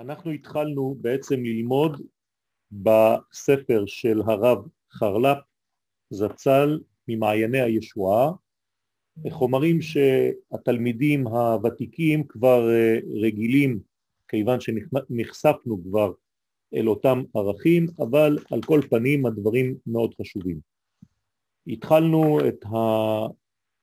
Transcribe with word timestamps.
אנחנו 0.00 0.30
התחלנו 0.30 0.96
בעצם 1.00 1.44
ללמוד 1.44 2.02
בספר 2.72 3.84
של 3.86 4.20
הרב 4.26 4.58
חרל"פ 4.92 5.38
זצ"ל 6.10 6.80
ממעייני 7.08 7.60
הישועה, 7.60 8.32
חומרים 9.30 9.78
שהתלמידים 9.82 11.26
הוותיקים 11.26 12.26
כבר 12.26 12.70
אה, 12.70 12.98
רגילים, 13.22 13.80
כיוון 14.28 14.58
שנחשפנו 14.60 15.82
כבר 15.82 16.12
אל 16.74 16.88
אותם 16.88 17.22
ערכים, 17.34 17.86
אבל 17.98 18.38
על 18.50 18.62
כל 18.62 18.80
פנים 18.90 19.26
הדברים 19.26 19.74
מאוד 19.86 20.14
חשובים. 20.20 20.60
התחלנו 21.66 22.38
את 22.48 22.64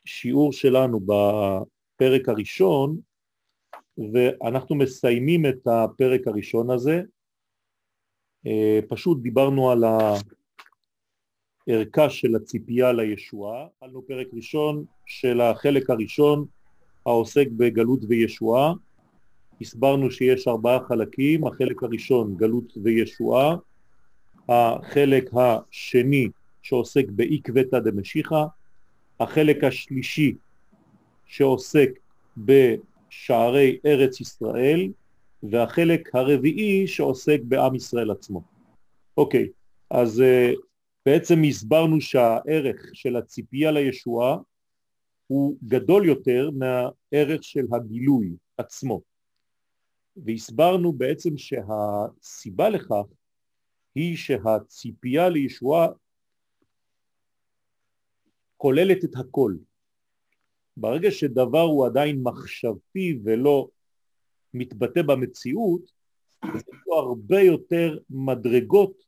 השיעור 0.06 0.54
שלנו 0.54 1.00
בפרק 1.00 2.30
הראשון 2.30 2.98
ואנחנו 4.14 4.75
מסיימים 4.75 5.45
את 5.45 5.68
הפרק 5.68 6.27
הראשון 6.27 6.70
הזה. 6.70 7.02
אה, 8.47 8.79
פשוט 8.89 9.21
דיברנו 9.21 9.71
על 9.71 9.83
הערכה 11.68 12.10
של 12.10 12.36
הציפייה 12.36 12.93
לישועה. 12.93 13.65
התחלנו 13.65 14.02
פרק 14.07 14.28
ראשון 14.33 14.86
של 15.05 15.41
החלק 15.41 15.89
הראשון 15.89 16.46
העוסק 17.05 17.47
בגלות 17.57 18.00
וישועה. 18.10 18.74
הסברנו 19.61 20.11
שיש 20.11 20.47
ארבעה 20.47 20.79
חלקים, 20.88 21.47
החלק 21.47 21.83
הראשון 21.83 22.36
גלות 22.36 22.74
וישועה, 22.83 23.55
החלק 24.50 25.29
השני 25.33 26.29
שעוסק 26.61 27.05
בעקבתא 27.10 27.79
דמשיחא, 27.79 28.43
החלק 29.19 29.64
השלישי 29.64 30.36
שעוסק 31.25 31.89
ב... 32.45 32.75
שערי 33.09 33.80
ארץ 33.86 34.22
ישראל, 34.22 34.92
והחלק 35.44 36.16
הרביעי 36.16 36.88
שעוסק 36.88 37.39
בעם 37.44 37.75
ישראל 37.75 38.11
עצמו. 38.11 38.42
אוקיי, 39.17 39.50
אז 39.89 40.19
uh, 40.19 40.58
בעצם 41.05 41.44
הסברנו 41.50 42.02
שהערך 42.02 42.89
של 42.94 43.16
הציפייה 43.16 43.72
לישועה 43.72 44.38
הוא 45.28 45.58
גדול 45.63 46.05
יותר 46.05 46.50
מהערך 46.52 47.44
של 47.44 47.66
הגילוי 47.73 48.35
עצמו. 48.58 49.02
והסברנו 50.16 50.94
בעצם 50.94 51.38
שהסיבה 51.38 52.69
לכך 52.69 53.05
היא 53.95 54.17
שהציפייה 54.17 55.30
לישועה 55.30 55.88
כוללת 58.58 59.03
את 59.03 59.16
הכל. 59.16 59.55
ברגע 60.80 61.11
שדבר 61.11 61.61
הוא 61.61 61.86
עדיין 61.86 62.20
מחשבתי 62.23 63.20
ולא 63.23 63.70
מתבטא 64.53 65.02
במציאות, 65.02 65.81
יש 66.45 66.64
לו 66.88 66.95
הרבה 66.95 67.42
יותר 67.42 67.97
מדרגות 68.09 69.03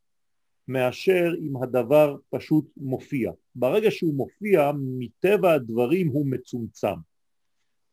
מאשר 0.68 1.32
אם 1.42 1.64
הדבר 1.64 2.18
פשוט 2.30 2.66
מופיע. 2.78 3.32
ברגע 3.56 3.92
שהוא 3.92 4.14
מופיע, 4.14 4.72
מטבע 4.78 5.54
הדברים 5.54 6.08
הוא 6.08 6.28
מצומצם. 6.28 6.96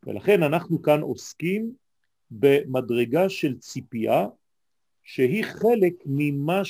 ולכן 0.05 0.43
אנחנו 0.43 0.81
כאן 0.81 1.01
עוסקים 1.01 1.73
במדרגה 2.31 3.29
של 3.29 3.57
ציפייה, 3.59 4.27
שהיא 5.03 5.43
חלק 5.43 5.93
ממה 6.05 6.61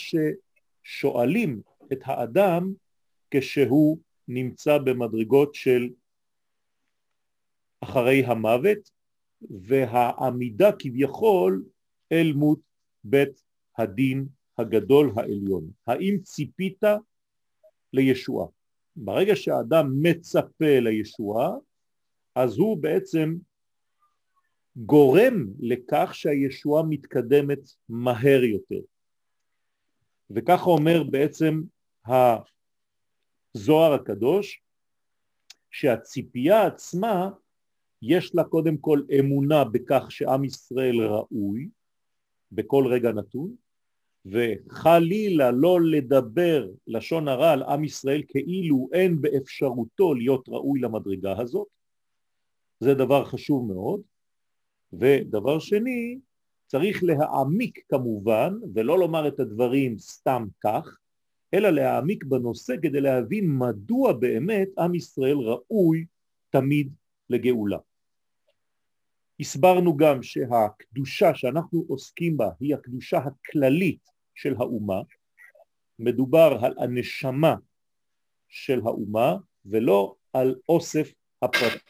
ששואלים 0.83 1.61
את 1.94 1.99
האדם 2.03 2.73
כשהוא 3.31 3.97
נמצא 4.27 4.77
במדרגות 4.77 5.55
של 5.55 5.89
אחרי 7.81 8.25
המוות 8.25 8.92
והעמידה 9.42 10.72
כביכול 10.80 11.64
אל 12.11 12.33
מות 12.36 12.59
בית 13.03 13.44
הדין 13.78 14.28
הגדול 14.58 15.11
העליון. 15.16 15.72
האם 15.88 16.17
ציפית 16.23 16.83
לישועה? 17.94 18.48
ברגע 18.95 19.36
שהאדם 19.36 19.92
מצפה 20.02 20.80
לישועה, 20.80 21.49
אז 22.36 22.58
הוא 22.58 22.77
בעצם 22.77 23.36
גורם 24.76 25.45
לכך 25.60 26.10
שהישועה 26.14 26.83
מתקדמת 26.83 27.60
מהר 27.89 28.43
יותר. 28.43 28.82
וככה 30.30 30.66
אומר 30.66 31.04
בעצם 31.04 31.61
הזוהר 32.05 33.93
הקדוש, 33.93 34.61
שהציפייה 35.71 36.67
עצמה 36.67 37.30
יש 38.02 38.35
לה 38.35 38.43
קודם 38.43 38.77
כל 38.77 39.02
אמונה 39.19 39.63
בכך 39.63 40.05
שעם 40.09 40.43
ישראל 40.43 41.02
ראוי 41.02 41.69
בכל 42.52 42.87
רגע 42.87 43.11
נתון, 43.11 43.55
וחלילה 44.25 45.52
לא 45.52 45.81
לדבר 45.81 46.69
לשון 46.87 47.27
הרע 47.27 47.52
על 47.52 47.63
עם 47.63 47.83
ישראל 47.83 48.21
כאילו 48.27 48.89
אין 48.93 49.21
באפשרותו 49.21 50.13
להיות 50.13 50.49
ראוי 50.49 50.80
למדרגה 50.80 51.39
הזאת, 51.39 51.67
זה 52.80 52.93
דבר 52.93 53.25
חשוב 53.25 53.67
מאוד. 53.73 54.02
ודבר 54.93 55.59
שני, 55.59 56.19
צריך 56.67 57.03
להעמיק 57.03 57.80
כמובן, 57.89 58.53
ולא 58.73 58.99
לומר 58.99 59.27
את 59.27 59.39
הדברים 59.39 59.97
סתם 59.97 60.47
כך, 60.63 60.97
אלא 61.53 61.69
להעמיק 61.69 62.23
בנושא 62.23 62.75
כדי 62.81 63.02
להבין 63.02 63.57
מדוע 63.57 64.13
באמת 64.13 64.69
עם 64.80 64.95
ישראל 64.95 65.37
ראוי 65.37 66.05
תמיד 66.49 66.93
לגאולה. 67.30 67.77
הסברנו 69.39 69.98
גם 69.98 70.23
שהקדושה 70.23 71.36
שאנחנו 71.36 71.86
עוסקים 71.88 72.38
בה 72.38 72.49
היא 72.60 72.76
הקדושה 72.76 73.17
הכללית 73.17 74.10
של 74.36 74.55
האומה, 74.58 75.02
מדובר 75.99 76.58
על 76.61 76.73
הנשמה 76.80 77.55
של 78.48 78.80
האומה 78.80 79.36
ולא 79.66 80.16
על 80.33 80.55
אוסף 80.70 81.14
הפרט 81.42 81.82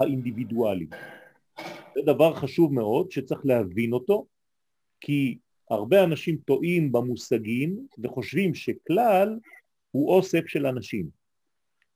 האינדיבידואלי. 0.00 0.86
זה 1.94 2.00
דבר 2.06 2.34
חשוב 2.34 2.72
מאוד 2.72 3.10
שצריך 3.10 3.40
להבין 3.44 3.92
אותו, 3.92 4.26
כי 5.00 5.38
הרבה 5.70 6.04
אנשים 6.04 6.36
טועים 6.36 6.92
במושגים 6.92 7.86
וחושבים 8.02 8.54
שכלל 8.54 9.38
הוא 9.90 10.10
אוסף 10.16 10.46
של 10.46 10.66
אנשים. 10.66 11.08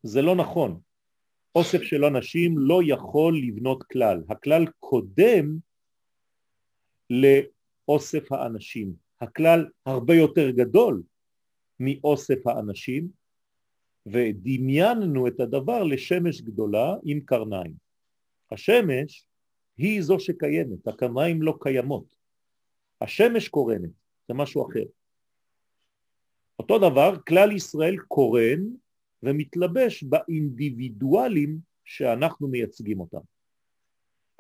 זה 0.03 0.23
לא 0.23 0.37
נכון. 0.37 0.81
אוסף 1.55 1.83
של 1.83 2.05
אנשים 2.05 2.59
לא 2.59 2.81
יכול 2.85 3.39
לבנות 3.39 3.83
כלל. 3.83 4.23
הכלל 4.29 4.65
קודם 4.81 5.59
לאוסף 7.11 8.33
האנשים. 8.33 8.93
הכלל 9.21 9.67
הרבה 9.87 10.15
יותר 10.15 10.51
גדול 10.51 11.03
מאוסף 11.81 12.47
האנשים, 12.47 13.09
ודמיינו 14.07 15.27
את 15.27 15.41
הדבר 15.41 15.83
לשמש 15.83 16.41
גדולה 16.41 16.95
עם 17.05 17.21
קרניים. 17.21 17.75
השמש 18.51 19.27
היא 19.79 20.03
זו 20.03 20.21
שקיימת, 20.21 20.89
הקרניים 20.89 21.43
לא 21.43 21.55
קיימות. 21.61 22.15
השמש 23.01 23.49
קורנת, 23.49 23.91
זה 24.29 24.35
משהו 24.35 24.69
אחר. 24.71 24.85
אותו 26.59 26.79
דבר, 26.79 27.17
כלל 27.29 27.53
ישראל 27.53 27.97
קורן 27.97 28.61
ומתלבש 29.23 30.03
באינדיבידואלים 30.03 31.59
שאנחנו 31.85 32.49
מייצגים 32.49 33.01
אותם. 33.01 33.21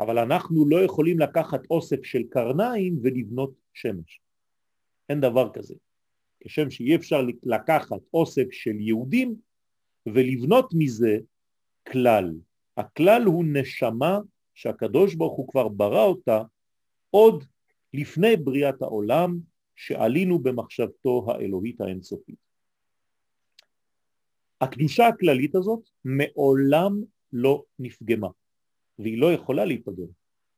אבל 0.00 0.18
אנחנו 0.18 0.68
לא 0.68 0.84
יכולים 0.84 1.18
לקחת 1.18 1.60
אוסף 1.70 2.04
של 2.04 2.22
קרניים 2.30 2.98
ולבנות 3.02 3.52
שמש. 3.72 4.20
אין 5.08 5.20
דבר 5.20 5.50
כזה. 5.52 5.74
כשם 6.40 6.70
שאי 6.70 6.96
אפשר 6.96 7.26
לקחת 7.42 8.00
אוסף 8.14 8.46
של 8.50 8.80
יהודים 8.80 9.36
ולבנות 10.06 10.70
מזה 10.74 11.18
כלל. 11.92 12.34
הכלל 12.76 13.22
הוא 13.24 13.44
נשמה 13.52 14.18
שהקדוש 14.54 15.14
ברוך 15.14 15.36
הוא 15.36 15.48
כבר 15.48 15.68
ברא 15.68 16.04
אותה 16.04 16.42
עוד 17.10 17.44
לפני 17.94 18.36
בריאת 18.36 18.82
העולם 18.82 19.38
שעלינו 19.76 20.38
במחשבתו 20.38 21.26
האלוהית 21.28 21.80
האינסופית. 21.80 22.47
הקדושה 24.60 25.08
הכללית 25.08 25.54
הזאת 25.54 25.80
מעולם 26.04 27.02
לא 27.32 27.64
נפגמה, 27.78 28.28
והיא 28.98 29.18
לא 29.18 29.32
יכולה 29.32 29.64
להיפגם, 29.64 30.06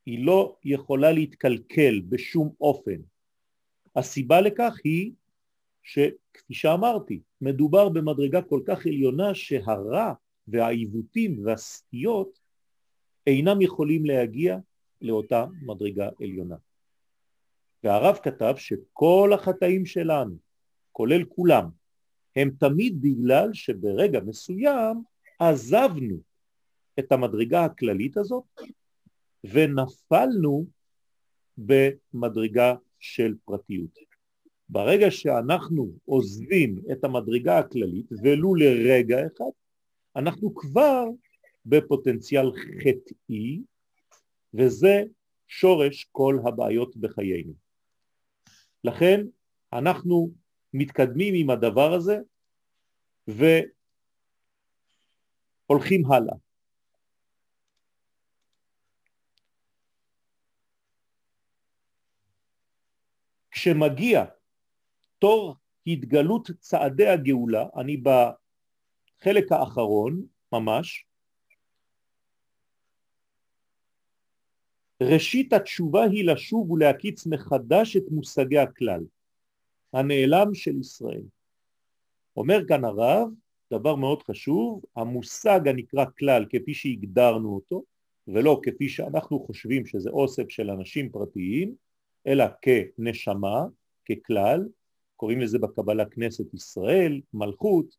היא 0.06 0.24
לא 0.24 0.56
יכולה 0.64 1.12
להתקלקל 1.12 2.00
בשום 2.08 2.52
אופן. 2.60 3.00
הסיבה 3.96 4.40
לכך 4.40 4.74
היא 4.84 5.12
שכפי 5.82 6.54
שאמרתי, 6.54 7.20
מדובר 7.40 7.88
במדרגה 7.88 8.42
כל 8.42 8.60
כך 8.66 8.86
עליונה 8.86 9.34
שהרע 9.34 10.12
והעיוותים 10.48 11.44
והסטיות 11.44 12.38
אינם 13.26 13.60
יכולים 13.60 14.06
להגיע 14.06 14.58
לאותה 15.00 15.46
מדרגה 15.62 16.08
עליונה. 16.20 16.56
והרב 17.84 18.18
כתב 18.22 18.54
שכל 18.56 19.30
החטאים 19.34 19.86
שלנו, 19.86 20.36
כולל 20.92 21.24
כולם, 21.24 21.79
הם 22.36 22.50
תמיד 22.58 23.00
בגלל 23.00 23.54
שברגע 23.54 24.20
מסוים 24.20 25.02
עזבנו 25.38 26.20
את 26.98 27.12
המדרגה 27.12 27.64
הכללית 27.64 28.16
הזאת 28.16 28.44
ונפלנו 29.44 30.66
במדרגה 31.58 32.74
של 32.98 33.34
פרטיות. 33.44 33.98
ברגע 34.68 35.10
שאנחנו 35.10 35.92
עוזבים 36.04 36.82
את 36.92 37.04
המדרגה 37.04 37.58
הכללית 37.58 38.06
ולו 38.22 38.54
לרגע 38.54 39.26
אחד, 39.26 39.50
אנחנו 40.16 40.54
כבר 40.54 41.04
בפוטנציאל 41.66 42.52
חטאי, 42.52 43.60
וזה 44.54 45.02
שורש 45.48 46.08
כל 46.12 46.38
הבעיות 46.44 46.96
בחיינו. 46.96 47.52
לכן 48.84 49.26
אנחנו 49.72 50.30
מתקדמים 50.74 51.34
עם 51.36 51.50
הדבר 51.50 51.92
הזה 51.92 52.18
והולכים 55.68 56.12
הלאה. 56.12 56.34
כשמגיע 63.50 64.24
תור 65.18 65.56
התגלות 65.86 66.50
צעדי 66.58 67.06
הגאולה, 67.06 67.64
אני 67.76 67.96
בחלק 67.96 69.52
האחרון 69.52 70.26
ממש, 70.52 71.06
ראשית 75.02 75.52
התשובה 75.52 76.04
היא 76.04 76.24
לשוב 76.24 76.70
ולהקיץ 76.70 77.26
מחדש 77.26 77.96
את 77.96 78.02
מושגי 78.10 78.58
הכלל, 78.58 79.00
הנעלם 79.92 80.54
של 80.54 80.78
ישראל. 80.78 81.22
אומר 82.36 82.60
כאן 82.68 82.84
הרב, 82.84 83.28
דבר 83.72 83.94
מאוד 83.96 84.22
חשוב, 84.22 84.82
המושג 84.96 85.68
הנקרא 85.68 86.04
כלל 86.18 86.46
כפי 86.50 86.74
שהגדרנו 86.74 87.54
אותו, 87.54 87.84
ולא 88.28 88.60
כפי 88.62 88.88
שאנחנו 88.88 89.40
חושבים 89.40 89.86
שזה 89.86 90.10
אוסף 90.10 90.48
של 90.48 90.70
אנשים 90.70 91.10
פרטיים, 91.10 91.74
אלא 92.26 92.44
כנשמה, 92.62 93.64
ככלל, 94.08 94.68
קוראים 95.16 95.40
לזה 95.40 95.58
בקבלה 95.58 96.04
כנסת 96.04 96.54
ישראל, 96.54 97.20
מלכות, 97.34 97.96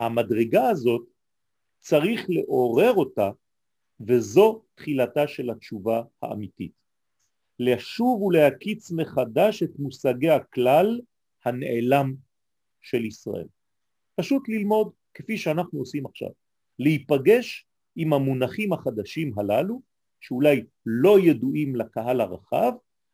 המדרגה 0.00 0.68
הזאת 0.68 1.02
צריך 1.78 2.26
לעורר 2.28 2.92
אותה 2.94 3.30
וזו 4.00 4.62
תחילתה 4.74 5.28
של 5.28 5.50
התשובה 5.50 6.02
האמיתית. 6.22 6.72
לשוב 7.58 8.22
ולהקיץ 8.22 8.90
מחדש 8.90 9.62
את 9.62 9.70
מושגי 9.78 10.30
הכלל 10.30 11.00
הנעלם 11.44 12.14
של 12.80 13.04
ישראל. 13.04 13.46
פשוט 14.16 14.48
ללמוד 14.48 14.90
כפי 15.14 15.38
שאנחנו 15.38 15.78
עושים 15.78 16.06
עכשיו, 16.06 16.28
להיפגש 16.78 17.66
עם 17.96 18.12
המונחים 18.12 18.72
החדשים 18.72 19.38
הללו, 19.38 19.82
שאולי 20.20 20.64
לא 20.86 21.18
ידועים 21.20 21.76
לקהל 21.76 22.20
הרחב, 22.20 22.72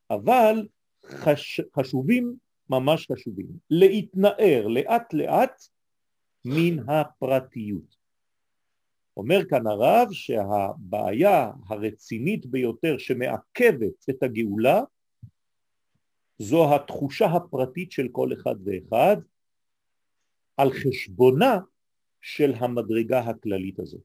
אבל 0.09 0.67
חש... 1.05 1.61
חשובים, 1.75 2.35
ממש 2.69 3.07
חשובים. 3.11 3.47
להתנער 3.69 4.67
לאט 4.67 5.13
לאט 5.13 5.61
מן 6.45 6.89
הפרטיות. 6.89 8.04
אומר 9.17 9.39
כאן 9.49 9.67
הרב 9.67 10.07
שהבעיה 10.11 11.51
הרצינית 11.67 12.45
ביותר 12.45 12.97
שמעכבת 12.97 14.09
את 14.09 14.23
הגאולה 14.23 14.81
זו 16.37 16.75
התחושה 16.75 17.25
הפרטית 17.25 17.91
של 17.91 18.07
כל 18.11 18.33
אחד 18.33 18.55
ואחד 18.65 19.17
על 20.57 20.69
חשבונה 20.71 21.59
של 22.21 22.53
המדרגה 22.55 23.19
הכללית 23.19 23.79
הזאת. 23.79 24.01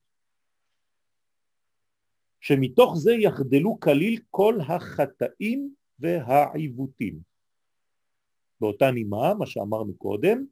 שמתוך 2.40 2.96
זה 2.96 3.12
יחדלו 3.12 3.80
כליל 3.80 4.20
כל 4.30 4.58
החטאים 4.68 5.74
והעיוותים. 5.98 7.20
באותה 8.60 8.90
נימה, 8.90 9.34
מה 9.34 9.46
שאמרנו 9.46 9.94
קודם, 9.94 10.44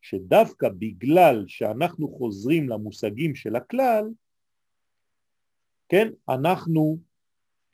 שדווקא 0.00 0.68
בגלל 0.68 1.44
שאנחנו 1.48 2.08
חוזרים 2.08 2.68
למושגים 2.68 3.34
של 3.34 3.56
הכלל, 3.56 4.04
כן, 5.88 6.08
אנחנו 6.28 6.98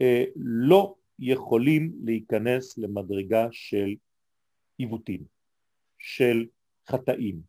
אה, 0.00 0.24
לא 0.36 0.94
יכולים 1.18 1.92
להיכנס 2.04 2.78
למדרגה 2.78 3.48
של 3.50 3.94
עיוותים, 4.78 5.24
של 5.98 6.46
חטאים. 6.88 7.40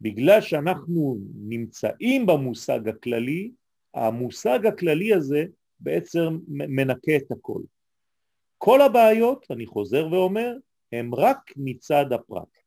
בגלל 0.00 0.40
שאנחנו 0.40 1.18
נמצאים 1.34 2.26
במושג 2.26 2.88
הכללי, 2.88 3.52
המושג 3.94 4.66
הכללי 4.66 5.14
הזה 5.14 5.44
בעצם 5.80 6.38
מנקה 6.48 7.16
את 7.16 7.30
הכל. 7.30 7.60
כל 8.58 8.80
הבעיות, 8.80 9.46
אני 9.50 9.66
חוזר 9.66 10.08
ואומר, 10.12 10.56
הם 10.92 11.14
רק 11.14 11.52
מצד 11.56 12.12
הפרט. 12.12 12.61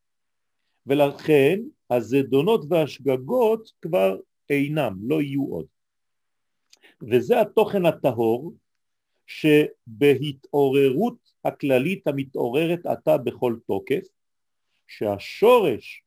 ולכן 0.88 1.60
הזדונות 1.90 2.66
והשגגות 2.70 3.72
כבר 3.82 4.18
אינם, 4.50 4.98
לא 5.02 5.22
יהיו 5.22 5.44
עוד. 5.44 5.66
וזה 7.02 7.42
התוכן 7.42 7.86
הטהור 7.86 8.54
שבהתעוררות 9.28 11.18
הכללית 11.46 12.08
המתעוררת 12.08 12.86
עתה 12.86 13.18
בכל 13.18 13.56
תוקף, 13.68 14.08
שהשורש 14.88 16.04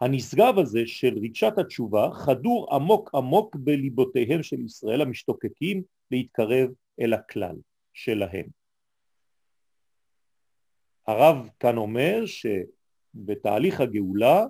הנשגב 0.00 0.58
הזה 0.58 0.82
של 0.86 1.18
ריצ'ת 1.18 1.58
התשובה 1.58 2.10
חדור 2.12 2.74
עמוק 2.74 3.14
עמוק 3.14 3.56
בליבותיהם 3.56 4.42
של 4.42 4.60
ישראל 4.60 5.00
המשתוקקים 5.00 5.82
להתקרב 6.10 6.70
אל 7.00 7.12
הכלל 7.12 7.56
שלהם. 7.92 8.46
הרב 11.06 11.48
כאן 11.60 11.76
אומר 11.76 12.26
ש... 12.26 12.46
בתהליך 13.14 13.80
הגאולה 13.80 14.46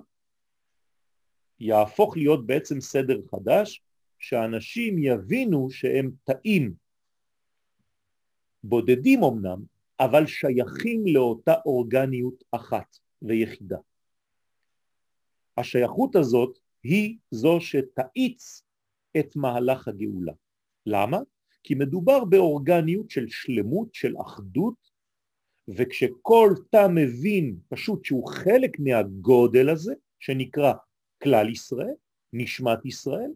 יהפוך 1.59 2.17
להיות 2.17 2.45
בעצם 2.45 2.81
סדר 2.81 3.19
חדש, 3.31 3.83
שאנשים 4.19 4.97
יבינו 4.97 5.71
שהם 5.71 6.11
תאים 6.23 6.73
בודדים 8.63 9.23
אמנם, 9.23 9.63
אבל 9.99 10.27
שייכים 10.27 11.03
לאותה 11.07 11.53
אורגניות 11.65 12.43
אחת 12.51 12.97
ויחידה. 13.21 13.77
השייכות 15.57 16.15
הזאת 16.15 16.59
היא 16.83 17.17
זו 17.31 17.57
שתאיץ 17.61 18.63
את 19.19 19.35
מהלך 19.35 19.87
הגאולה. 19.87 20.33
למה? 20.85 21.19
כי 21.63 21.75
מדובר 21.75 22.25
באורגניות 22.25 23.09
של 23.09 23.27
שלמות, 23.27 23.93
של 23.93 24.13
אחדות, 24.21 24.91
וכשכל 25.67 26.53
תא 26.69 26.87
מבין 26.89 27.55
פשוט 27.69 28.05
שהוא 28.05 28.27
חלק 28.27 28.79
מהגודל 28.79 29.69
הזה, 29.69 29.93
שנקרא 30.19 30.73
כלל 31.23 31.49
ישראל, 31.49 31.93
נשמת 32.33 32.85
ישראל, 32.85 33.31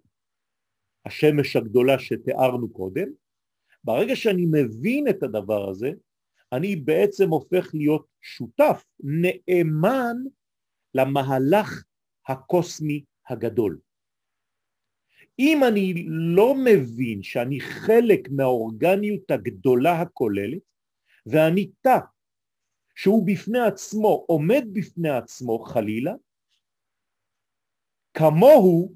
השמש 1.05 1.55
הגדולה 1.55 1.99
שתיארנו 1.99 2.69
קודם, 2.69 3.07
ברגע 3.83 4.15
שאני 4.15 4.45
מבין 4.51 5.07
את 5.07 5.23
הדבר 5.23 5.69
הזה, 5.69 5.91
אני 6.51 6.75
בעצם 6.75 7.29
הופך 7.29 7.69
להיות 7.73 8.05
שותף, 8.21 8.85
נאמן 8.99 10.15
למהלך 10.93 11.83
הקוסמי 12.27 13.03
הגדול. 13.27 13.79
אם 15.39 15.63
אני 15.63 16.05
לא 16.07 16.55
מבין 16.55 17.23
שאני 17.23 17.59
חלק 17.61 18.29
מהאורגניות 18.31 19.31
הגדולה 19.31 20.01
הכוללת, 20.01 20.61
ואני 21.25 21.69
תא 21.81 21.97
שהוא 22.99 23.27
בפני 23.27 23.59
עצמו, 23.59 24.25
עומד 24.27 24.63
בפני 24.73 25.09
עצמו 25.09 25.59
חלילה, 25.59 26.13
כמוהו 28.13 28.93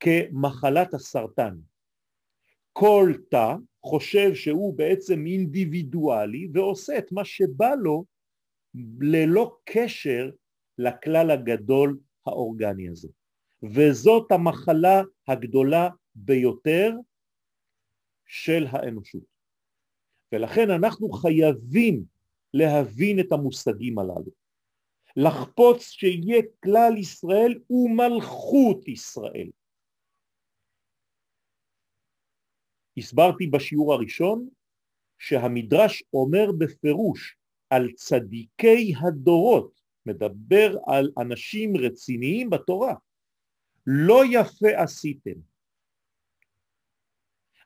כמחלת 0.00 0.94
הסרטן. 0.94 1.58
כל 2.72 3.12
תא 3.30 3.54
חושב 3.82 4.34
שהוא 4.34 4.78
בעצם 4.78 5.26
אינדיבידואלי 5.26 6.48
ועושה 6.54 6.98
את 6.98 7.12
מה 7.12 7.24
שבא 7.24 7.74
לו 7.74 8.04
ללא 9.00 9.56
קשר 9.64 10.30
לכלל 10.78 11.30
הגדול 11.30 11.98
האורגני 12.26 12.88
הזה. 12.88 13.08
וזאת 13.62 14.32
המחלה 14.32 15.02
הגדולה 15.28 15.88
ביותר 16.14 16.92
של 18.26 18.66
האנושות. 18.70 19.24
ולכן 20.32 20.70
אנחנו 20.70 21.10
חייבים 21.10 22.04
להבין 22.54 23.20
את 23.20 23.32
המושגים 23.32 23.98
הללו. 23.98 24.32
לחפוץ 25.16 25.82
שיהיה 25.82 26.42
כלל 26.64 26.98
ישראל 26.98 27.60
ומלכות 27.70 28.88
ישראל. 28.88 29.50
הסברתי 32.96 33.46
בשיעור 33.46 33.94
הראשון 33.94 34.48
שהמדרש 35.18 36.02
אומר 36.12 36.46
בפירוש 36.58 37.36
על 37.70 37.92
צדיקי 37.92 38.92
הדורות, 39.00 39.80
מדבר 40.06 40.76
על 40.86 41.10
אנשים 41.20 41.76
רציניים 41.76 42.50
בתורה. 42.50 42.94
לא 43.86 44.22
יפה 44.30 44.82
עשיתם. 44.82 45.40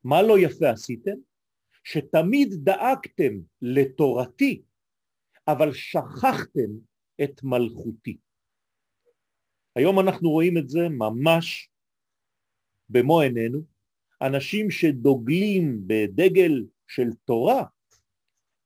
מה 0.04 0.22
לא 0.22 0.34
יפה 0.38 0.70
עשיתם? 0.70 1.16
שתמיד 1.84 2.48
דאגתם 2.64 3.32
לתורתי, 3.62 4.62
אבל 5.48 5.72
שכחתם 5.72 6.70
את 7.24 7.40
מלכותי. 7.42 8.16
היום 9.76 10.00
אנחנו 10.00 10.30
רואים 10.30 10.58
את 10.58 10.68
זה 10.68 10.88
ממש 10.88 11.70
במו 12.88 13.20
עינינו, 13.20 13.58
אנשים 14.22 14.70
שדוגלים 14.70 15.82
בדגל 15.86 16.66
של 16.86 17.08
תורה, 17.24 17.64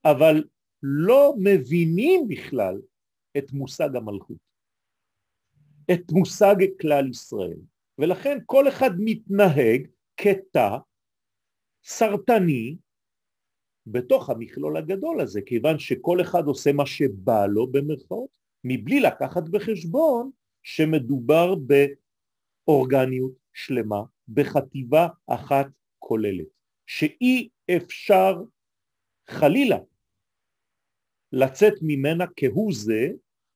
אבל 0.05 0.45
לא 0.83 1.35
מבינים 1.45 2.29
בכלל 2.29 2.81
את 3.39 3.53
מושג 3.53 3.97
המלכות, 3.97 4.39
את 5.93 6.13
מושג 6.13 6.57
כלל 6.81 7.11
ישראל, 7.11 7.59
ולכן 7.99 8.39
כל 8.47 8.69
אחד 8.69 8.91
מתנהג 8.99 9.89
כתא 10.17 10.77
סרטני 11.85 12.77
בתוך 13.87 14.31
המכלול 14.31 14.77
הגדול 14.77 15.21
הזה, 15.21 15.41
כיוון 15.47 15.79
שכל 15.79 16.21
אחד 16.21 16.45
עושה 16.47 16.73
מה 16.73 16.87
שבא 16.87 17.47
לו 17.47 17.67
במרכאות, 17.67 18.29
מבלי 18.65 19.01
לקחת 19.01 19.49
בחשבון 19.49 20.31
שמדובר 20.63 21.55
באורגניות 22.67 23.33
שלמה, 23.53 24.03
בחטיבה 24.29 25.09
אחת 25.27 25.67
כוללת, 25.99 26.47
שאי 26.87 27.49
אפשר 27.77 28.43
חלילה 29.29 29.79
לצאת 31.33 31.75
ממנה 31.83 32.25
כהוא 32.37 32.73
זה 32.75 33.09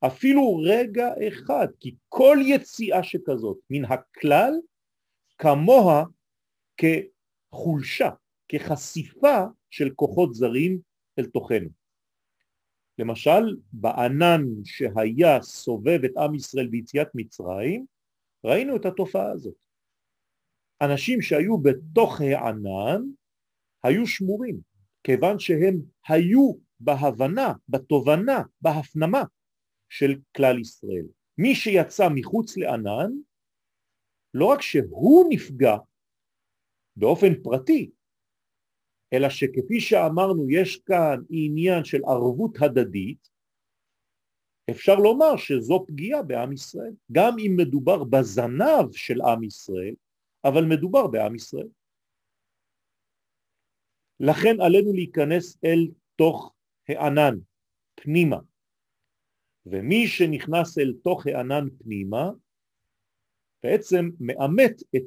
אפילו 0.07 0.63
רגע 0.65 1.09
אחד, 1.29 1.67
כי 1.81 1.95
כל 2.09 2.39
יציאה 2.47 3.03
שכזאת 3.03 3.59
מן 3.71 3.85
הכלל 3.85 4.53
כמוה 5.39 6.05
כחולשה, 6.77 8.11
כחשיפה 8.49 9.45
של 9.75 9.91
כוחות 9.91 10.35
זרים 10.35 10.79
אל 11.19 11.27
תוכנו. 11.27 11.69
למשל, 12.99 13.57
בענן 13.73 14.43
שהיה 14.65 15.43
סובב 15.43 16.05
את 16.05 16.17
עם 16.17 16.35
ישראל 16.35 16.67
ביציאת 16.67 17.09
מצרים, 17.15 17.87
ראינו 18.45 18.77
את 18.77 18.87
התופעה 18.87 19.31
הזאת. 19.31 19.55
אנשים 20.83 21.23
שהיו 21.23 21.59
בתוך 21.59 22.21
הענן 22.21 23.03
היו 23.85 24.07
שמורים, 24.07 24.61
כיוון 25.05 25.39
שהם 25.39 25.83
היו 26.09 26.53
בהבנה, 26.81 27.53
בתובנה, 27.69 28.43
בהפנמה 28.61 29.23
של 29.89 30.15
כלל 30.37 30.59
ישראל. 30.59 31.07
מי 31.39 31.55
שיצא 31.55 32.09
מחוץ 32.15 32.57
לענן, 32.57 33.11
לא 34.35 34.47
רק 34.47 34.63
שהוא 34.63 35.27
נפגע 35.31 35.77
באופן 36.97 37.43
פרטי, 37.43 37.91
אלא 39.15 39.29
שכפי 39.29 39.81
שאמרנו 39.81 40.51
יש 40.51 40.77
כאן 40.77 41.23
עניין 41.31 41.85
של 41.85 42.01
ערבות 42.05 42.59
הדדית, 42.61 43.31
אפשר 44.71 44.95
לומר 44.95 45.37
שזו 45.37 45.85
פגיעה 45.89 46.23
בעם 46.23 46.53
ישראל, 46.53 46.93
גם 47.13 47.37
אם 47.39 47.55
מדובר 47.57 48.05
בזנב 48.05 48.93
של 48.93 49.21
עם 49.23 49.45
ישראל, 49.45 49.95
אבל 50.45 50.65
מדובר 50.65 51.07
בעם 51.07 51.35
ישראל. 51.35 51.69
לכן 54.21 54.61
עלינו 54.61 54.93
להיכנס 54.93 55.59
אל 55.65 55.89
תוך 56.17 56.55
הענן, 56.89 57.39
פנימה. 57.95 58.39
ומי 59.67 60.07
שנכנס 60.07 60.79
אל 60.79 60.95
תוך 61.03 61.27
הענן 61.27 61.69
פנימה, 61.79 62.31
בעצם 63.63 64.11
מאמת 64.21 64.83
את 64.97 65.03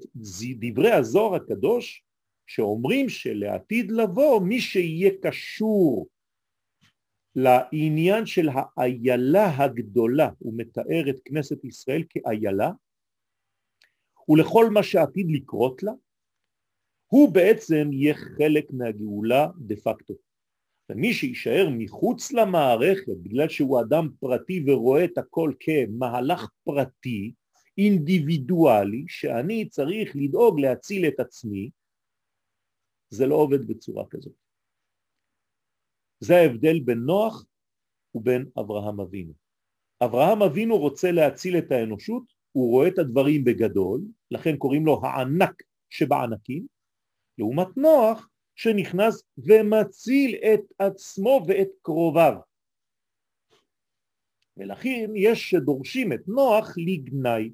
דברי 0.59 0.91
הזוהר 0.91 1.35
הקדוש 1.35 2.03
שאומרים 2.47 3.09
שלעתיד 3.09 3.91
לבוא 3.91 4.41
מי 4.41 4.59
שיהיה 4.59 5.11
קשור 5.21 6.07
לעניין 7.35 8.25
של 8.25 8.49
האיילה 8.51 9.57
הגדולה, 9.57 10.29
הוא 10.39 10.53
מתאר 10.57 11.09
את 11.09 11.19
כנסת 11.25 11.65
ישראל 11.65 12.03
כאיילה, 12.09 12.71
ולכל 14.29 14.69
מה 14.69 14.83
שעתיד 14.83 15.27
לקרות 15.31 15.83
לה, 15.83 15.91
הוא 17.07 17.33
בעצם 17.33 17.89
יהיה 17.91 18.13
חלק 18.13 18.71
מהגאולה 18.71 19.47
דה 19.57 19.75
פקטו. 19.75 20.13
ומי 20.89 21.13
שישאר 21.13 21.69
מחוץ 21.71 22.31
למערכת 22.31 23.17
בגלל 23.23 23.49
שהוא 23.49 23.81
אדם 23.81 24.09
פרטי 24.19 24.63
ורואה 24.67 25.05
את 25.05 25.17
הכל 25.17 25.53
כמהלך 25.59 26.49
פרטי, 26.63 27.33
אינדיבידואלי, 27.77 29.05
שאני 29.07 29.69
צריך 29.69 30.11
לדאוג 30.15 30.59
להציל 30.59 31.07
את 31.07 31.19
עצמי, 31.19 31.69
זה 33.09 33.25
לא 33.25 33.35
עובד 33.35 33.67
בצורה 33.67 34.05
כזאת. 34.09 34.33
זה 36.19 36.35
ההבדל 36.35 36.79
בין 36.85 36.97
נוח 36.97 37.45
ובין 38.15 38.49
אברהם 38.59 38.99
אבינו. 38.99 39.33
אברהם 40.03 40.41
אבינו 40.41 40.77
רוצה 40.77 41.11
להציל 41.11 41.57
את 41.57 41.71
האנושות, 41.71 42.23
הוא 42.51 42.71
רואה 42.71 42.87
את 42.87 42.99
הדברים 42.99 43.43
בגדול, 43.43 44.01
לכן 44.31 44.57
קוראים 44.57 44.85
לו 44.85 45.01
הענק 45.03 45.63
שבענקים, 45.89 46.67
לעומת 47.37 47.77
נוח 47.77 48.29
שנכנס 48.55 49.23
ומציל 49.37 50.35
את 50.35 50.61
עצמו 50.79 51.45
ואת 51.47 51.69
קרוביו. 51.81 52.33
ולכן 54.57 55.09
יש 55.15 55.49
שדורשים 55.49 56.13
את 56.13 56.27
נוח 56.27 56.73
לגנאי, 56.77 57.53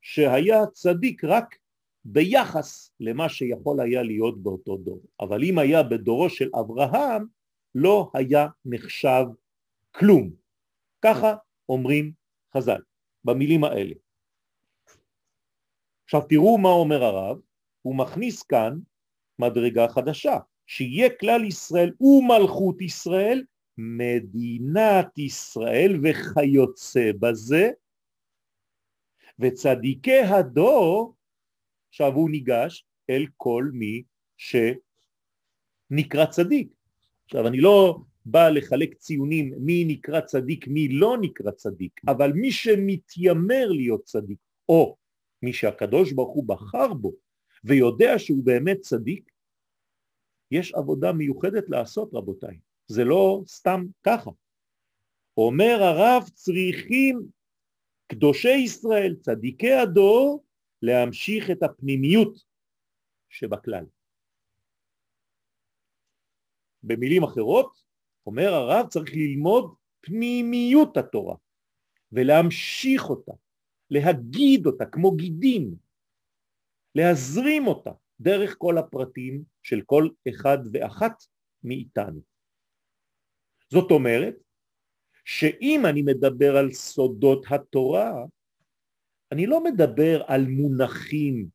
שהיה 0.00 0.66
צדיק 0.72 1.24
רק 1.24 1.56
ביחס 2.12 2.90
למה 3.00 3.28
שיכול 3.28 3.80
היה 3.80 4.02
להיות 4.02 4.42
באותו 4.42 4.76
דור. 4.76 5.00
אבל 5.20 5.44
אם 5.44 5.58
היה 5.58 5.82
בדורו 5.82 6.30
של 6.30 6.50
אברהם, 6.60 7.26
לא 7.74 8.10
היה 8.14 8.46
נחשב 8.64 9.24
כלום. 9.90 10.30
ככה 11.02 11.34
אומרים 11.68 12.12
חז"ל, 12.56 12.82
במילים 13.24 13.64
האלה. 13.64 13.94
עכשיו 16.04 16.20
תראו 16.28 16.58
מה 16.58 16.68
אומר 16.68 17.04
הרב, 17.04 17.38
הוא 17.82 17.96
מכניס 17.96 18.42
כאן 18.42 18.78
מדרגה 19.38 19.88
חדשה, 19.88 20.38
שיהיה 20.66 21.08
כלל 21.20 21.44
ישראל 21.44 21.92
ומלכות 22.00 22.80
ישראל, 22.80 23.44
מדינת 23.78 25.18
ישראל 25.18 26.00
וכיוצא 26.02 27.10
בזה, 27.20 27.70
וצדיקי 29.38 30.20
הדור 30.20 31.17
עכשיו 31.88 32.12
הוא 32.12 32.30
ניגש 32.30 32.84
אל 33.10 33.26
כל 33.36 33.70
מי 33.72 34.02
שנקרא 34.36 36.26
צדיק. 36.26 36.68
עכשיו 37.24 37.46
אני 37.46 37.60
לא 37.60 37.98
בא 38.26 38.48
לחלק 38.48 38.94
ציונים 38.94 39.54
מי 39.58 39.84
נקרא 39.84 40.20
צדיק, 40.20 40.68
מי 40.68 40.88
לא 40.88 41.16
נקרא 41.20 41.50
צדיק, 41.50 42.00
אבל 42.08 42.32
מי 42.32 42.52
שמתיימר 42.52 43.68
להיות 43.68 44.04
צדיק, 44.04 44.38
או 44.68 44.96
מי 45.42 45.52
שהקדוש 45.52 46.12
ברוך 46.12 46.34
הוא 46.34 46.48
בחר 46.48 46.94
בו 46.94 47.12
ויודע 47.64 48.18
שהוא 48.18 48.44
באמת 48.44 48.80
צדיק, 48.80 49.30
יש 50.50 50.74
עבודה 50.74 51.12
מיוחדת 51.12 51.68
לעשות 51.68 52.10
רבותיי, 52.14 52.58
זה 52.86 53.04
לא 53.04 53.42
סתם 53.46 53.86
ככה. 54.02 54.30
אומר 55.36 55.82
הרב 55.82 56.22
צריכים 56.34 57.22
קדושי 58.06 58.56
ישראל, 58.56 59.16
צדיקי 59.20 59.72
הדור, 59.72 60.44
להמשיך 60.82 61.50
את 61.50 61.62
הפנימיות 61.62 62.44
שבכלל. 63.28 63.84
במילים 66.82 67.22
אחרות, 67.22 67.84
אומר 68.26 68.54
הרב, 68.54 68.86
צריך 68.88 69.10
ללמוד 69.14 69.74
פנימיות 70.00 70.96
התורה 70.96 71.36
ולהמשיך 72.12 73.10
אותה, 73.10 73.32
להגיד 73.90 74.66
אותה 74.66 74.86
כמו 74.86 75.16
גידים, 75.16 75.74
להזרים 76.94 77.66
אותה 77.66 77.90
דרך 78.20 78.54
כל 78.58 78.78
הפרטים 78.78 79.44
של 79.62 79.80
כל 79.86 80.08
אחד 80.28 80.58
ואחת 80.72 81.24
מאיתנו. 81.64 82.20
זאת 83.70 83.90
אומרת 83.90 84.34
שאם 85.24 85.82
אני 85.90 86.02
מדבר 86.02 86.56
על 86.56 86.72
סודות 86.72 87.46
התורה, 87.50 88.24
אני 89.32 89.46
לא 89.46 89.64
מדבר 89.64 90.22
על 90.26 90.40
מונחים 90.48 91.48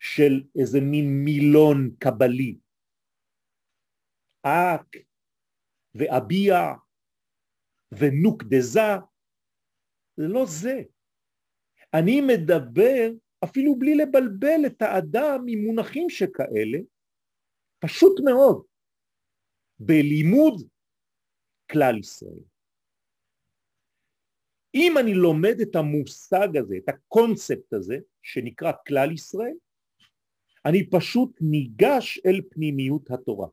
של 0.00 0.42
איזה 0.60 0.78
מין 0.80 1.24
מילון 1.24 1.90
קבלי. 1.98 2.58
אק 4.42 4.96
ואביע 5.94 6.54
ונוקדזה, 7.92 8.90
זה 10.16 10.24
לא 10.28 10.44
זה. 10.46 10.82
אני 11.94 12.20
מדבר 12.20 13.10
אפילו 13.44 13.78
בלי 13.78 13.94
לבלבל 13.94 14.66
את 14.66 14.82
האדם 14.82 15.40
ממונחים 15.46 16.10
שכאלה, 16.10 16.78
פשוט 17.78 18.20
מאוד, 18.24 18.64
בלימוד 19.78 20.68
כלל 21.72 21.98
ישראל. 21.98 22.51
אם 24.74 24.98
אני 24.98 25.14
לומד 25.14 25.60
את 25.62 25.76
המושג 25.76 26.56
הזה, 26.56 26.76
את 26.76 26.88
הקונספט 26.88 27.72
הזה, 27.72 27.98
שנקרא 28.22 28.72
כלל 28.86 29.12
ישראל, 29.12 29.54
אני 30.66 30.90
פשוט 30.90 31.38
ניגש 31.40 32.20
אל 32.26 32.40
פנימיות 32.50 33.10
התורה. 33.10 33.48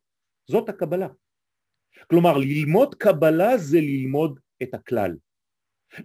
זאת 0.47 0.69
הקבלה. 0.69 1.07
כלומר, 2.07 2.37
ללמוד 2.37 2.95
קבלה 2.95 3.57
זה 3.57 3.77
ללמוד 3.77 4.39
את 4.63 4.73
הכלל. 4.73 5.15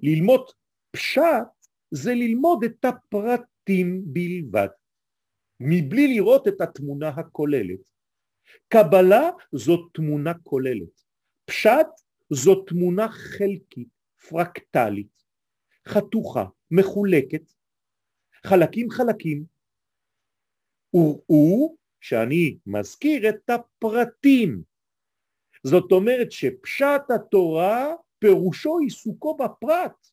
ללמוד 0.02 0.40
פשט 0.90 1.54
זה 1.90 2.14
ללמוד 2.14 2.64
את 2.64 2.84
הפרטים 2.84 4.02
בלבד, 4.04 4.68
מבלי 5.60 6.14
לראות 6.14 6.48
את 6.48 6.60
התמונה 6.60 7.08
הכוללת. 7.08 7.90
קבלה 8.68 9.30
זו 9.52 9.88
תמונה 9.92 10.32
כוללת. 10.42 11.02
פשט 11.44 11.86
זו 12.30 12.62
תמונה 12.62 13.08
חלקית, 13.08 13.93
פרקטלית, 14.28 15.24
חתוכה, 15.88 16.44
מחולקת, 16.70 17.52
חלקים 18.46 18.90
חלקים, 18.90 19.44
וראו 20.94 21.76
שאני 22.00 22.58
מזכיר 22.66 23.28
את 23.28 23.50
הפרטים. 23.50 24.62
זאת 25.64 25.92
אומרת 25.92 26.32
שפשט 26.32 27.10
התורה 27.14 27.94
פירושו 28.18 28.78
עיסוקו 28.78 29.36
בפרט. 29.36 30.08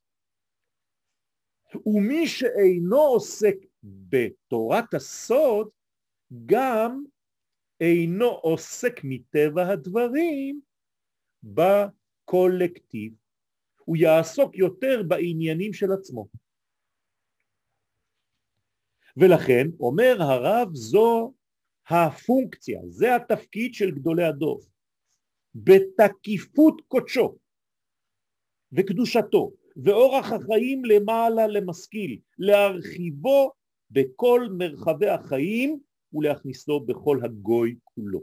ומי 1.85 2.27
שאינו 2.27 2.97
עוסק 2.97 3.55
בתורת 3.83 4.93
הסוד 4.93 5.69
גם 6.45 7.03
אינו 7.81 8.29
עוסק 8.29 8.99
מטבע 9.03 9.67
הדברים 9.67 10.61
בקולקטיב. 11.43 13.20
הוא 13.85 13.97
יעסוק 13.97 14.57
יותר 14.57 15.03
בעניינים 15.07 15.73
של 15.73 15.91
עצמו. 15.91 16.27
ולכן 19.17 19.67
אומר 19.79 20.17
הרב 20.19 20.75
זו 20.75 21.33
הפונקציה, 21.89 22.81
זה 22.87 23.15
התפקיד 23.15 23.73
של 23.73 23.91
גדולי 23.91 24.23
הדור, 24.23 24.61
בתקיפות 25.55 26.81
קודשו 26.87 27.37
וקדושתו 28.71 29.51
ואורח 29.85 30.31
החיים 30.31 30.85
למעלה 30.85 31.47
למשכיל, 31.47 32.19
להרחיבו 32.37 33.51
בכל 33.91 34.47
מרחבי 34.57 35.09
החיים 35.09 35.79
ולהכניסו 36.13 36.79
בכל 36.79 37.19
הגוי 37.23 37.75
כולו. 37.83 38.21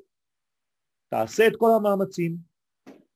תעשה 1.08 1.46
את 1.46 1.52
כל 1.56 1.70
המאמצים 1.76 2.47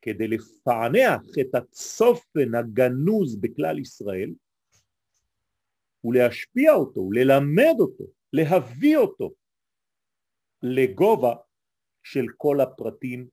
כדי 0.03 0.29
לפענח 0.29 1.23
את 1.41 1.55
הצופן 1.55 2.55
הגנוז 2.55 3.41
בכלל 3.41 3.79
ישראל 3.79 4.35
ולהשפיע 6.05 6.73
אותו, 6.73 7.01
וללמד 7.01 7.77
אותו, 7.81 8.05
להביא 8.33 8.97
אותו 8.97 9.35
לגובה 10.63 11.35
של 12.03 12.27
כל 12.37 12.61
הפרטים 12.61 13.29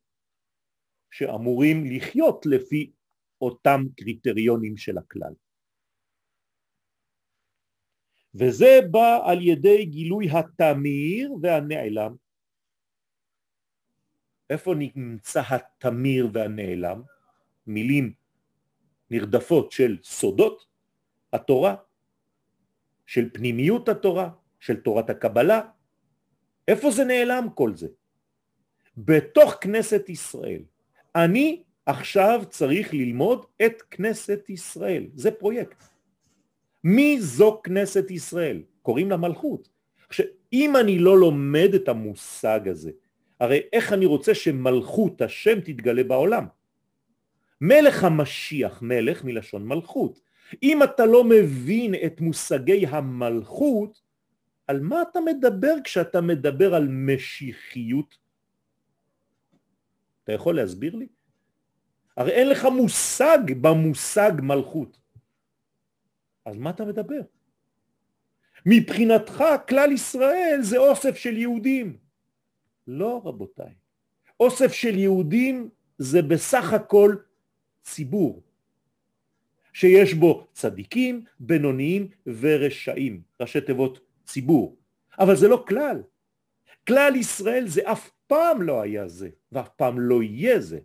שאמורים 1.12 1.84
לחיות 1.86 2.46
לפי 2.46 2.92
אותם 3.42 3.82
קריטריונים 3.98 4.78
של 4.78 4.98
הכלל. 4.98 5.34
וזה 8.36 8.80
בא 8.92 9.20
על 9.26 9.42
ידי 9.42 9.86
גילוי 9.86 10.28
התמיר 10.30 11.34
והנעלם. 11.42 12.16
איפה 14.50 14.74
נמצא 14.76 15.42
התמיר 15.50 16.30
והנעלם? 16.34 17.02
מילים 17.68 18.14
נרדפות 19.12 19.72
של 19.72 19.98
סודות 20.04 20.66
התורה, 21.34 21.76
של 23.06 23.30
פנימיות 23.34 23.90
התורה, 23.90 24.30
של 24.60 24.76
תורת 24.76 25.10
הקבלה. 25.10 25.62
איפה 26.68 26.92
זה 26.92 27.04
נעלם 27.04 27.48
כל 27.56 27.76
זה? 27.76 27.88
בתוך 28.98 29.54
כנסת 29.62 30.10
ישראל. 30.10 30.62
אני 31.16 31.64
עכשיו 31.86 32.42
צריך 32.50 32.94
ללמוד 32.94 33.46
את 33.66 33.82
כנסת 33.82 34.50
ישראל, 34.50 35.08
זה 35.16 35.32
פרויקט. 35.32 35.84
מי 36.84 37.22
זו 37.22 37.62
כנסת 37.64 38.12
ישראל? 38.12 38.62
קוראים 38.82 39.10
לה 39.10 39.18
מלכות. 39.18 39.70
עכשיו, 40.08 40.26
אם 40.54 40.76
אני 40.76 41.00
לא 41.00 41.20
לומד 41.20 41.70
את 41.76 41.88
המושג 41.88 42.68
הזה, 42.68 42.92
הרי 43.40 43.62
איך 43.74 43.94
אני 43.94 44.06
רוצה 44.06 44.36
שמלכות 44.36 45.22
השם 45.22 45.60
תתגלה 45.62 46.04
בעולם? 46.04 46.46
מלך 47.62 48.04
המשיח, 48.04 48.82
מלך 48.82 49.24
מלשון 49.24 49.68
מלכות. 49.68 50.20
אם 50.64 50.84
אתה 50.84 51.06
לא 51.06 51.24
מבין 51.24 51.96
את 52.06 52.22
מושגי 52.22 52.88
המלכות, 52.88 54.02
על 54.68 54.80
מה 54.80 55.02
אתה 55.02 55.20
מדבר 55.22 55.74
כשאתה 55.84 56.22
מדבר 56.22 56.76
על 56.76 56.88
משיחיות? 56.88 58.18
אתה 60.24 60.34
יכול 60.34 60.56
להסביר 60.56 60.96
לי? 60.96 61.08
הרי 62.18 62.32
אין 62.32 62.50
לך 62.50 62.66
מושג 62.66 63.40
במושג 63.62 64.32
מלכות. 64.42 65.00
אז 66.46 66.58
מה 66.58 66.70
אתה 66.70 66.86
מדבר? 66.86 67.22
מבחינתך 68.66 69.44
כלל 69.68 69.92
ישראל 69.92 70.60
זה 70.62 70.78
אוסף 70.78 71.16
של 71.16 71.38
יהודים. 71.38 72.09
לא 72.90 73.22
רבותיי, 73.26 73.74
אוסף 74.40 74.74
של 74.74 74.98
יהודים 74.98 75.70
זה 75.98 76.22
בסך 76.22 76.74
הכל 76.74 77.16
ציבור 77.84 78.44
שיש 79.74 80.14
בו 80.14 80.48
צדיקים, 80.54 81.24
בינוניים 81.40 82.08
ורשעים, 82.26 83.22
ראשי 83.40 83.62
תיבות 83.62 84.00
ציבור, 84.26 84.78
אבל 85.20 85.36
זה 85.36 85.48
לא 85.48 85.66
כלל. 85.68 86.02
כלל 86.88 87.16
ישראל 87.16 87.68
זה 87.68 87.82
אף 87.92 88.10
פעם 88.28 88.62
לא 88.62 88.82
היה 88.82 89.08
זה, 89.08 89.30
ואף 89.52 89.70
פעם 89.70 90.00
לא 90.00 90.24
יהיה 90.24 90.60
זה. 90.60 90.80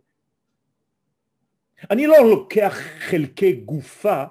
אני 1.91 2.07
לא 2.07 2.31
לוקח 2.31 2.77
חלקי 2.99 3.53
גופה, 3.53 4.25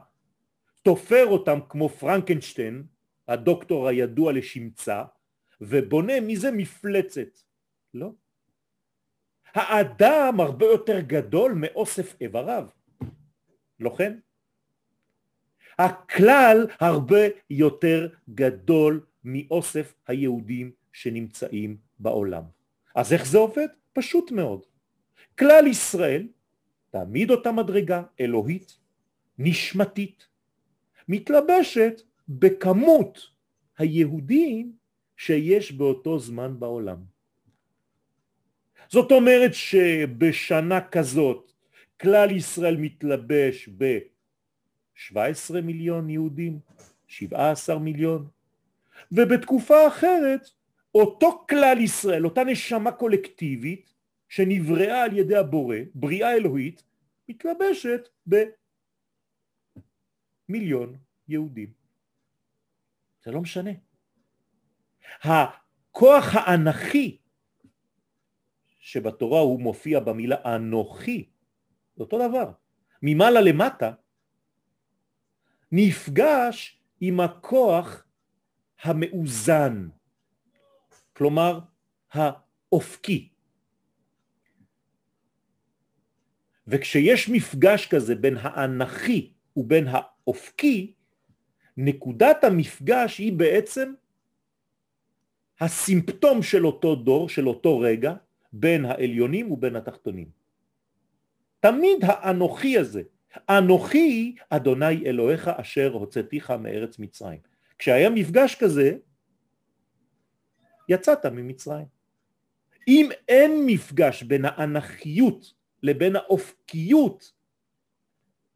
תופר 0.82 1.26
אותם 1.26 1.60
כמו 1.70 1.90
פרנקנשטיין, 1.90 2.84
הדוקטור 3.28 3.88
הידוע 3.88 4.32
לשמצה, 4.32 5.04
ובונה 5.62 6.22
מזה 6.22 6.52
מפלצת. 6.52 7.43
לא. 7.94 8.12
האדם 9.54 10.40
הרבה 10.40 10.66
יותר 10.66 11.00
גדול 11.00 11.54
מאוסף 11.54 12.22
איבריו. 12.22 12.68
לא 13.80 13.96
כן? 13.98 14.20
הכלל 15.80 16.68
הרבה 16.80 17.20
יותר 17.50 18.10
גדול 18.30 19.06
מאוסף 19.24 19.94
היהודים 20.08 20.72
שנמצאים 20.94 21.78
בעולם. 22.00 22.44
אז 22.96 23.14
איך 23.14 23.26
זה 23.26 23.38
עובד? 23.38 23.68
פשוט 23.94 24.32
מאוד. 24.32 24.66
כלל 25.40 25.68
ישראל 25.68 26.28
תעמיד 26.90 27.32
אותה 27.32 27.52
מדרגה 27.52 28.04
אלוהית, 28.20 28.78
נשמתית, 29.38 30.28
מתלבשת 31.08 32.02
בכמות 32.30 33.20
היהודים 33.78 34.76
שיש 35.18 35.72
באותו 35.72 36.20
זמן 36.20 36.60
בעולם. 36.60 37.13
זאת 38.90 39.12
אומרת 39.12 39.54
שבשנה 39.54 40.82
כזאת 40.82 41.52
כלל 42.02 42.32
ישראל 42.32 42.78
מתלבש 42.78 43.70
ב-17 43.78 45.62
מיליון 45.64 46.10
יהודים, 46.10 46.60
17 47.08 47.80
מיליון, 47.80 48.28
ובתקופה 49.12 49.88
אחרת 49.88 50.50
אותו 50.96 51.46
כלל 51.50 51.78
ישראל, 51.80 52.26
אותה 52.26 52.44
נשמה 52.44 52.92
קולקטיבית, 52.92 53.94
שנבראה 54.30 55.04
על 55.04 55.18
ידי 55.18 55.36
הבורא, 55.36 55.78
בריאה 55.96 56.34
אלוהית, 56.34 56.84
מתלבשת 57.30 58.10
במיליון 60.50 60.98
יהודים. 61.28 61.72
זה 63.26 63.32
לא 63.32 63.42
משנה. 63.42 63.72
הכוח 65.22 66.36
האנכי 66.36 67.18
שבתורה 68.84 69.40
הוא 69.40 69.62
מופיע 69.62 70.00
במילה 70.00 70.36
אנוכי, 70.56 71.30
זה 71.96 72.04
אותו 72.04 72.30
דבר. 72.30 72.52
ממעלה 73.02 73.42
למטה 73.42 73.92
נפגש 75.72 76.80
עם 77.02 77.20
הכוח 77.20 78.06
המאוזן, 78.82 79.88
כלומר 81.14 81.60
האופקי. 82.12 83.30
וכשיש 86.68 87.30
מפגש 87.30 87.88
כזה 87.88 88.16
בין 88.16 88.38
האנכי 88.42 89.34
ובין 89.58 89.88
האופקי, 89.88 90.94
נקודת 91.78 92.44
המפגש 92.44 93.18
היא 93.18 93.34
בעצם 93.34 93.94
הסימפטום 95.60 96.44
של 96.44 96.66
אותו 96.66 96.96
דור, 96.96 97.30
של 97.30 97.48
אותו 97.48 97.80
רגע, 97.80 98.14
בין 98.54 98.86
העליונים 98.86 99.52
ובין 99.52 99.76
התחתונים. 99.76 100.30
תמיד 101.60 101.98
האנוכי 102.02 102.78
הזה, 102.78 103.02
אנוכי 103.50 104.36
אדוני 104.50 105.06
אלוהיך 105.06 105.48
אשר 105.48 105.92
הוצאתיך 105.94 106.52
מארץ 106.52 107.00
מצרים. 107.00 107.40
כשהיה 107.78 108.10
מפגש 108.10 108.56
כזה, 108.56 108.98
יצאת 110.90 111.26
ממצרים. 111.26 111.86
אם 112.88 113.10
אין 113.28 113.66
מפגש 113.66 114.24
בין 114.24 114.46
האנכיות 114.46 115.54
לבין 115.84 116.16
האופקיות, 116.16 117.32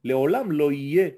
לעולם 0.04 0.52
לא 0.52 0.72
יהיה 0.72 1.10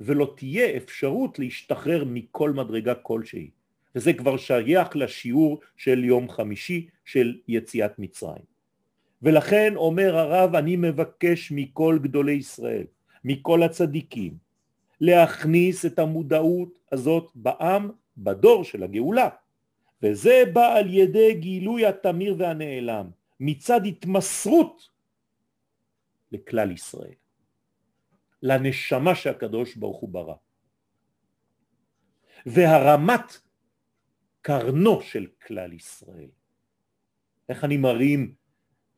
ולא 0.00 0.34
תהיה 0.36 0.76
אפשרות 0.76 1.38
להשתחרר 1.38 2.04
מכל 2.06 2.50
מדרגה 2.50 2.94
כלשהי. 2.94 3.50
וזה 3.94 4.12
כבר 4.12 4.36
שייך 4.36 4.96
לשיעור 4.96 5.60
של 5.76 6.04
יום 6.04 6.28
חמישי 6.28 6.88
של 7.04 7.38
יציאת 7.48 7.98
מצרים. 7.98 8.44
ולכן 9.22 9.72
אומר 9.76 10.16
הרב, 10.16 10.54
אני 10.54 10.76
מבקש 10.76 11.52
מכל 11.52 11.98
גדולי 12.02 12.32
ישראל, 12.32 12.84
מכל 13.24 13.62
הצדיקים, 13.62 14.36
להכניס 15.00 15.86
את 15.86 15.98
המודעות 15.98 16.78
הזאת 16.92 17.30
בעם 17.34 17.90
בדור 18.16 18.64
של 18.64 18.82
הגאולה. 18.82 19.28
וזה 20.02 20.42
בא 20.52 20.74
על 20.74 20.94
ידי 20.94 21.34
גילוי 21.34 21.86
התמיר 21.86 22.34
והנעלם, 22.38 23.10
מצד 23.40 23.86
התמסרות 23.86 24.88
לכלל 26.32 26.70
ישראל, 26.70 27.14
לנשמה 28.42 29.14
שהקדוש 29.14 29.76
ברוך 29.76 30.00
הוא 30.00 30.08
ברא. 30.08 30.34
והרמת 32.46 33.38
קרנו 34.42 35.02
של 35.02 35.26
כלל 35.46 35.72
ישראל. 35.72 36.30
איך 37.48 37.64
אני 37.64 37.76
מרים, 37.76 38.34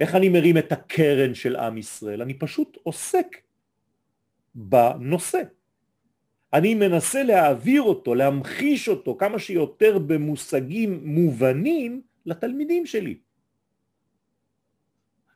איך 0.00 0.14
אני 0.14 0.28
מרים 0.28 0.58
את 0.58 0.72
הקרן 0.72 1.34
של 1.34 1.56
עם 1.56 1.78
ישראל? 1.78 2.22
אני 2.22 2.34
פשוט 2.34 2.78
עוסק 2.82 3.26
בנושא. 4.54 5.42
אני 6.52 6.74
מנסה 6.74 7.22
להעביר 7.22 7.82
אותו, 7.82 8.14
להמחיש 8.14 8.88
אותו 8.88 9.16
כמה 9.16 9.38
שיותר 9.38 9.98
במושגים 9.98 11.00
מובנים 11.04 12.02
לתלמידים 12.26 12.86
שלי. 12.86 13.18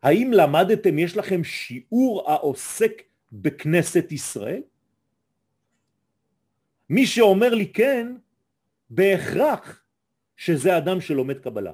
האם 0.02 0.30
למדתם, 0.32 0.98
יש 0.98 1.16
לכם 1.16 1.44
שיעור 1.44 2.30
העוסק 2.30 3.02
בכנסת 3.32 4.12
ישראל? 4.12 4.62
מי 6.90 7.06
שאומר 7.06 7.54
לי 7.54 7.72
כן, 7.72 8.16
בהכרח 8.90 9.77
שזה 10.38 10.78
אדם 10.78 11.00
שלומד 11.00 11.38
קבלה. 11.38 11.72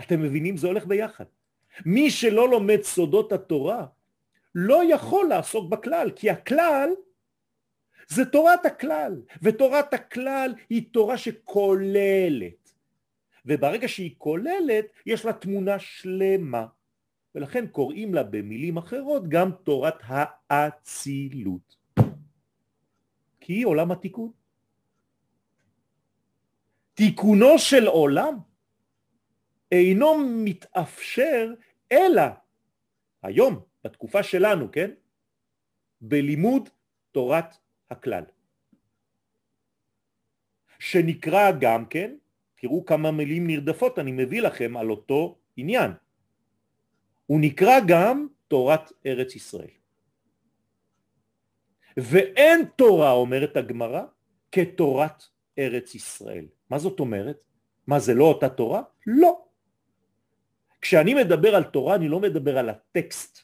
אתם 0.00 0.22
מבינים? 0.22 0.56
זה 0.56 0.66
הולך 0.66 0.86
ביחד. 0.86 1.24
מי 1.86 2.10
שלא 2.10 2.48
לומד 2.48 2.82
סודות 2.82 3.32
התורה 3.32 3.86
לא 4.54 4.82
יכול 4.94 5.28
לעסוק 5.28 5.70
בכלל, 5.70 6.10
כי 6.16 6.30
הכלל 6.30 6.90
זה 8.08 8.24
תורת 8.24 8.66
הכלל, 8.66 9.22
ותורת 9.42 9.94
הכלל 9.94 10.54
היא 10.70 10.82
תורה 10.92 11.18
שכוללת. 11.18 12.72
וברגע 13.46 13.88
שהיא 13.88 14.14
כוללת, 14.18 14.86
יש 15.06 15.24
לה 15.24 15.32
תמונה 15.32 15.78
שלמה. 15.78 16.66
ולכן 17.34 17.66
קוראים 17.66 18.14
לה 18.14 18.22
במילים 18.22 18.76
אחרות 18.76 19.28
גם 19.28 19.50
תורת 19.62 20.02
האצילות. 20.48 21.76
כי 23.40 23.52
היא 23.52 23.66
עולם 23.66 23.90
התיקון. 23.90 24.39
תיקונו 27.00 27.58
של 27.58 27.86
עולם 27.86 28.38
אינו 29.72 30.18
מתאפשר 30.44 31.54
אלא 31.92 32.22
היום, 33.22 33.60
בתקופה 33.84 34.22
שלנו, 34.22 34.72
כן? 34.72 34.90
בלימוד 36.00 36.68
תורת 37.12 37.56
הכלל. 37.90 38.24
שנקרא 40.78 41.50
גם 41.60 41.86
כן, 41.86 42.16
תראו 42.54 42.84
כמה 42.84 43.10
מילים 43.10 43.46
נרדפות 43.46 43.98
אני 43.98 44.12
מביא 44.12 44.42
לכם 44.42 44.76
על 44.76 44.90
אותו 44.90 45.38
עניין. 45.56 45.90
הוא 47.26 47.40
נקרא 47.40 47.74
גם 47.88 48.26
תורת 48.48 48.92
ארץ 49.06 49.34
ישראל. 49.34 49.74
ואין 51.96 52.64
תורה, 52.76 53.12
אומרת 53.12 53.56
הגמרא, 53.56 54.02
כתורת 54.52 55.22
ארץ 55.58 55.94
ישראל. 55.94 56.44
מה 56.70 56.78
זאת 56.78 57.00
אומרת? 57.00 57.44
מה 57.86 57.98
זה 57.98 58.14
לא 58.14 58.24
אותה 58.24 58.48
תורה? 58.48 58.82
לא. 59.06 59.44
כשאני 60.80 61.14
מדבר 61.14 61.54
על 61.54 61.64
תורה 61.64 61.94
אני 61.94 62.08
לא 62.08 62.20
מדבר 62.20 62.58
על 62.58 62.68
הטקסט, 62.68 63.38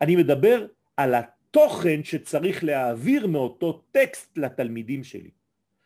אני 0.00 0.16
מדבר 0.16 0.66
על 0.96 1.14
התוכן 1.14 2.04
שצריך 2.04 2.64
להעביר 2.64 3.26
מאותו 3.26 3.82
טקסט 3.90 4.38
לתלמידים 4.38 5.04
שלי. 5.04 5.30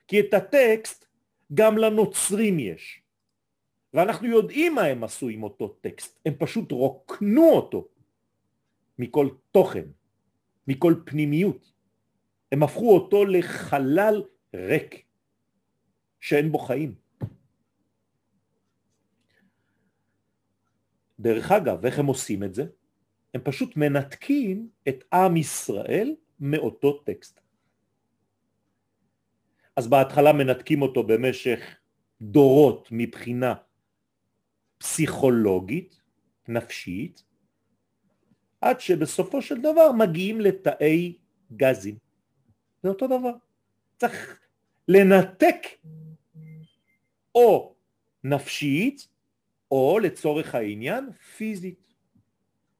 כי 0.08 0.20
את 0.20 0.34
הטקסט 0.34 1.06
גם 1.54 1.78
לנוצרים 1.78 2.58
יש. 2.58 3.02
ואנחנו 3.94 4.28
יודעים 4.28 4.74
מה 4.74 4.82
הם 4.82 5.04
עשו 5.04 5.28
עם 5.28 5.42
אותו 5.42 5.68
טקסט, 5.68 6.18
הם 6.26 6.34
פשוט 6.38 6.72
רוקנו 6.72 7.50
אותו 7.50 7.88
מכל 8.98 9.28
תוכן, 9.50 9.84
מכל 10.68 10.94
פנימיות. 11.04 11.72
הם 12.52 12.62
הפכו 12.62 12.94
אותו 12.94 13.24
לחלל 13.24 14.22
ריק, 14.54 15.04
שאין 16.22 16.52
בו 16.52 16.58
חיים. 16.58 16.94
דרך 21.20 21.52
אגב, 21.52 21.86
איך 21.86 21.98
הם 21.98 22.06
עושים 22.06 22.44
את 22.44 22.54
זה? 22.54 22.64
הם 23.34 23.40
פשוט 23.44 23.76
מנתקים 23.76 24.68
את 24.88 25.04
עם 25.12 25.36
ישראל 25.36 26.16
מאותו 26.40 26.92
טקסט. 26.92 27.40
אז 29.76 29.88
בהתחלה 29.88 30.32
מנתקים 30.32 30.82
אותו 30.82 31.02
במשך 31.02 31.60
דורות 32.22 32.88
מבחינה 32.90 33.54
פסיכולוגית, 34.78 36.00
נפשית, 36.48 37.22
עד 38.60 38.80
שבסופו 38.80 39.42
של 39.42 39.58
דבר 39.58 39.92
מגיעים 39.92 40.40
לתאי 40.40 41.18
גזים. 41.56 41.96
זה 42.82 42.88
אותו 42.88 43.06
דבר. 43.06 43.32
צריך 43.96 44.40
לנתק 44.88 45.66
או 47.34 47.74
נפשית 48.24 49.08
או 49.70 49.98
לצורך 49.98 50.54
העניין 50.54 51.10
פיזית. 51.36 51.82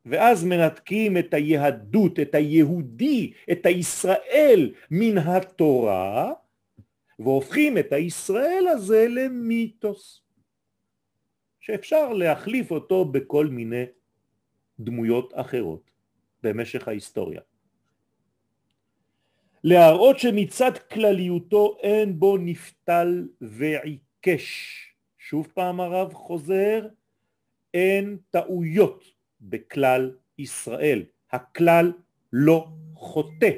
ואז 0.06 0.44
מנתקים 0.44 1.16
את 1.16 1.34
היהדות, 1.34 2.18
את 2.20 2.34
היהודי, 2.34 3.32
את 3.52 3.66
הישראל 3.66 4.74
מן 4.90 5.18
התורה, 5.18 6.32
והופכים 7.18 7.78
את 7.78 7.92
הישראל 7.92 8.66
הזה 8.68 9.06
למיתוס, 9.08 10.22
שאפשר 11.60 12.12
להחליף 12.12 12.70
אותו 12.70 13.04
בכל 13.04 13.46
מיני 13.46 13.84
דמויות 14.78 15.32
אחרות 15.34 15.90
במשך 16.42 16.88
ההיסטוריה. 16.88 17.40
להראות 19.64 20.18
שמצד 20.18 20.78
כלליותו 20.78 21.76
אין 21.82 22.18
בו 22.18 22.36
נפתל 22.36 23.28
ועיקש. 24.26 24.78
שוב 25.18 25.48
פעם 25.54 25.80
הרב 25.80 26.14
חוזר, 26.14 26.86
אין 27.74 28.18
טעויות 28.30 29.04
בכלל 29.40 30.16
ישראל. 30.38 31.04
הכלל 31.30 31.92
לא 32.32 32.68
חוטא. 32.94 33.50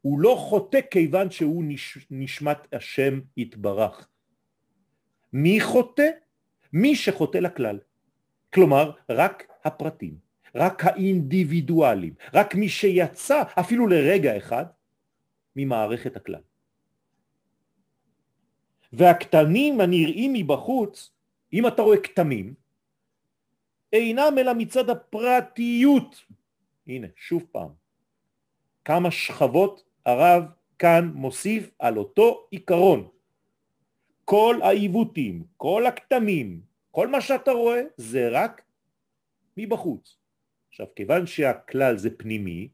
הוא 0.00 0.20
לא 0.20 0.36
חוטא 0.38 0.80
כיוון 0.90 1.30
שהוא 1.30 1.64
נש... 1.66 1.98
נשמת 2.10 2.58
השם 2.72 3.20
יתברך. 3.36 4.08
מי 5.32 5.60
חוטא? 5.60 6.10
מי 6.72 6.96
שחוטא 6.96 7.38
לכלל. 7.38 7.78
כלומר, 8.54 8.92
רק 9.08 9.46
הפרטים, 9.64 10.18
רק 10.54 10.84
האינדיבידואלים, 10.84 12.14
רק 12.34 12.54
מי 12.54 12.68
שיצא 12.68 13.42
אפילו 13.60 13.86
לרגע 13.86 14.36
אחד 14.36 14.64
ממערכת 15.56 16.16
הכלל. 16.16 16.47
והקטנים 18.92 19.80
הנראים 19.80 20.32
מבחוץ, 20.32 21.10
אם 21.52 21.66
אתה 21.66 21.82
רואה 21.82 22.00
קטמים, 22.00 22.54
אינם 23.92 24.34
אלא 24.38 24.52
מצד 24.54 24.90
הפרטיות. 24.90 26.24
הנה, 26.86 27.06
שוב 27.16 27.46
פעם, 27.52 27.68
כמה 28.84 29.10
שכבות 29.10 29.84
הרב 30.06 30.44
כאן 30.78 31.10
מוסיף 31.14 31.70
על 31.78 31.98
אותו 31.98 32.46
עיקרון. 32.50 33.08
כל 34.24 34.58
העיוותים, 34.62 35.44
כל 35.56 35.86
הכתמים, 35.86 36.60
כל 36.90 37.08
מה 37.08 37.20
שאתה 37.20 37.50
רואה 37.50 37.82
זה 37.96 38.28
רק 38.28 38.62
מבחוץ. 39.56 40.16
עכשיו, 40.68 40.86
כיוון 40.96 41.26
שהכלל 41.26 41.96
זה 41.96 42.10
פנימי, 42.16 42.68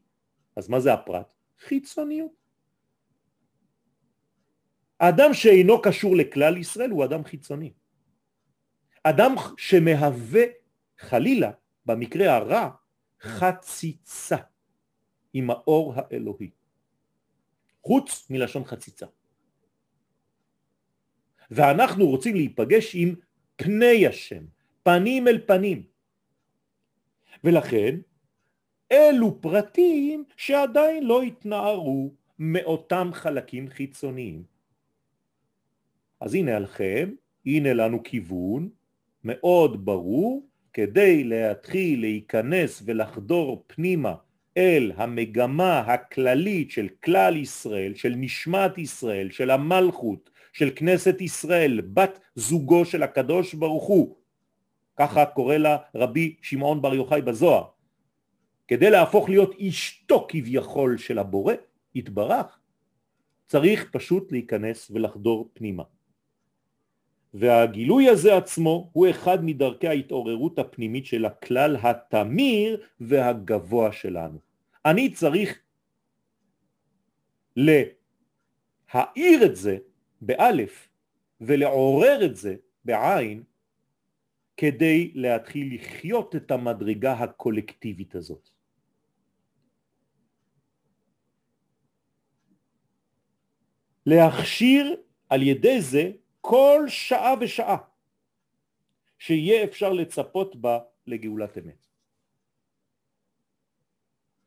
אז 0.55 0.69
מה 0.69 0.79
זה 0.79 0.93
הפרט? 0.93 1.27
חיצוניות. 1.59 2.44
האדם 4.99 5.33
שאינו 5.33 5.81
קשור 5.81 6.15
לכלל 6.15 6.57
ישראל 6.57 6.89
הוא 6.89 7.05
אדם 7.05 7.23
חיצוני. 7.23 7.73
אדם 9.03 9.35
שמהווה 9.57 10.43
חלילה, 10.97 11.51
במקרה 11.85 12.35
הרע, 12.35 12.69
חציצה 13.21 14.37
עם 15.33 15.49
האור 15.49 15.93
האלוהי. 15.95 16.49
חוץ 17.83 18.29
מלשון 18.29 18.63
חציצה. 18.65 19.05
ואנחנו 21.51 22.07
רוצים 22.07 22.35
להיפגש 22.35 22.95
עם 22.95 23.15
פני 23.55 24.07
השם, 24.07 24.43
פנים 24.83 25.27
אל 25.27 25.41
פנים. 25.47 25.83
ולכן 27.43 27.95
אלו 28.91 29.41
פרטים 29.41 30.23
שעדיין 30.37 31.03
לא 31.03 31.21
התנערו 31.21 32.13
מאותם 32.39 33.09
חלקים 33.13 33.69
חיצוניים. 33.69 34.54
אז 36.21 36.33
הנה 36.33 36.55
עליכם, 36.55 37.09
הנה 37.45 37.73
לנו 37.73 38.03
כיוון 38.03 38.69
מאוד 39.23 39.85
ברור 39.85 40.47
כדי 40.73 41.23
להתחיל 41.23 41.99
להיכנס 42.01 42.83
ולחדור 42.85 43.63
פנימה 43.67 44.15
אל 44.57 44.91
המגמה 44.95 45.79
הכללית 45.79 46.71
של 46.71 46.87
כלל 47.03 47.35
ישראל, 47.35 47.93
של 47.95 48.13
נשמת 48.17 48.77
ישראל, 48.77 49.31
של 49.31 49.51
המלכות, 49.51 50.29
של 50.53 50.69
כנסת 50.75 51.21
ישראל, 51.21 51.81
בת 51.81 52.19
זוגו 52.35 52.85
של 52.85 53.03
הקדוש 53.03 53.53
ברוך 53.53 53.83
הוא, 53.83 54.15
ככה 54.97 55.25
קורא 55.25 55.57
לה 55.57 55.77
רבי 55.95 56.35
שמעון 56.41 56.81
בר 56.81 56.93
יוחאי 56.93 57.21
בזוהר, 57.21 57.63
כדי 58.67 58.89
להפוך 58.89 59.29
להיות 59.29 59.55
אשתו 59.67 60.27
כביכול 60.29 60.97
של 60.97 61.19
הבורא, 61.19 61.53
התברך, 61.95 62.59
צריך 63.45 63.89
פשוט 63.91 64.31
להיכנס 64.31 64.91
ולחדור 64.91 65.49
פנימה. 65.53 65.83
והגילוי 67.35 68.09
הזה 68.09 68.37
עצמו 68.37 68.89
הוא 68.93 69.09
אחד 69.09 69.43
מדרכי 69.43 69.87
ההתעוררות 69.87 70.59
הפנימית 70.59 71.05
של 71.05 71.25
הכלל 71.25 71.75
התמיר 71.83 72.83
והגבוה 72.99 73.91
שלנו. 73.91 74.39
אני 74.85 75.13
צריך 75.13 75.59
להאיר 77.55 79.45
את 79.45 79.55
זה 79.55 79.77
באלף 80.21 80.87
ולעורר 81.41 82.25
את 82.25 82.35
זה 82.35 82.55
בעין 82.85 83.43
כדי 84.57 85.11
להתחיל 85.15 85.75
לחיות 85.75 86.35
את 86.35 86.51
המדרגה 86.51 87.13
הקולקטיבית 87.13 88.15
הזאת. 88.15 88.49
להכשיר 94.05 94.95
על 95.29 95.41
ידי 95.41 95.81
זה 95.81 96.11
כל 96.45 96.85
שעה 96.87 97.33
ושעה 97.41 97.77
שיהיה 99.19 99.63
אפשר 99.63 99.93
לצפות 99.93 100.55
בה 100.55 100.79
לגאולת 101.07 101.57
אמת. 101.57 101.87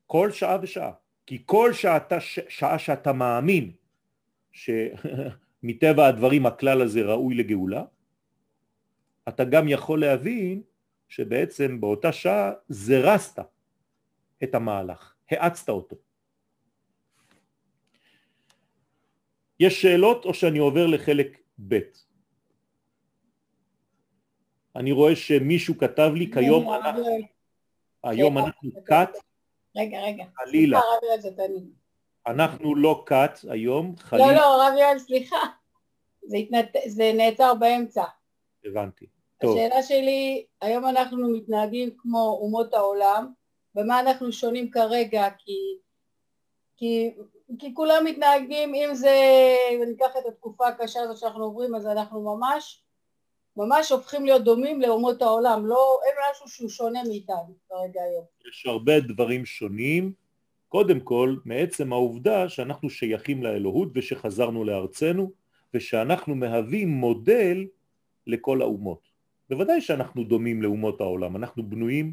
כל 0.07 0.31
שעה 0.33 0.59
ושעה. 0.63 0.93
כי 1.27 1.43
כל 1.47 1.73
שעתה, 1.73 2.21
שעה 2.49 2.79
שאתה 2.79 3.13
מאמין 3.13 3.73
שמטבע 4.53 6.07
הדברים 6.09 6.47
הכלל 6.47 6.83
הזה 6.83 7.03
ראוי 7.03 7.35
לגאולה, 7.35 7.85
אתה 9.29 9.45
גם 9.45 9.69
יכול 9.69 10.01
להבין 10.01 10.63
שבעצם 11.09 11.81
באותה 11.81 12.13
שעה 12.13 12.53
זרסת 12.69 13.39
את 14.43 14.55
המהלך, 14.55 15.15
האצת 15.31 15.69
אותו. 15.69 15.97
יש 19.61 19.83
שאלות 19.83 20.25
או 20.25 20.35
שאני 20.35 20.59
עובר 20.59 20.87
לחלק 20.87 21.48
ב'? 21.59 21.79
אני 24.77 24.93
רואה 24.93 25.17
שמישהו 25.17 25.79
כתב 25.79 26.11
לי 26.15 26.31
כיום 26.33 26.75
אנחנו, 26.75 27.05
היום 28.05 28.39
אנחנו 28.39 28.71
קאט 28.85 29.17
רגע, 29.77 30.01
רגע. 30.03 30.25
חלילה. 30.37 30.81
אנחנו 32.27 32.75
לא 32.75 33.03
קאט 33.07 33.39
היום, 33.51 33.97
חלילה. 33.99 34.27
לא, 34.27 34.35
לא, 34.35 34.63
רב 34.63 34.75
יואל, 34.79 34.99
סליחה. 34.99 35.37
זה, 36.87 37.13
נעצר 37.15 37.55
באמצע. 37.55 38.05
הבנתי. 38.65 39.07
טוב. 39.41 39.57
השאלה 39.57 39.83
שלי, 39.83 40.47
היום 40.61 40.87
אנחנו 40.87 41.33
מתנהגים 41.33 41.91
כמו 41.99 42.39
אומות 42.41 42.75
העולם, 42.75 43.33
במה 43.75 44.01
אנחנו 44.01 44.33
שונים 44.33 44.71
כרגע, 44.71 45.29
כי, 45.39 45.57
כי, 46.77 47.11
כי 47.59 47.75
כולם 47.75 48.05
מתנהגים, 48.05 48.75
אם 48.75 48.95
זה, 48.95 49.17
אם 49.71 49.83
ניקח 49.89 50.17
את 50.19 50.27
התקופה 50.29 50.69
הקשה 50.69 51.01
הזאת 51.01 51.17
שאנחנו 51.17 51.45
עוברים, 51.45 51.75
אז 51.75 51.87
אנחנו 51.87 52.37
ממש 52.37 52.83
ממש 53.59 53.93
הופכים 53.93 54.25
להיות 54.25 54.45
דומים 54.45 54.81
לאומות 54.81 55.23
העולם, 55.23 55.67
לא, 55.67 56.01
אין 56.07 56.15
משהו 56.31 56.49
שהוא 56.49 56.69
שונה 56.69 57.01
מאיתנו 57.09 57.55
כרגע 57.69 58.03
היום. 58.03 58.25
יש 58.49 58.67
הרבה 58.67 59.01
דברים 59.01 59.47
שונים, 59.47 60.13
קודם 60.69 61.01
כל 61.01 61.37
מעצם 61.45 61.93
העובדה 61.93 62.49
שאנחנו 62.49 62.91
שייכים 62.91 63.43
לאלוהות 63.43 63.89
ושחזרנו 63.95 64.65
לארצנו 64.65 65.31
ושאנחנו 65.75 66.35
מהווים 66.35 66.89
מודל 66.89 67.67
לכל 68.27 68.63
האומות. 68.63 69.01
בוודאי 69.51 69.81
שאנחנו 69.81 70.25
דומים 70.25 70.63
לאומות 70.63 71.01
העולם, 71.01 71.37
אנחנו 71.37 71.63
בנויים 71.63 72.13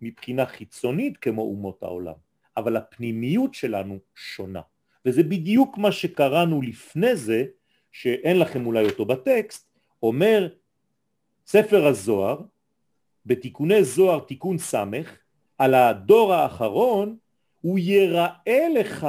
מבחינה 0.00 0.46
חיצונית 0.46 1.16
כמו 1.16 1.42
אומות 1.42 1.82
העולם, 1.82 2.14
אבל 2.56 2.76
הפנימיות 2.76 3.54
שלנו 3.54 3.98
שונה. 4.14 4.60
וזה 5.04 5.22
בדיוק 5.22 5.78
מה 5.78 5.92
שקראנו 5.92 6.62
לפני 6.62 7.16
זה, 7.16 7.44
שאין 7.92 8.38
לכם 8.38 8.66
אולי 8.66 8.84
אותו 8.84 9.04
בטקסט, 9.04 9.68
אומר 10.02 10.48
ספר 11.46 11.86
הזוהר 11.86 12.40
בתיקוני 13.26 13.84
זוהר 13.84 14.20
תיקון 14.20 14.58
סמך 14.58 15.16
על 15.58 15.74
הדור 15.74 16.34
האחרון 16.34 17.16
הוא 17.60 17.78
יראה 17.78 18.68
לך 18.74 19.06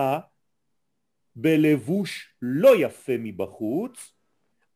בלבוש 1.36 2.30
לא 2.42 2.84
יפה 2.84 3.14
מבחוץ 3.20 4.14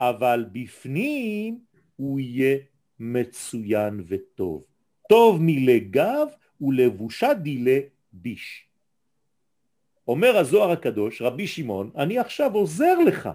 אבל 0.02 0.46
בפנים 0.52 1.60
הוא 1.96 2.20
יהיה 2.20 2.58
מצוין 3.00 4.04
וטוב. 4.08 4.66
טוב 5.10 5.38
מלגב 5.42 6.28
ולבושה 6.62 7.34
דילה 7.34 7.80
ביש. 8.16 8.66
אומר 10.08 10.38
הזוהר 10.38 10.72
הקדוש, 10.72 11.22
רבי 11.22 11.48
שמעון, 11.48 11.92
אני 11.98 12.20
עכשיו 12.20 12.54
עוזר 12.54 13.00
לך 13.00 13.30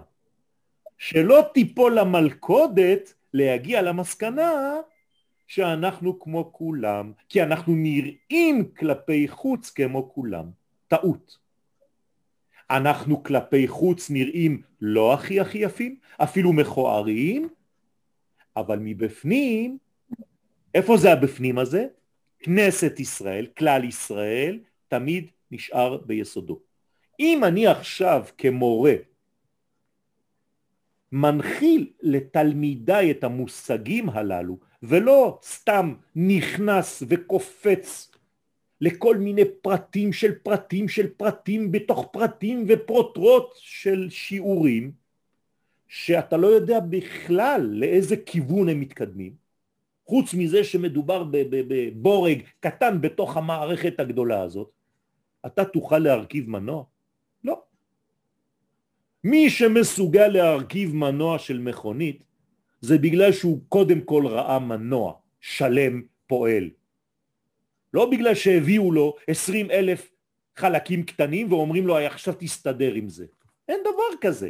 שלא 0.97 1.49
תיפול 1.53 1.99
למלכודת 1.99 3.13
להגיע 3.33 3.81
למסקנה 3.81 4.75
שאנחנו 5.47 6.19
כמו 6.19 6.53
כולם, 6.53 7.11
כי 7.29 7.43
אנחנו 7.43 7.73
נראים 7.75 8.71
כלפי 8.77 9.27
חוץ 9.27 9.69
כמו 9.69 10.13
כולם. 10.13 10.45
טעות. 10.87 11.37
אנחנו 12.69 13.23
כלפי 13.23 13.67
חוץ 13.67 14.09
נראים 14.09 14.61
לא 14.81 15.13
הכי 15.13 15.39
הכי 15.39 15.57
יפים, 15.57 15.95
אפילו 16.17 16.53
מכוערים, 16.53 17.49
אבל 18.55 18.79
מבפנים, 18.81 19.77
איפה 20.75 20.97
זה 20.97 21.11
הבפנים 21.11 21.57
הזה? 21.57 21.87
כנסת 22.39 22.99
ישראל, 22.99 23.45
כלל 23.57 23.83
ישראל, 23.83 24.59
תמיד 24.91 25.31
נשאר 25.51 25.97
ביסודו. 25.97 26.59
אם 27.19 27.43
אני 27.43 27.67
עכשיו 27.67 28.25
כמורה 28.37 28.95
מנחיל 31.11 31.91
לתלמידיי 32.01 33.11
את 33.11 33.23
המושגים 33.23 34.09
הללו 34.09 34.57
ולא 34.83 35.39
סתם 35.43 35.93
נכנס 36.15 37.03
וקופץ 37.07 38.11
לכל 38.81 39.17
מיני 39.17 39.45
פרטים 39.61 40.13
של 40.13 40.35
פרטים 40.43 40.87
של 40.87 41.07
פרטים 41.09 41.71
בתוך 41.71 42.09
פרטים 42.11 42.65
ופרוטרוט 42.67 43.53
של 43.55 44.07
שיעורים 44.09 44.91
שאתה 45.87 46.37
לא 46.37 46.47
יודע 46.47 46.79
בכלל 46.79 47.61
לאיזה 47.71 48.17
כיוון 48.17 48.69
הם 48.69 48.79
מתקדמים 48.79 49.35
חוץ 50.05 50.33
מזה 50.33 50.63
שמדובר 50.63 51.23
בבורג 51.31 52.41
קטן 52.59 53.01
בתוך 53.01 53.37
המערכת 53.37 53.99
הגדולה 53.99 54.41
הזאת 54.41 54.80
אתה 55.45 55.65
תוכל 55.65 55.97
להרכיב 55.99 56.49
מנוע? 56.49 56.83
לא. 57.43 57.61
מי 59.23 59.49
שמסוגל 59.49 60.27
להרכיב 60.27 60.95
מנוע 60.95 61.39
של 61.39 61.59
מכונית 61.59 62.23
זה 62.81 62.97
בגלל 62.97 63.31
שהוא 63.31 63.61
קודם 63.69 64.01
כל 64.01 64.23
ראה 64.27 64.59
מנוע 64.59 65.13
שלם 65.39 66.01
פועל. 66.27 66.69
לא 67.93 68.09
בגלל 68.11 68.35
שהביאו 68.35 68.91
לו 68.91 69.15
עשרים 69.27 69.71
אלף 69.71 70.11
חלקים 70.55 71.03
קטנים 71.03 71.51
ואומרים 71.51 71.87
לו 71.87 71.97
עכשיו 71.97 72.33
תסתדר 72.39 72.93
עם 72.93 73.09
זה. 73.09 73.25
אין 73.67 73.79
דבר 73.81 74.17
כזה. 74.21 74.49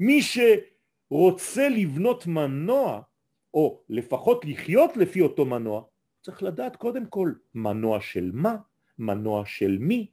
מי 0.00 0.20
שרוצה 0.22 1.68
לבנות 1.68 2.26
מנוע 2.26 3.00
או 3.54 3.82
לפחות 3.88 4.44
לחיות 4.44 4.96
לפי 4.96 5.20
אותו 5.20 5.44
מנוע 5.44 5.82
צריך 6.22 6.42
לדעת 6.42 6.76
קודם 6.76 7.06
כל 7.06 7.32
מנוע 7.54 8.00
של 8.00 8.30
מה, 8.34 8.56
מנוע 9.02 9.42
של 9.46 9.78
מי, 9.80 10.06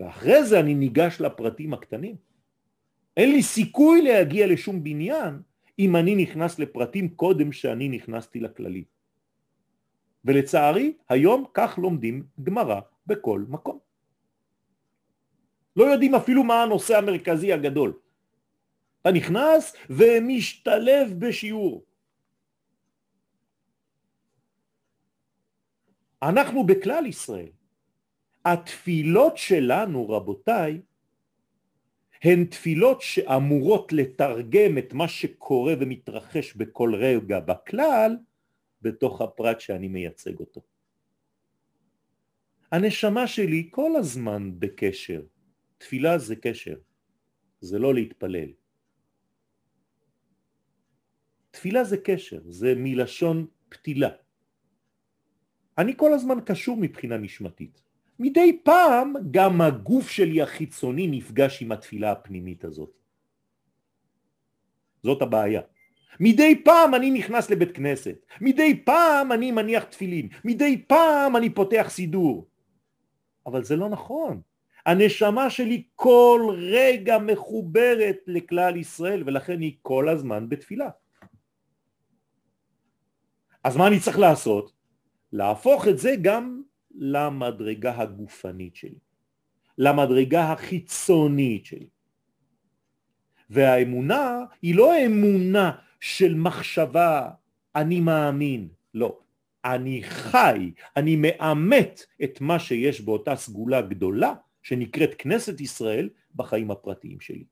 ואחרי 0.00 0.44
זה 0.44 0.60
אני 0.60 0.74
ניגש 0.74 1.20
לפרטים 1.20 1.74
הקטנים. 1.74 2.16
אין 3.16 3.30
לי 3.30 3.42
סיכוי 3.42 4.02
להגיע 4.02 4.46
לשום 4.46 4.84
בניין 4.84 5.42
אם 5.78 5.96
אני 5.96 6.16
נכנס 6.16 6.58
לפרטים 6.58 7.08
קודם 7.08 7.52
שאני 7.52 7.88
נכנסתי 7.88 8.40
לכללי. 8.40 8.84
ולצערי 10.24 10.92
היום 11.08 11.44
כך 11.54 11.78
לומדים 11.78 12.26
גמרא 12.42 12.80
בכל 13.06 13.44
מקום. 13.48 13.78
לא 15.76 15.84
יודעים 15.84 16.14
אפילו 16.14 16.44
מה 16.44 16.62
הנושא 16.62 16.98
המרכזי 16.98 17.52
הגדול. 17.52 17.92
אתה 19.00 19.12
נכנס 19.12 19.76
ומשתלב 19.90 21.14
בשיעור. 21.18 21.84
אנחנו 26.22 26.66
בכלל 26.66 27.06
ישראל. 27.06 27.50
התפילות 28.44 29.36
שלנו, 29.36 30.08
רבותיי, 30.08 30.80
הן 32.22 32.44
תפילות 32.44 33.02
שאמורות 33.02 33.92
לתרגם 33.92 34.78
את 34.78 34.92
מה 34.92 35.08
שקורה 35.08 35.74
ומתרחש 35.80 36.56
בכל 36.56 36.94
רגע 36.94 37.40
בכלל 37.40 38.16
בתוך 38.82 39.20
הפרט 39.20 39.60
שאני 39.60 39.88
מייצג 39.88 40.38
אותו. 40.38 40.60
הנשמה 42.72 43.26
שלי 43.26 43.68
כל 43.70 43.96
הזמן 43.96 44.50
בקשר. 44.58 45.22
תפילה 45.78 46.18
זה 46.18 46.36
קשר, 46.36 46.78
זה 47.60 47.78
לא 47.78 47.94
להתפלל. 47.94 48.48
תפילה 51.50 51.84
זה 51.84 51.96
קשר, 51.96 52.40
זה 52.48 52.74
מלשון 52.76 53.46
פתילה. 53.68 54.21
אני 55.78 55.96
כל 55.96 56.14
הזמן 56.14 56.38
קשור 56.44 56.76
מבחינה 56.76 57.16
נשמתית. 57.16 57.82
מדי 58.18 58.58
פעם 58.62 59.14
גם 59.30 59.60
הגוף 59.60 60.10
שלי 60.10 60.42
החיצוני 60.42 61.06
נפגש 61.06 61.62
עם 61.62 61.72
התפילה 61.72 62.12
הפנימית 62.12 62.64
הזאת. 62.64 62.90
זאת 65.02 65.22
הבעיה. 65.22 65.60
מדי 66.20 66.62
פעם 66.64 66.94
אני 66.94 67.10
נכנס 67.10 67.50
לבית 67.50 67.72
כנסת, 67.72 68.26
מדי 68.40 68.82
פעם 68.84 69.32
אני 69.32 69.52
מניח 69.52 69.84
תפילין, 69.84 70.28
מדי 70.44 70.84
פעם 70.86 71.36
אני 71.36 71.50
פותח 71.50 71.86
סידור. 71.90 72.46
אבל 73.46 73.64
זה 73.64 73.76
לא 73.76 73.88
נכון. 73.88 74.40
הנשמה 74.86 75.50
שלי 75.50 75.82
כל 75.94 76.56
רגע 76.58 77.18
מחוברת 77.18 78.16
לכלל 78.26 78.76
ישראל 78.76 79.22
ולכן 79.26 79.60
היא 79.60 79.76
כל 79.82 80.08
הזמן 80.08 80.48
בתפילה. 80.48 80.90
אז 83.64 83.76
מה 83.76 83.86
אני 83.86 84.00
צריך 84.00 84.18
לעשות? 84.18 84.81
להפוך 85.32 85.88
את 85.88 85.98
זה 85.98 86.14
גם 86.22 86.62
למדרגה 86.94 88.02
הגופנית 88.02 88.76
שלי, 88.76 88.98
למדרגה 89.78 90.52
החיצונית 90.52 91.66
שלי. 91.66 91.88
והאמונה 93.50 94.38
היא 94.62 94.74
לא 94.74 95.06
אמונה 95.06 95.72
של 96.00 96.34
מחשבה 96.34 97.30
אני 97.76 98.00
מאמין, 98.00 98.68
לא. 98.94 99.18
אני 99.64 100.02
חי, 100.02 100.72
אני 100.96 101.16
מאמת 101.16 102.06
את 102.24 102.40
מה 102.40 102.58
שיש 102.58 103.00
באותה 103.00 103.36
סגולה 103.36 103.82
גדולה 103.82 104.34
שנקראת 104.62 105.14
כנסת 105.18 105.60
ישראל 105.60 106.08
בחיים 106.34 106.70
הפרטיים 106.70 107.20
שלי. 107.20 107.44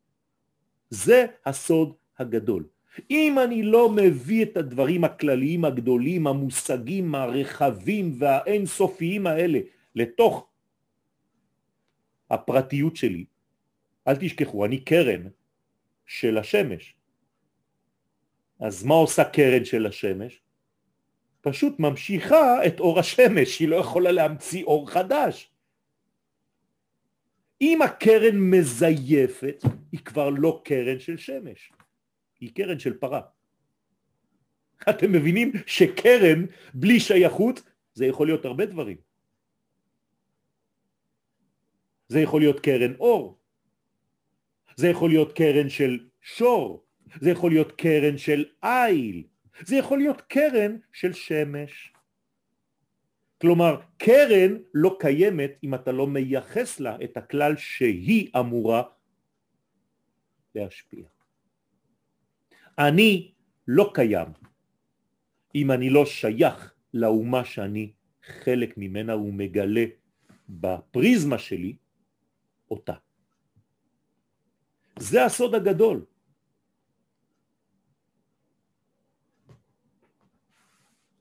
זה 0.90 1.26
הסוד 1.46 1.94
הגדול. 2.18 2.64
אם 3.10 3.38
אני 3.44 3.62
לא 3.62 3.90
מביא 3.90 4.42
את 4.42 4.56
הדברים 4.56 5.04
הכלליים 5.04 5.64
הגדולים, 5.64 6.26
המושגים 6.26 7.14
הרחבים 7.14 8.14
והאינסופיים 8.18 9.26
האלה 9.26 9.58
לתוך 9.94 10.46
הפרטיות 12.30 12.96
שלי, 12.96 13.24
אל 14.08 14.16
תשכחו, 14.16 14.64
אני 14.64 14.80
קרן 14.80 15.22
של 16.06 16.38
השמש. 16.38 16.94
אז 18.60 18.84
מה 18.84 18.94
עושה 18.94 19.24
קרן 19.24 19.64
של 19.64 19.86
השמש? 19.86 20.42
פשוט 21.40 21.78
ממשיכה 21.78 22.66
את 22.66 22.80
אור 22.80 22.98
השמש, 22.98 23.58
היא 23.58 23.68
לא 23.68 23.76
יכולה 23.76 24.12
להמציא 24.12 24.64
אור 24.64 24.90
חדש. 24.90 25.50
אם 27.60 27.82
הקרן 27.82 28.36
מזייפת, 28.38 29.64
היא 29.92 30.00
כבר 30.00 30.28
לא 30.28 30.62
קרן 30.64 30.98
של 30.98 31.16
שמש. 31.16 31.72
היא 32.40 32.54
קרן 32.54 32.78
של 32.78 32.98
פרה. 32.98 33.20
אתם 34.90 35.12
מבינים 35.12 35.52
שקרן 35.66 36.46
בלי 36.74 37.00
שייכות 37.00 37.62
זה 37.94 38.06
יכול 38.06 38.26
להיות 38.26 38.44
הרבה 38.44 38.66
דברים. 38.66 38.96
זה 42.08 42.20
יכול 42.20 42.40
להיות 42.40 42.60
קרן 42.60 42.94
אור, 42.94 43.38
זה 44.76 44.88
יכול 44.88 45.10
להיות 45.10 45.32
קרן 45.32 45.68
של 45.68 46.08
שור, 46.20 46.84
זה 47.20 47.30
יכול 47.30 47.50
להיות 47.50 47.72
קרן 47.72 48.18
של 48.18 48.44
איל, 48.64 49.24
זה 49.66 49.76
יכול 49.76 49.98
להיות 49.98 50.20
קרן 50.20 50.76
של 50.92 51.12
שמש. 51.12 51.92
כלומר, 53.40 53.80
קרן 53.98 54.56
לא 54.74 54.96
קיימת 55.00 55.50
אם 55.64 55.74
אתה 55.74 55.92
לא 55.92 56.06
מייחס 56.06 56.80
לה 56.80 56.96
את 57.04 57.16
הכלל 57.16 57.56
שהיא 57.56 58.30
אמורה 58.38 58.82
להשפיע. 60.54 61.19
אני 62.88 63.32
לא 63.68 63.90
קיים 63.94 64.28
אם 65.54 65.70
אני 65.70 65.90
לא 65.90 66.06
שייך 66.06 66.74
לאומה 66.94 67.44
שאני 67.44 67.92
חלק 68.22 68.74
ממנה 68.76 69.16
ומגלה 69.16 69.84
בפריזמה 70.48 71.38
שלי 71.38 71.76
אותה. 72.70 72.94
זה 74.98 75.24
הסוד 75.24 75.54
הגדול. 75.54 76.04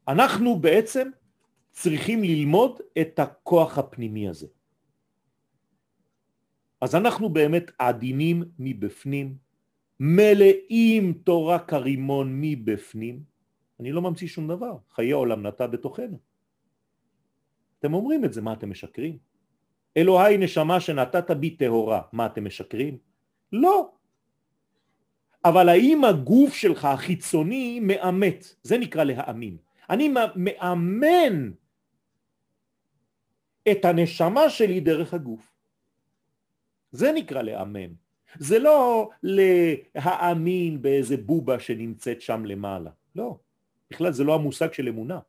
אנחנו 0.08 0.60
בעצם 0.60 1.10
צריכים 1.72 2.24
ללמוד 2.24 2.82
את 3.02 3.20
הכוח 3.20 3.78
הפנימי 3.78 4.30
הזה. 4.30 4.48
אז 6.82 6.96
אנחנו 6.96 7.30
באמת 7.30 7.72
עדינים 7.80 8.44
מבפנים, 8.60 9.49
מלאים 10.00 11.14
תורה 11.14 11.60
כרימון 11.60 12.42
מבפנים, 12.42 13.24
אני 13.80 13.92
לא 13.92 14.02
ממציא 14.02 14.28
שום 14.28 14.48
דבר, 14.48 14.78
חיי 14.92 15.12
העולם 15.12 15.48
נטע 15.48 15.68
בתוכנו. 15.68 16.18
אתם 17.80 17.94
אומרים 17.94 18.26
את 18.26 18.34
זה, 18.34 18.42
מה 18.42 18.54
אתם 18.54 18.70
משקרים? 18.70 19.18
אלוהי 19.98 20.38
נשמה 20.38 20.80
שנתת 20.80 21.32
בי 21.32 21.50
טהורה, 21.50 22.02
מה 22.14 22.26
אתם 22.26 22.46
משקרים? 22.46 22.98
לא. 23.52 23.92
אבל 25.46 25.70
האם 25.70 26.04
הגוף 26.04 26.54
שלך 26.54 26.86
החיצוני 26.86 27.80
מאמת, 27.80 28.56
זה 28.64 28.78
נקרא 28.78 29.04
להאמין. 29.04 29.58
אני 29.90 30.14
מאמן 30.36 31.52
את 33.72 33.86
הנשמה 33.86 34.50
שלי 34.50 34.80
דרך 34.80 35.14
הגוף. 35.14 35.56
זה 36.92 37.12
נקרא 37.12 37.42
לאמן. 37.42 37.94
זה 38.38 38.60
לא 38.60 39.10
להאמין 39.24 40.82
באיזה 40.82 41.18
בובה 41.18 41.60
שנמצאת 41.60 42.22
שם 42.22 42.46
למעלה, 42.46 42.92
לא. 43.16 43.38
בכלל 43.92 44.12
זה 44.12 44.24
לא 44.24 44.36
המושג 44.36 44.74
של 44.74 44.88
אמונה. 44.88 45.20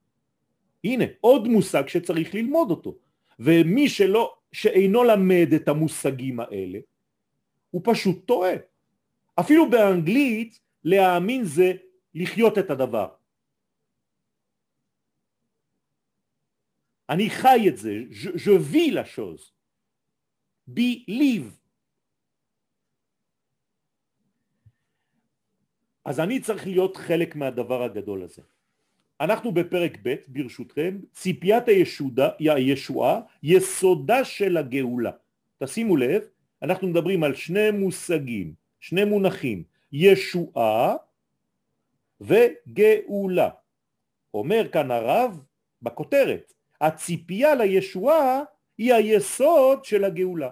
הנה, 0.84 1.04
עוד 1.20 1.48
מושג 1.48 1.88
שצריך 1.88 2.34
ללמוד 2.34 2.70
אותו. 2.70 2.94
ומי 3.38 3.88
שלא, 3.88 4.36
שאינו 4.52 5.04
למד 5.04 5.48
את 5.56 5.68
המושגים 5.68 6.40
האלה, 6.40 6.78
הוא 7.70 7.82
פשוט 7.84 8.26
טועה. 8.26 8.52
אפילו 9.40 9.70
באנגלית 9.70 10.60
להאמין 10.84 11.44
זה 11.44 11.72
לחיות 12.14 12.58
את 12.58 12.70
הדבר. 12.70 13.08
אני 17.08 17.30
חי 17.30 17.68
את 17.68 17.76
זה, 17.76 18.02
je 18.36 18.50
vis 18.72 18.92
la 18.92 19.04
chose. 19.16 19.60
believe. 20.74 21.59
אז 26.10 26.20
אני 26.20 26.40
צריך 26.40 26.66
להיות 26.66 26.96
חלק 26.96 27.36
מהדבר 27.36 27.82
הגדול 27.82 28.22
הזה. 28.22 28.42
אנחנו 29.20 29.52
בפרק 29.52 29.98
ב' 30.02 30.14
ברשותכם, 30.28 30.98
ציפיית 31.12 31.68
הישודה, 31.68 32.30
הישועה, 32.38 33.20
יסודה 33.42 34.24
של 34.24 34.56
הגאולה. 34.56 35.10
תשימו 35.58 35.96
לב, 35.96 36.22
אנחנו 36.62 36.88
מדברים 36.88 37.24
על 37.24 37.34
שני 37.34 37.70
מושגים, 37.70 38.54
שני 38.80 39.04
מונחים, 39.04 39.62
ישועה 39.92 40.96
וגאולה. 42.20 43.50
אומר 44.34 44.68
כאן 44.72 44.90
הרב 44.90 45.44
בכותרת, 45.82 46.52
הציפייה 46.80 47.54
לישועה 47.54 48.42
היא 48.78 48.94
היסוד 48.94 49.84
של 49.84 50.04
הגאולה. 50.04 50.50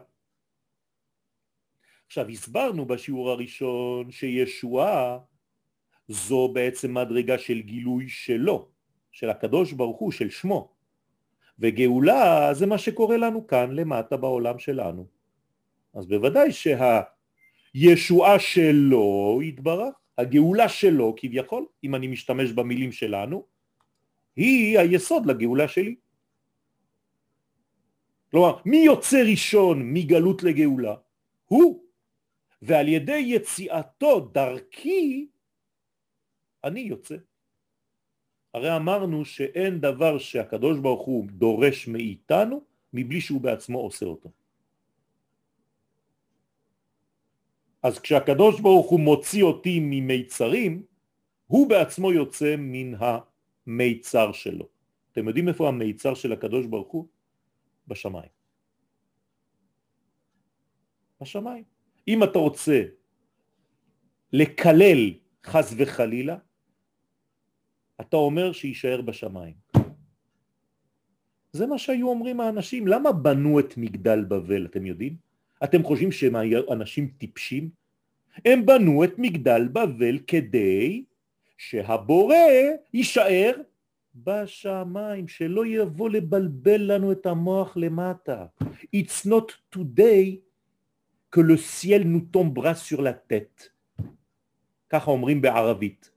עכשיו 2.07 2.29
הסברנו 2.29 2.87
בשיעור 2.87 3.31
הראשון 3.31 4.11
שישועה 4.11 5.19
זו 6.09 6.49
בעצם 6.53 6.95
מדרגה 6.95 7.39
של 7.39 7.61
גילוי 7.61 8.09
שלו, 8.09 8.69
של 9.13 9.31
הקדוש 9.31 9.73
ברוך 9.73 9.99
הוא, 9.99 10.13
של 10.13 10.31
שמו. 10.31 10.73
וגאולה 11.59 12.55
זה 12.55 12.67
מה 12.67 12.79
שקורה 12.79 13.17
לנו 13.17 13.47
כאן 13.47 13.71
למטה 13.73 14.17
בעולם 14.17 14.59
שלנו. 14.59 15.07
אז 15.95 16.07
בוודאי 16.07 16.49
שהישועה 16.53 18.39
שלו 18.39 19.41
התברך, 19.49 19.95
הגאולה 20.19 20.69
שלו 20.69 21.15
כביכול, 21.17 21.67
אם 21.85 21.95
אני 21.95 22.07
משתמש 22.07 22.53
במילים 22.53 22.93
שלנו, 22.93 23.45
היא 24.37 24.79
היסוד 24.79 25.27
לגאולה 25.27 25.69
שלי. 25.69 25.95
כלומר, 28.31 28.57
מי 28.65 28.77
יוצא 28.77 29.23
ראשון 29.31 29.93
מגלות 29.93 30.43
לגאולה? 30.43 30.95
הוא, 31.45 31.83
ועל 32.63 32.89
ידי 32.89 33.19
יציאתו 33.19 34.21
דרכי, 34.21 35.29
אני 36.65 36.81
יוצא. 36.81 37.17
הרי 38.55 38.77
אמרנו 38.77 39.25
שאין 39.25 39.81
דבר 39.81 40.19
שהקדוש 40.19 40.79
ברוך 40.79 41.07
הוא 41.07 41.27
דורש 41.31 41.89
מאיתנו 41.89 42.61
מבלי 42.93 43.21
שהוא 43.21 43.41
בעצמו 43.41 43.79
עושה 43.79 44.07
אותו. 44.07 44.31
אז 47.83 47.99
כשהקדוש 47.99 48.61
ברוך 48.61 48.91
הוא 48.91 49.01
מוציא 49.01 49.43
אותי 49.43 49.81
ממיצרים, 49.81 50.83
הוא 51.47 51.69
בעצמו 51.69 52.13
יוצא 52.13 52.55
מן 52.59 52.95
המיצר 52.99 54.33
שלו. 54.33 54.69
אתם 55.13 55.29
יודעים 55.29 55.49
איפה 55.49 55.69
המיצר 55.69 56.15
של 56.15 56.33
הקדוש 56.33 56.67
ברוך 56.67 56.89
הוא? 56.89 57.07
בשמיים. 57.89 58.31
בשמיים. 61.21 61.65
אם 62.09 62.25
אתה 62.25 62.39
רוצה 62.39 62.83
לקלל 64.33 65.15
חס 65.45 65.75
וחלילה, 65.79 66.37
אתה 68.01 68.17
אומר 68.17 68.53
שיישאר 68.53 69.01
בשמיים. 69.01 69.55
זה 71.53 71.67
מה 71.67 71.79
שהיו 71.79 72.09
אומרים 72.09 72.41
האנשים. 72.41 72.87
למה 72.87 73.13
בנו 73.13 73.61
את 73.61 73.77
מגדל 73.77 74.25
בבל, 74.25 74.67
אתם 74.67 74.87
יודעים? 74.87 75.17
אתם 75.65 75.83
חושבים 75.83 76.13
שהם 76.13 76.37
אנשים 76.71 77.09
טיפשים? 77.19 77.71
הם 78.45 78.67
בנו 78.67 79.05
את 79.05 79.19
מגדל 79.19 79.69
בבל 79.73 80.19
כדי 80.27 81.05
שהבורא 81.59 82.37
יישאר 82.95 83.53
בשמיים, 84.15 85.29
שלא 85.29 85.67
יבוא 85.67 86.11
לבלבל 86.11 86.93
לנו 86.93 87.13
את 87.13 87.27
המוח 87.27 87.77
למטה. 87.77 88.47
It's 88.97 89.27
not 89.27 89.77
today 89.77 90.39
que 91.31 91.41
le 91.41 91.57
ciel 91.57 92.03
nous 92.05 92.27
tombera 92.33 92.75
sur 92.75 93.03
la 93.03 93.13
tête. 93.13 93.69
ככה 94.91 95.11
אומרים 95.11 95.43
בערבית. 95.43 96.11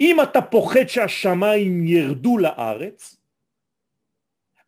אם 0.00 0.22
אתה 0.22 0.42
פוחד 0.42 0.86
שהשמיים 0.86 1.86
ירדו 1.86 2.38
לארץ, 2.38 3.16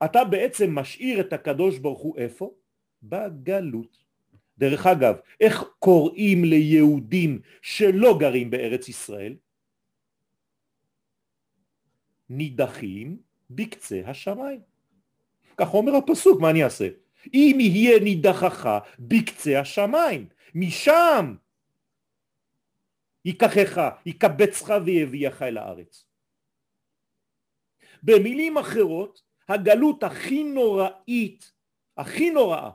אתה 0.05 0.25
בעצם 0.25 0.75
משאיר 0.75 1.21
את 1.21 1.33
הקדוש 1.33 1.79
ברוך 1.79 2.01
הוא 2.01 2.19
איפה? 2.19 2.55
בגלות. 3.03 3.99
דרך 4.59 4.87
אגב, 4.87 5.15
איך 5.41 5.65
קוראים 5.79 6.45
ליהודים 6.45 7.41
שלא 7.63 8.19
גרים 8.21 8.51
בארץ 8.51 8.89
ישראל? 8.89 9.37
נידחים 12.31 13.17
בקצה 13.51 14.01
השמיים. 14.07 14.61
כך 15.57 15.75
אומר 15.75 15.97
הפסוק, 15.97 16.41
מה 16.41 16.51
אני 16.51 16.65
אעשה? 16.65 16.89
אם 17.35 17.57
יהיה 17.61 18.01
נידחך 18.01 18.69
בקצה 18.99 19.61
השמיים, 19.61 20.27
משם 20.55 21.35
ייקחך, 23.25 23.81
יקבצך 24.07 24.75
ויביאך 24.85 25.43
אל 25.43 25.59
הארץ. 25.59 26.05
במילים 28.03 28.59
אחרות, 28.59 29.23
הגלות 29.49 30.03
הכי 30.03 30.45
נוראית, 30.45 31.53
הכי 31.97 32.31
נוראה, 32.31 32.71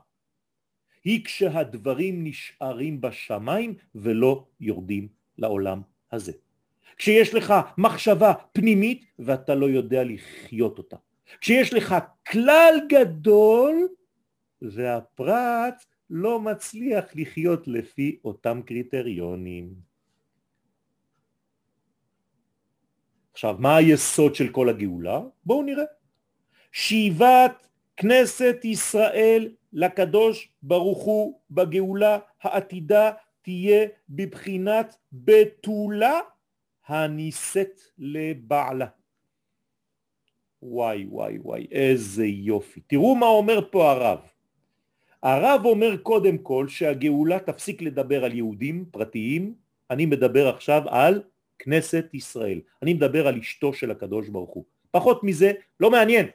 היא 1.03 1.25
כשהדברים 1.25 2.23
נשארים 2.23 3.01
בשמיים 3.01 3.75
ולא 3.95 4.45
יורדים 4.59 5.07
לעולם 5.37 5.81
הזה. 6.11 6.31
כשיש 6.97 7.33
לך 7.33 7.53
מחשבה 7.77 8.33
פנימית 8.53 9.05
ואתה 9.19 9.55
לא 9.55 9.65
יודע 9.65 10.03
לחיות 10.03 10.77
אותה. 10.77 10.97
כשיש 11.41 11.73
לך 11.73 11.95
כלל 12.31 12.73
גדול 12.89 13.87
והפרט 14.61 15.85
לא 16.09 16.39
מצליח 16.39 17.05
לחיות 17.15 17.67
לפי 17.67 18.19
אותם 18.25 18.61
קריטריונים. 18.65 19.92
עכשיו, 23.33 23.55
מה 23.59 23.75
היסוד 23.75 24.35
של 24.35 24.49
כל 24.49 24.69
הגאולה? 24.69 25.19
בואו 25.45 25.63
נראה. 25.63 25.83
שיבת 26.71 27.67
כנסת 27.97 28.57
ישראל 28.63 29.49
לקדוש 29.73 30.49
ברוך 30.61 31.03
הוא 31.03 31.39
בגאולה 31.51 32.19
העתידה 32.41 33.11
תהיה 33.41 33.87
בבחינת 34.09 34.95
בתולה 35.13 36.19
הנישאת 36.87 37.81
לבעלה. 37.97 38.87
וואי 40.61 41.05
וואי 41.05 41.37
וואי 41.37 41.67
איזה 41.71 42.25
יופי. 42.25 42.81
תראו 42.87 43.15
מה 43.15 43.25
אומר 43.25 43.59
פה 43.71 43.91
הרב. 43.91 44.19
הרב 45.23 45.65
אומר 45.65 45.97
קודם 45.97 46.37
כל 46.37 46.67
שהגאולה 46.67 47.39
תפסיק 47.39 47.81
לדבר 47.81 48.25
על 48.25 48.33
יהודים 48.33 48.85
פרטיים, 48.91 49.53
אני 49.89 50.05
מדבר 50.05 50.47
עכשיו 50.47 50.83
על 50.89 51.21
כנסת 51.63 52.05
ישראל. 52.13 52.61
אני 52.81 52.93
מדבר 52.93 53.27
על 53.27 53.39
אשתו 53.39 53.73
של 53.73 53.91
הקדוש 53.91 54.29
ברוך 54.29 54.49
הוא. 54.49 54.65
פחות 54.91 55.23
מזה 55.23 55.51
לא 55.79 55.91
מעניין. 55.91 56.27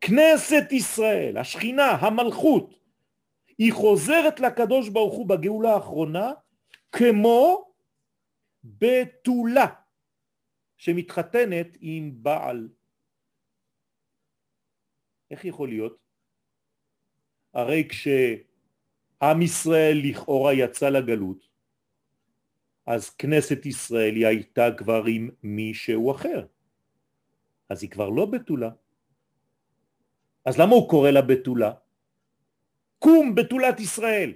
כנסת 0.00 0.64
ישראל, 0.70 1.36
השכינה, 1.36 1.90
המלכות, 1.90 2.80
היא 3.58 3.72
חוזרת 3.72 4.40
לקדוש 4.40 4.88
ברוך 4.88 5.14
הוא 5.14 5.28
בגאולה 5.28 5.74
האחרונה 5.74 6.32
כמו 6.92 7.72
בתולה 8.64 9.66
שמתחתנת 10.76 11.76
עם 11.80 12.12
בעל. 12.22 12.68
איך 15.30 15.44
יכול 15.44 15.68
להיות? 15.68 15.98
הרי 17.54 17.88
כשעם 17.88 19.42
ישראל 19.42 20.00
לכאורה 20.04 20.54
יצא 20.54 20.88
לגלות, 20.88 21.47
אז 22.88 23.10
כנסת 23.10 23.66
ישראל 23.66 24.14
היא 24.14 24.26
הייתה 24.26 24.68
כבר 24.76 25.04
עם 25.04 25.30
מישהו 25.42 26.10
אחר. 26.12 26.46
אז 27.68 27.82
היא 27.82 27.90
כבר 27.90 28.08
לא 28.08 28.26
בתולה. 28.26 28.70
אז 30.44 30.58
למה 30.58 30.72
הוא 30.72 30.88
קורא 30.88 31.10
לה 31.10 31.22
בתולה? 31.22 31.72
קום 32.98 33.34
בתולת 33.34 33.80
ישראל. 33.80 34.32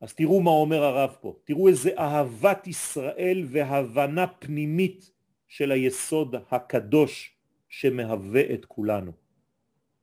אז 0.00 0.14
תראו 0.14 0.40
מה 0.40 0.50
אומר 0.50 0.82
הרב 0.82 1.16
פה, 1.20 1.36
תראו 1.44 1.68
איזה 1.68 1.90
אהבת 1.98 2.66
ישראל 2.66 3.44
והבנה 3.48 4.26
פנימית 4.26 5.10
של 5.48 5.72
היסוד 5.72 6.34
הקדוש 6.50 7.36
שמהווה 7.68 8.54
את 8.54 8.64
כולנו. 8.64 9.12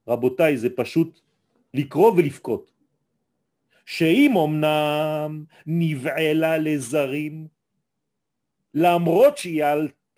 רבותיי, 0.08 0.58
זה 0.58 0.70
פשוט 0.76 1.22
לקרוא 1.74 2.12
ולבכות. 2.12 2.77
שאם 3.88 4.34
אמנם 4.46 5.46
נבעלה 5.66 6.58
לזרים, 6.58 7.48
למרות 8.74 9.38
שהיא 9.38 9.64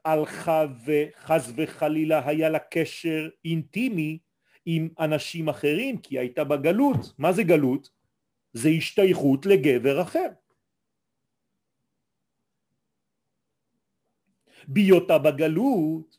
הלכה 0.06 0.66
וחז 0.86 1.54
וחלילה 1.56 2.28
היה 2.28 2.50
לה 2.50 2.60
קשר 2.60 3.30
אינטימי 3.46 4.20
עם 4.66 4.90
אנשים 5.00 5.50
אחרים, 5.50 5.98
כי 5.98 6.20
הייתה 6.20 6.44
בגלות. 6.44 7.14
מה 7.18 7.34
זה 7.34 7.44
גלות? 7.44 7.90
זה 8.54 8.70
השתייכות 8.70 9.46
לגבר 9.46 10.02
אחר. 10.02 10.28
בהיותה 14.68 15.18
בגלות, 15.18 16.18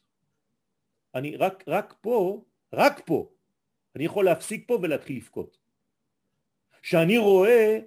אני 1.14 1.36
רק, 1.36 1.64
רק 1.66 1.94
פה, 2.00 2.44
רק 2.72 3.00
פה, 3.06 3.30
אני 3.96 4.04
יכול 4.04 4.24
להפסיק 4.24 4.68
פה 4.68 4.78
ולהתחיל 4.82 5.16
לבכות. 5.16 5.59
שאני 6.82 7.18
רואה 7.18 7.78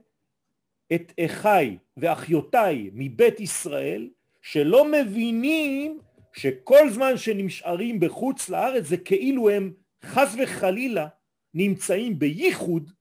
את 0.96 1.12
אחיי 1.26 1.78
ואחיותיי 1.98 2.90
מבית 2.94 3.40
ישראל 3.40 4.10
שלא 4.42 4.92
מבינים 4.92 6.00
שכל 6.34 6.90
זמן 6.90 7.18
שנשארים 7.18 8.00
בחוץ 8.00 8.50
לארץ 8.50 8.86
זה 8.86 8.98
כאילו 8.98 9.50
הם 9.50 9.74
חס 10.04 10.36
וחלילה 10.44 11.08
נמצאים 11.54 12.20
בייחוד 12.20 12.92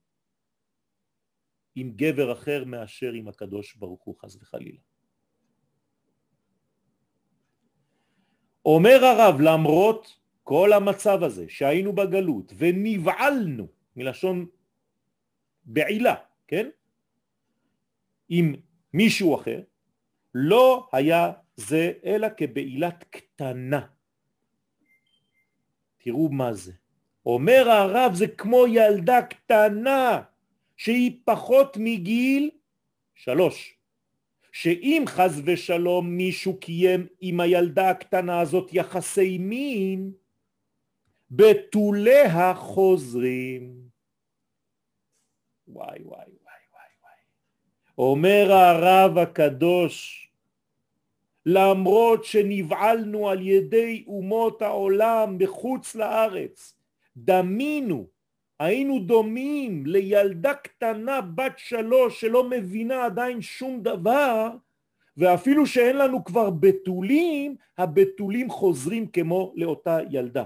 עם 1.74 1.92
גבר 1.96 2.32
אחר 2.32 2.64
מאשר 2.64 3.12
עם 3.12 3.28
הקדוש 3.28 3.76
ברוך 3.76 4.02
הוא 4.02 4.14
חס 4.18 4.36
וחלילה. 4.36 4.78
אומר 8.64 9.04
הרב 9.04 9.40
למרות 9.40 10.18
כל 10.42 10.72
המצב 10.72 11.22
הזה 11.22 11.44
שהיינו 11.48 11.92
בגלות 11.92 12.52
ונבעלנו 12.56 13.68
מלשון 13.96 14.46
בעילה, 15.64 16.14
כן? 16.48 16.68
עם 18.28 18.54
מישהו 18.94 19.34
אחר, 19.34 19.60
לא 20.34 20.88
היה 20.92 21.32
זה 21.56 21.92
אלא 22.04 22.28
כבעילת 22.36 23.04
קטנה. 23.10 23.86
תראו 25.98 26.28
מה 26.28 26.52
זה. 26.52 26.72
אומר 27.26 27.70
הרב 27.70 28.14
זה 28.14 28.26
כמו 28.26 28.66
ילדה 28.66 29.22
קטנה 29.22 30.22
שהיא 30.76 31.20
פחות 31.24 31.76
מגיל 31.80 32.50
שלוש, 33.14 33.76
שאם 34.52 35.04
חז 35.06 35.42
ושלום 35.44 36.10
מישהו 36.16 36.60
קיים 36.60 37.06
עם 37.20 37.40
הילדה 37.40 37.90
הקטנה 37.90 38.40
הזאת 38.40 38.70
יחסי 38.72 39.38
מין, 39.38 40.12
בתוליה 41.30 42.54
חוזרים. 42.54 43.91
וואי 45.72 45.98
וואי 46.02 46.02
וואי 46.04 46.26
וואי 46.72 46.90
וואי. 47.02 47.18
אומר 47.98 48.52
הרב 48.52 49.18
הקדוש, 49.18 50.18
למרות 51.46 52.24
שנבעלנו 52.24 53.28
על 53.28 53.46
ידי 53.46 54.04
אומות 54.06 54.62
העולם 54.62 55.38
בחוץ 55.38 55.94
לארץ, 55.94 56.74
דמינו, 57.16 58.06
היינו 58.58 58.98
דומים 58.98 59.86
לילדה 59.86 60.54
קטנה 60.54 61.20
בת 61.20 61.52
שלוש 61.56 62.20
שלא 62.20 62.50
מבינה 62.50 63.04
עדיין 63.04 63.42
שום 63.42 63.82
דבר, 63.82 64.50
ואפילו 65.16 65.66
שאין 65.66 65.96
לנו 65.96 66.24
כבר 66.24 66.50
בתולים, 66.50 67.56
הבתולים 67.78 68.50
חוזרים 68.50 69.06
כמו 69.06 69.52
לאותה 69.56 69.98
ילדה. 70.10 70.44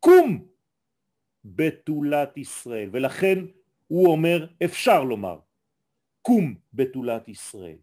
קום 0.00 0.44
בתולת 1.44 2.36
ישראל, 2.36 2.88
ולכן 2.92 3.38
הוא 3.92 4.08
אומר, 4.12 4.46
אפשר 4.64 5.04
לומר, 5.04 5.38
קום 6.22 6.54
בתולת 6.72 7.28
ישראל. 7.28 7.76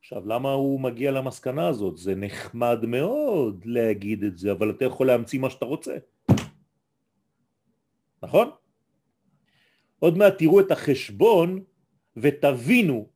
עכשיו, 0.00 0.26
למה 0.26 0.52
הוא 0.52 0.80
מגיע 0.80 1.10
למסקנה 1.10 1.68
הזאת? 1.68 1.96
זה 1.96 2.14
נחמד 2.14 2.86
מאוד 2.86 3.64
להגיד 3.64 4.24
את 4.24 4.38
זה, 4.38 4.52
אבל 4.52 4.70
אתה 4.70 4.84
יכול 4.84 5.06
להמציא 5.06 5.40
מה 5.40 5.50
שאתה 5.50 5.64
רוצה. 5.64 5.96
נכון? 8.22 8.50
עוד 9.98 10.18
מעט 10.18 10.38
תראו 10.38 10.60
את 10.60 10.70
החשבון 10.70 11.64
ותבינו 12.16 13.08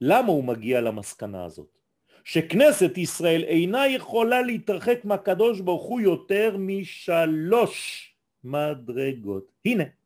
למה 0.00 0.28
הוא 0.28 0.44
מגיע 0.44 0.80
למסקנה 0.80 1.44
הזאת. 1.44 1.78
שכנסת 2.24 2.98
ישראל 2.98 3.44
אינה 3.44 3.88
יכולה 3.88 4.42
להתרחק 4.42 5.04
מהקדוש 5.04 5.60
ברוך 5.60 5.86
הוא 5.86 6.00
יותר 6.00 6.56
משלוש 6.58 8.10
מדרגות. 8.44 9.52
הנה. 9.64 9.99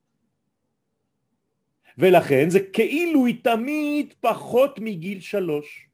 ולכן 1.98 2.50
זה 2.50 2.58
כאילו 2.72 3.26
היא 3.26 3.44
תמיד 3.44 4.14
פחות 4.20 4.78
מגיל 4.78 5.20
שלוש. 5.20 5.88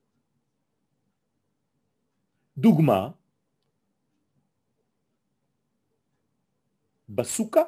דוגמה, 2.57 3.09
בסוכה. 7.09 7.63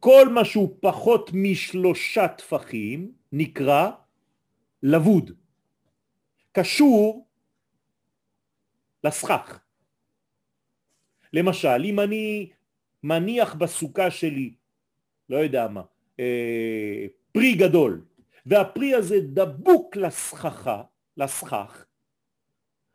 כל 0.00 0.28
מה 0.34 0.44
שהוא 0.44 0.76
פחות 0.80 1.30
משלושה 1.34 2.28
טפחים 2.28 3.12
נקרא 3.32 3.90
לבוד. 4.82 5.30
קשור 6.52 7.26
לסכך. 9.04 9.60
למשל, 11.32 11.82
אם 11.84 12.00
אני 12.00 12.50
מניח 13.02 13.54
בסוכה 13.54 14.10
שלי, 14.10 14.54
לא 15.28 15.36
יודע 15.36 15.68
מה, 15.68 15.82
אה, 16.20 17.06
פרי 17.32 17.54
גדול, 17.54 18.04
והפרי 18.46 18.94
הזה 18.94 19.20
דבוק 19.20 19.96
לסככה, 19.96 20.82
לסכך, 21.16 21.84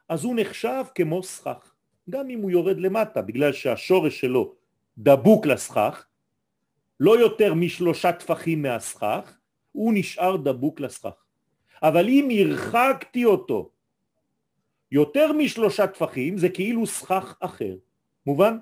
אז 0.09 0.23
הוא 0.23 0.35
נחשב 0.37 0.83
כמו 0.95 1.23
סכך, 1.23 1.73
גם 2.09 2.29
אם 2.29 2.41
הוא 2.41 2.51
יורד 2.51 2.77
למטה, 2.77 3.21
בגלל 3.21 3.53
שהשורש 3.53 4.19
שלו 4.21 4.53
דבוק 4.97 5.45
לסכך, 5.45 6.05
לא 6.99 7.19
יותר 7.19 7.53
משלושה 7.53 8.11
טפחים 8.11 8.61
מהסכך, 8.61 9.37
הוא 9.71 9.93
נשאר 9.95 10.37
דבוק 10.37 10.79
לסכך. 10.79 11.23
אבל 11.83 12.09
אם 12.09 12.29
הרחקתי 12.39 13.25
אותו 13.25 13.69
יותר 14.91 15.33
משלושה 15.33 15.87
טפחים 15.87 16.37
זה 16.37 16.49
כאילו 16.49 16.87
סכך 16.87 17.37
אחר. 17.39 17.75
מובן? 18.25 18.57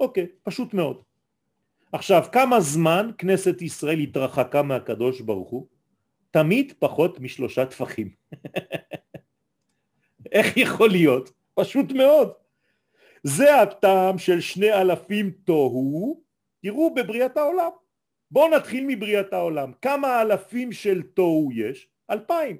אוקיי, 0.00 0.26
פשוט 0.42 0.74
מאוד. 0.74 1.02
עכשיו, 1.94 2.22
כמה 2.32 2.60
זמן 2.60 3.10
כנסת 3.18 3.62
ישראל 3.62 3.98
התרחקה 3.98 4.62
מהקדוש 4.62 5.20
ברוך 5.20 5.50
הוא? 5.50 5.66
תמיד 6.30 6.72
פחות 6.78 7.20
משלושה 7.20 7.66
טפחים. 7.66 8.10
איך 10.32 10.56
יכול 10.56 10.90
להיות? 10.90 11.30
פשוט 11.54 11.92
מאוד. 11.92 12.32
זה 13.22 13.60
הטעם 13.60 14.18
של 14.18 14.40
שני 14.40 14.72
אלפים 14.72 15.30
תוהו, 15.30 16.22
תראו 16.62 16.94
בבריאת 16.94 17.36
העולם. 17.36 17.70
בואו 18.30 18.50
נתחיל 18.50 18.84
מבריאת 18.88 19.32
העולם. 19.32 19.72
כמה 19.82 20.22
אלפים 20.22 20.72
של 20.72 21.02
תוהו 21.02 21.52
יש? 21.52 21.88
אלפיים. 22.10 22.56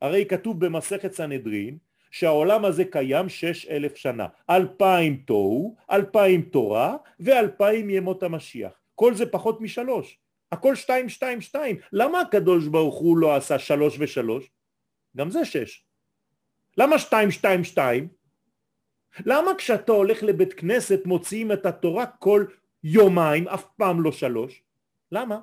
הרי 0.00 0.26
כתוב 0.26 0.66
במסכת 0.66 1.12
סנהדרין 1.12 1.78
שהעולם 2.14 2.64
הזה 2.64 2.84
קיים 2.84 3.28
שש 3.28 3.66
אלף 3.66 3.96
שנה, 3.96 4.26
אלפיים 4.50 5.16
תוהו, 5.26 5.76
אלפיים 5.90 6.42
תורה 6.42 6.96
ואלפיים 7.20 7.90
ימות 7.90 8.22
המשיח. 8.22 8.72
כל 8.94 9.14
זה 9.14 9.26
פחות 9.26 9.60
משלוש, 9.60 10.18
הכל 10.52 10.74
שתיים 10.74 11.08
שתיים 11.08 11.40
שתיים. 11.40 11.76
למה 11.92 12.20
הקדוש 12.20 12.66
ברוך 12.66 12.94
הוא 12.94 13.18
לא 13.18 13.36
עשה 13.36 13.58
שלוש 13.58 13.96
ושלוש? 13.98 14.50
גם 15.16 15.30
זה 15.30 15.44
שש. 15.44 15.84
למה 16.78 16.98
שתיים 16.98 17.30
שתיים 17.30 17.64
שתיים? 17.64 18.08
למה 19.26 19.50
כשאתה 19.58 19.92
הולך 19.92 20.22
לבית 20.22 20.52
כנסת 20.52 21.00
מוציאים 21.04 21.52
את 21.52 21.66
התורה 21.66 22.06
כל 22.06 22.44
יומיים, 22.84 23.48
אף 23.48 23.64
פעם 23.76 24.02
לא 24.02 24.12
שלוש? 24.12 24.62
למה? 25.12 25.40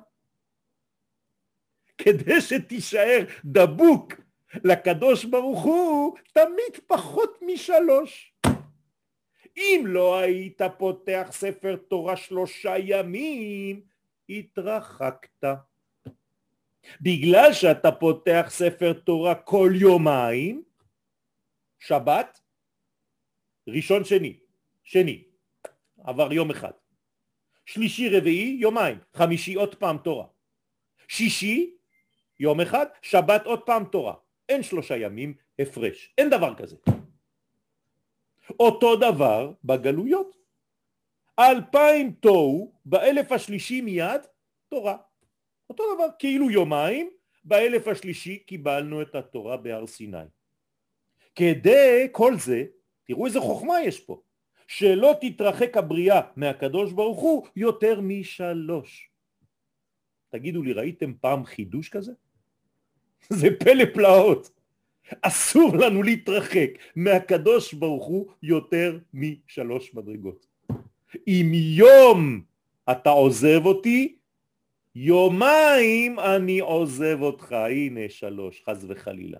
כדי 1.98 2.40
שתישאר 2.40 3.24
דבוק 3.44 4.21
לקדוש 4.64 5.24
ברוך 5.24 5.62
הוא 5.62 6.16
תמיד 6.32 6.84
פחות 6.86 7.38
משלוש. 7.42 8.34
אם 9.56 9.84
לא 9.86 10.18
היית 10.18 10.60
פותח 10.78 11.28
ספר 11.30 11.76
תורה 11.76 12.16
שלושה 12.16 12.74
ימים, 12.78 13.80
התרחקת. 14.28 15.44
בגלל 17.00 17.52
שאתה 17.52 17.92
פותח 17.92 18.46
ספר 18.48 18.92
תורה 18.92 19.34
כל 19.34 19.72
יומיים, 19.74 20.62
שבת, 21.78 22.40
ראשון 23.68 24.04
שני, 24.04 24.38
שני, 24.84 25.24
עבר 26.04 26.32
יום 26.32 26.50
אחד. 26.50 26.72
שלישי 27.66 28.08
רביעי 28.08 28.56
יומיים, 28.60 28.98
חמישי 29.14 29.54
עוד 29.54 29.74
פעם 29.74 29.98
תורה. 29.98 30.26
שישי 31.08 31.76
יום 32.40 32.60
אחד, 32.60 32.86
שבת 33.02 33.46
עוד 33.46 33.62
פעם 33.62 33.84
תורה. 33.84 34.14
אין 34.48 34.62
שלושה 34.62 34.96
ימים 34.96 35.34
הפרש, 35.58 36.14
אין 36.18 36.30
דבר 36.30 36.54
כזה. 36.54 36.76
אותו 38.60 38.96
דבר 38.96 39.52
בגלויות. 39.64 40.36
אלפיים 41.38 42.12
תוהו, 42.12 42.72
באלף 42.84 43.32
השלישי 43.32 43.80
מיד 43.80 44.20
תורה. 44.68 44.96
אותו 45.70 45.94
דבר, 45.94 46.06
כאילו 46.18 46.50
יומיים, 46.50 47.10
באלף 47.44 47.88
השלישי 47.88 48.38
קיבלנו 48.38 49.02
את 49.02 49.14
התורה 49.14 49.56
בהר 49.56 49.86
סיני. 49.86 50.28
כדי 51.34 52.08
כל 52.12 52.38
זה, 52.38 52.64
תראו 53.04 53.26
איזה 53.26 53.40
חוכמה 53.40 53.80
יש 53.80 54.00
פה, 54.00 54.22
שלא 54.66 55.14
תתרחק 55.20 55.76
הבריאה 55.76 56.20
מהקדוש 56.36 56.92
ברוך 56.92 57.20
הוא 57.20 57.46
יותר 57.56 58.00
משלוש. 58.00 59.10
תגידו 60.28 60.62
לי, 60.62 60.72
ראיתם 60.72 61.14
פעם 61.20 61.44
חידוש 61.44 61.88
כזה? 61.88 62.12
זה 63.40 63.48
פלא 63.60 63.84
פלאות. 63.94 64.50
אסור 65.20 65.76
לנו 65.76 66.02
להתרחק 66.02 66.70
מהקדוש 66.96 67.74
ברוך 67.74 68.06
הוא 68.06 68.26
יותר 68.42 68.98
משלוש 69.14 69.94
מדרגות. 69.94 70.46
אם 71.28 71.50
יום 71.54 72.42
אתה 72.90 73.10
עוזב 73.10 73.66
אותי, 73.66 74.16
יומיים 74.94 76.20
אני 76.20 76.58
עוזב 76.60 77.18
אותך. 77.20 77.52
הנה 77.52 78.00
שלוש, 78.08 78.62
חז 78.66 78.86
וחלילה. 78.88 79.38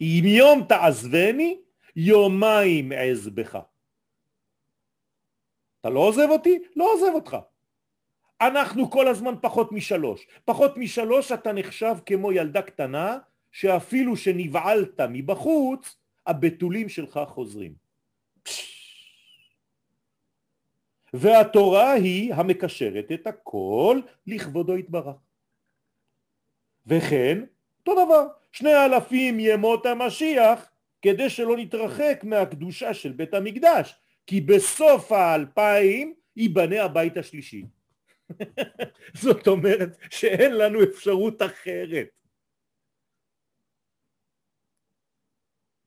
אם 0.00 0.22
יום 0.26 0.64
תעזבני, 0.68 1.60
יומיים 1.96 2.92
אעזבך. 2.92 3.58
אתה 5.80 5.90
לא 5.90 6.00
עוזב 6.00 6.26
אותי? 6.30 6.58
לא 6.76 6.92
עוזב 6.92 7.14
אותך. 7.14 7.36
אנחנו 8.40 8.90
כל 8.90 9.08
הזמן 9.08 9.34
פחות 9.40 9.72
משלוש. 9.72 10.26
פחות 10.44 10.76
משלוש 10.76 11.32
אתה 11.32 11.52
נחשב 11.52 11.94
כמו 12.06 12.32
ילדה 12.32 12.62
קטנה 12.62 13.18
שאפילו 13.52 14.16
שנבעלת 14.16 15.00
מבחוץ, 15.00 15.96
הבתולים 16.26 16.88
שלך 16.88 17.20
חוזרים. 17.26 17.74
והתורה 21.14 21.92
היא 21.92 22.34
המקשרת 22.34 23.12
את 23.12 23.26
הכל 23.26 24.00
לכבודו 24.26 24.76
יתברך. 24.78 25.16
וכן, 26.86 27.38
אותו 27.80 28.04
דבר, 28.04 28.26
שני 28.52 28.84
אלפים 28.84 29.40
ימות 29.40 29.86
המשיח 29.86 30.70
כדי 31.02 31.30
שלא 31.30 31.56
נתרחק 31.56 32.20
מהקדושה 32.22 32.94
של 32.94 33.12
בית 33.12 33.34
המקדש, 33.34 33.96
כי 34.26 34.40
בסוף 34.40 35.12
האלפיים 35.12 36.14
ייבנה 36.36 36.84
הבית 36.84 37.16
השלישי. 37.16 37.64
זאת 39.22 39.48
אומרת 39.48 39.96
שאין 40.10 40.52
לנו 40.56 40.82
אפשרות 40.82 41.42
אחרת. 41.42 42.08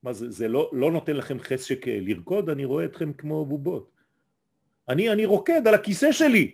מה 0.04 0.14
זה, 0.14 0.32
זה 0.32 0.48
לא, 0.48 0.70
לא 0.74 0.92
נותן 0.92 1.16
לכם 1.16 1.40
חשק 1.40 1.88
לרקוד? 1.88 2.50
אני 2.50 2.66
רואה 2.66 2.86
אתכם 2.86 3.14
כמו 3.14 3.46
בובות. 3.46 3.92
אני, 4.90 5.12
אני 5.12 5.26
רוקד 5.26 5.68
על 5.68 5.74
הכיסא 5.74 6.12
שלי. 6.12 6.52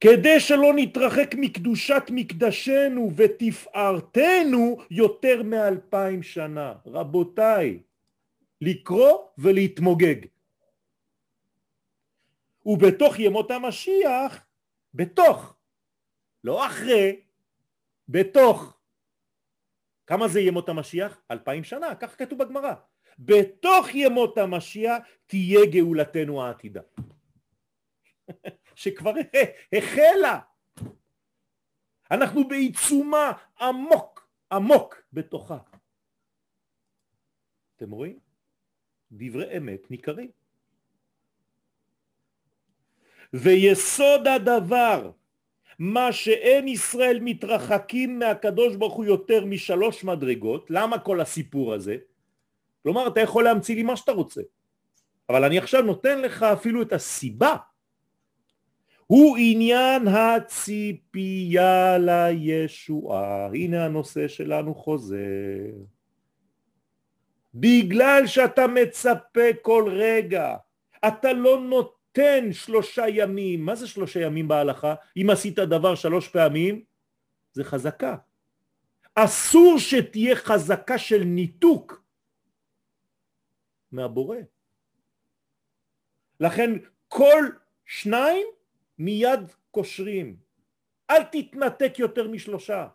כדי 0.00 0.40
שלא 0.40 0.72
נתרחק 0.76 1.34
מקדושת 1.34 2.02
מקדשנו 2.10 3.10
ותפארתנו 3.16 4.78
יותר 4.90 5.42
מאלפיים 5.42 6.22
שנה. 6.22 6.74
רבותיי, 6.86 7.78
לקרוא 8.60 9.18
ולהתמוגג. 9.38 10.26
ובתוך 12.68 13.18
ימות 13.18 13.50
המשיח, 13.50 14.46
בתוך, 14.94 15.56
לא 16.44 16.66
אחרי, 16.66 17.20
בתוך. 18.08 18.78
כמה 20.06 20.28
זה 20.28 20.40
ימות 20.40 20.68
המשיח? 20.68 21.20
אלפיים 21.30 21.64
שנה, 21.64 21.94
כך 21.94 22.18
כתוב 22.18 22.38
בגמרא. 22.38 22.74
בתוך 23.18 23.94
ימות 23.94 24.38
המשיח 24.38 24.96
תהיה 25.26 25.60
גאולתנו 25.72 26.44
העתידה. 26.44 26.80
שכבר 28.74 29.12
החלה. 29.72 30.40
אנחנו 32.10 32.48
בעיצומה 32.48 33.32
עמוק, 33.60 34.28
עמוק 34.52 35.02
בתוכה. 35.12 35.58
אתם 37.76 37.90
רואים? 37.90 38.18
דברי 39.12 39.56
אמת 39.56 39.90
ניכרים. 39.90 40.37
ויסוד 43.32 44.28
הדבר, 44.28 45.10
מה 45.78 46.12
שאין 46.12 46.68
ישראל 46.68 47.18
מתרחקים 47.22 48.18
מהקדוש 48.18 48.76
ברוך 48.76 48.94
הוא 48.94 49.04
יותר 49.04 49.44
משלוש 49.44 50.04
מדרגות, 50.04 50.66
למה 50.70 50.98
כל 50.98 51.20
הסיפור 51.20 51.74
הזה? 51.74 51.96
כלומר, 52.82 53.06
אתה 53.06 53.20
יכול 53.20 53.44
להמציא 53.44 53.74
לי 53.74 53.82
מה 53.82 53.96
שאתה 53.96 54.12
רוצה, 54.12 54.40
אבל 55.28 55.44
אני 55.44 55.58
עכשיו 55.58 55.82
נותן 55.82 56.20
לך 56.22 56.42
אפילו 56.42 56.82
את 56.82 56.92
הסיבה 56.92 57.56
הוא 59.08 59.36
עניין 59.40 60.08
הציפייה 60.08 61.98
לישועה. 61.98 63.46
הנה 63.46 63.84
הנושא 63.84 64.28
שלנו 64.28 64.74
חוזר. 64.74 65.16
בגלל 67.54 68.26
שאתה 68.26 68.66
מצפה 68.66 69.52
כל 69.62 69.84
רגע, 69.92 70.56
אתה 71.08 71.32
לא 71.32 71.60
נותן 71.60 71.97
שלושה 72.52 73.04
ימים. 73.08 73.64
מה 73.64 73.74
זה 73.74 73.88
שלושה 73.88 74.20
ימים 74.20 74.48
בהלכה? 74.48 74.94
אם 75.16 75.30
עשית 75.30 75.58
דבר 75.58 75.94
שלוש 75.94 76.28
פעמים, 76.28 76.84
זה 77.52 77.64
חזקה. 77.64 78.16
אסור 79.14 79.78
שתהיה 79.78 80.36
חזקה 80.36 80.98
של 80.98 81.24
ניתוק 81.24 82.02
מהבורא. 83.92 84.36
לכן 86.40 86.70
כל 87.08 87.44
שניים 87.86 88.46
מיד 88.98 89.40
קושרים. 89.70 90.36
אל 91.10 91.22
תתנתק 91.22 91.98
יותר 91.98 92.28
משלושה. 92.28 92.88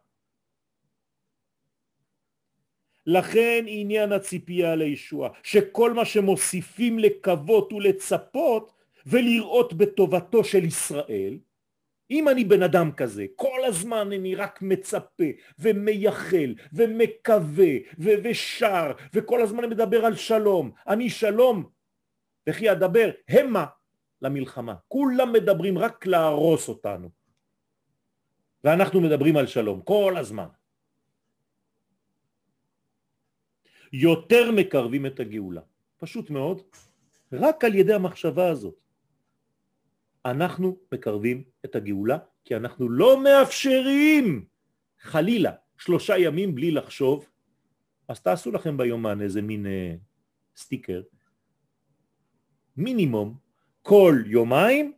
לכן 3.05 3.65
עניין 3.67 4.11
הציפייה 4.11 4.75
לישוע, 4.75 5.29
שכל 5.43 5.93
מה 5.93 6.05
שמוסיפים 6.05 6.99
לקוות 6.99 7.73
ולצפות 7.73 8.72
ולראות 9.05 9.73
בטובתו 9.73 10.43
של 10.43 10.63
ישראל, 10.63 11.37
אם 12.11 12.29
אני 12.29 12.43
בן 12.43 12.63
אדם 12.63 12.91
כזה, 12.91 13.25
כל 13.35 13.59
הזמן 13.65 14.11
אני 14.11 14.35
רק 14.35 14.61
מצפה 14.61 15.29
ומייחל 15.59 16.55
ומקווה 16.73 17.73
ו- 17.99 18.17
ושר 18.23 18.91
וכל 19.13 19.41
הזמן 19.41 19.63
אני 19.63 19.73
מדבר 19.73 20.05
על 20.05 20.15
שלום, 20.15 20.71
אני 20.87 21.09
שלום 21.09 21.69
וכי 22.49 22.71
אדבר 22.71 23.09
המה 23.29 23.65
למלחמה. 24.21 24.75
כולם 24.87 25.33
מדברים 25.33 25.77
רק 25.77 26.05
להרוס 26.05 26.69
אותנו. 26.69 27.09
ואנחנו 28.63 29.01
מדברים 29.01 29.37
על 29.37 29.47
שלום 29.47 29.81
כל 29.81 30.15
הזמן. 30.17 30.47
יותר 33.93 34.51
מקרבים 34.51 35.05
את 35.05 35.19
הגאולה. 35.19 35.61
פשוט 35.97 36.29
מאוד, 36.29 36.61
רק 37.31 37.63
על 37.63 37.75
ידי 37.75 37.93
המחשבה 37.93 38.49
הזאת. 38.49 38.82
אנחנו 40.25 40.77
מקרבים 40.91 41.43
את 41.65 41.75
הגאולה 41.75 42.17
כי 42.45 42.55
אנחנו 42.55 42.89
לא 42.89 43.23
מאפשרים 43.23 44.45
חלילה 44.99 45.51
שלושה 45.77 46.17
ימים 46.17 46.55
בלי 46.55 46.71
לחשוב, 46.71 47.29
אז 48.07 48.21
תעשו 48.21 48.51
לכם 48.51 48.77
ביומן 48.77 49.21
איזה 49.21 49.41
מין 49.41 49.65
אה, 49.65 49.95
סטיקר, 50.55 51.01
מינימום 52.77 53.37
כל 53.81 54.23
יומיים 54.25 54.93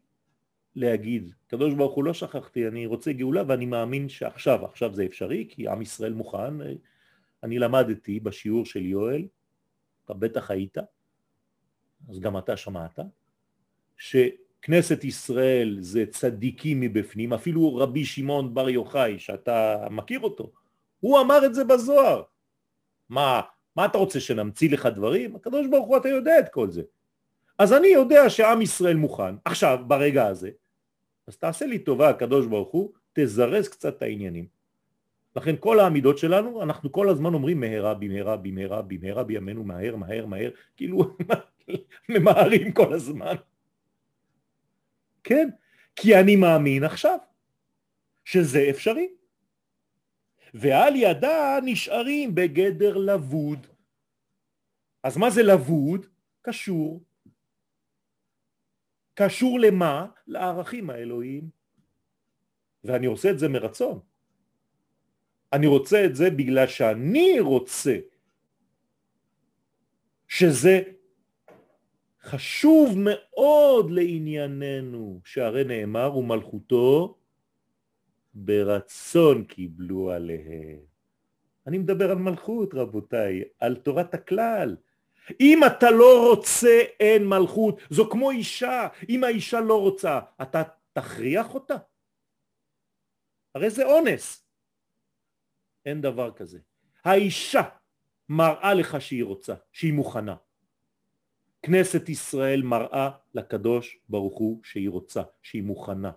להגיד, 0.76 1.34
קדוש 1.48 1.74
ברוך 1.74 1.94
הוא 1.94 2.04
לא 2.04 2.14
שכחתי, 2.14 2.68
אני 2.68 2.86
רוצה 2.86 3.14
גאולה 3.14 3.44
ואני 3.48 3.66
מאמין 3.66 4.10
שעכשיו, 4.10 4.66
עכשיו 4.66 4.94
זה 4.94 5.06
אפשרי, 5.06 5.48
כי 5.50 5.68
עם 5.68 5.82
ישראל 5.82 6.14
מוכן. 6.14 6.54
אני 7.44 7.60
למדתי 7.60 8.20
בשיעור 8.20 8.66
של 8.66 8.86
יואל, 8.86 9.28
אתה 10.06 10.14
בטח 10.14 10.52
היית, 10.52 10.78
אז 12.10 12.20
גם 12.20 12.38
אתה 12.38 12.58
שמעת, 12.58 13.00
שכנסת 14.66 15.04
ישראל 15.04 15.78
זה 15.80 16.06
צדיקים 16.06 16.80
מבפנים, 16.80 17.34
אפילו 17.34 17.76
רבי 17.76 18.06
שמעון 18.06 18.54
בר 18.54 18.70
יוחאי, 18.70 19.20
שאתה 19.20 19.88
מכיר 19.92 20.20
אותו, 20.20 20.52
הוא 21.00 21.22
אמר 21.22 21.46
את 21.46 21.56
זה 21.56 21.64
בזוהר. 21.64 22.24
מה, 23.10 23.42
מה 23.76 23.86
אתה 23.86 23.98
רוצה 23.98 24.20
שנמציא 24.20 24.70
לך 24.70 24.86
דברים? 24.86 25.36
הקדוש 25.36 25.68
ברוך 25.68 25.88
הוא 25.88 25.98
אתה 25.98 26.10
יודע 26.10 26.40
את 26.40 26.50
כל 26.50 26.72
זה. 26.72 26.82
אז 27.60 27.74
אני 27.74 27.88
יודע 27.88 28.30
שעם 28.30 28.62
ישראל 28.62 28.96
מוכן, 28.96 29.36
עכשיו, 29.46 29.80
ברגע 29.88 30.28
הזה, 30.28 30.50
אז 31.28 31.38
תעשה 31.38 31.66
לי 31.66 31.80
טובה, 31.80 32.10
הקדוש 32.10 32.46
ברוך 32.46 32.72
הוא, 32.72 32.92
תזרז 33.14 33.70
קצת 33.70 33.98
את 33.98 34.02
העניינים. 34.02 34.46
לכן 35.36 35.56
כל 35.60 35.80
העמידות 35.80 36.18
שלנו, 36.18 36.64
אנחנו 36.64 36.92
כל 36.92 37.10
הזמן 37.10 37.34
אומרים 37.34 37.60
מהרה 37.60 37.94
במהרה 37.94 38.38
במהרה 38.38 38.82
במהרה 38.82 39.24
בימינו 39.24 39.64
מהר 39.64 39.96
מהר 39.96 40.26
מהר, 40.26 40.50
כאילו 40.78 41.18
ממהרים 42.10 42.72
כל 42.72 42.94
הזמן. 42.94 43.36
כן, 45.26 45.50
כי 45.96 46.16
אני 46.20 46.36
מאמין 46.36 46.84
עכשיו 46.84 47.18
שזה 48.26 48.68
אפשרי. 48.70 49.08
ועל 50.54 50.96
ידה 50.96 51.60
נשארים 51.64 52.36
בגדר 52.36 52.98
לבוד. 52.98 53.68
אז 55.04 55.18
מה 55.18 55.30
זה 55.30 55.44
לבוד? 55.44 56.06
קשור 56.42 57.04
קשור 59.16 59.60
למה? 59.60 60.08
לערכים 60.28 60.90
האלוהיים. 60.90 61.50
ואני 62.84 63.06
עושה 63.06 63.32
את 63.32 63.40
זה 63.40 63.48
מרצון. 63.48 64.00
אני 65.54 65.68
רוצה 65.68 66.06
את 66.06 66.16
זה 66.16 66.30
בגלל 66.30 66.68
שאני 66.68 67.40
רוצה 67.40 67.98
שזה 70.28 70.82
חשוב 72.26 72.98
מאוד 72.98 73.92
לענייננו, 73.92 75.22
שהרי 75.26 75.64
נאמר 75.64 76.18
ומלכותו 76.18 77.18
ברצון 78.34 79.44
קיבלו 79.44 80.12
עליהם. 80.12 80.80
אני 81.68 81.78
מדבר 81.78 82.12
על 82.12 82.18
מלכות 82.18 82.74
רבותיי, 82.74 83.44
על 83.60 83.76
תורת 83.76 84.14
הכלל, 84.14 84.76
אם 85.40 85.60
אתה 85.68 85.92
לא 85.92 86.30
רוצה 86.30 86.82
אין 87.00 87.28
מלכות, 87.28 87.80
זו 87.90 88.10
כמו 88.10 88.32
אישה, 88.32 88.88
אם 89.10 89.24
האישה 89.24 89.60
לא 89.60 89.82
רוצה, 89.82 90.20
אתה 90.42 90.64
תכריח 90.94 91.54
אותה? 91.54 91.76
הרי 93.56 93.70
זה 93.70 93.86
אונס. 93.86 94.48
אין 95.86 96.02
דבר 96.02 96.32
כזה. 96.32 96.60
האישה 97.04 97.62
מראה 98.30 98.74
לך 98.74 99.02
שהיא 99.02 99.24
רוצה, 99.24 99.54
שהיא 99.72 99.94
מוכנה. 99.94 100.36
כנסת 101.66 102.10
ישראל 102.10 102.62
מראה 102.62 103.10
לקדוש 103.34 104.00
ברוך 104.10 104.38
הוא 104.38 104.60
שהיא 104.64 104.90
רוצה, 104.90 105.22
שהיא 105.42 105.64
מוכנה, 105.64 106.12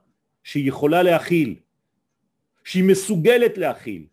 שהיא 0.45 0.69
יכולה 0.69 1.03
להכיל, 1.03 1.61
שהיא 2.65 2.85
מסוגלת 2.85 3.59
להכיל, 3.59 4.07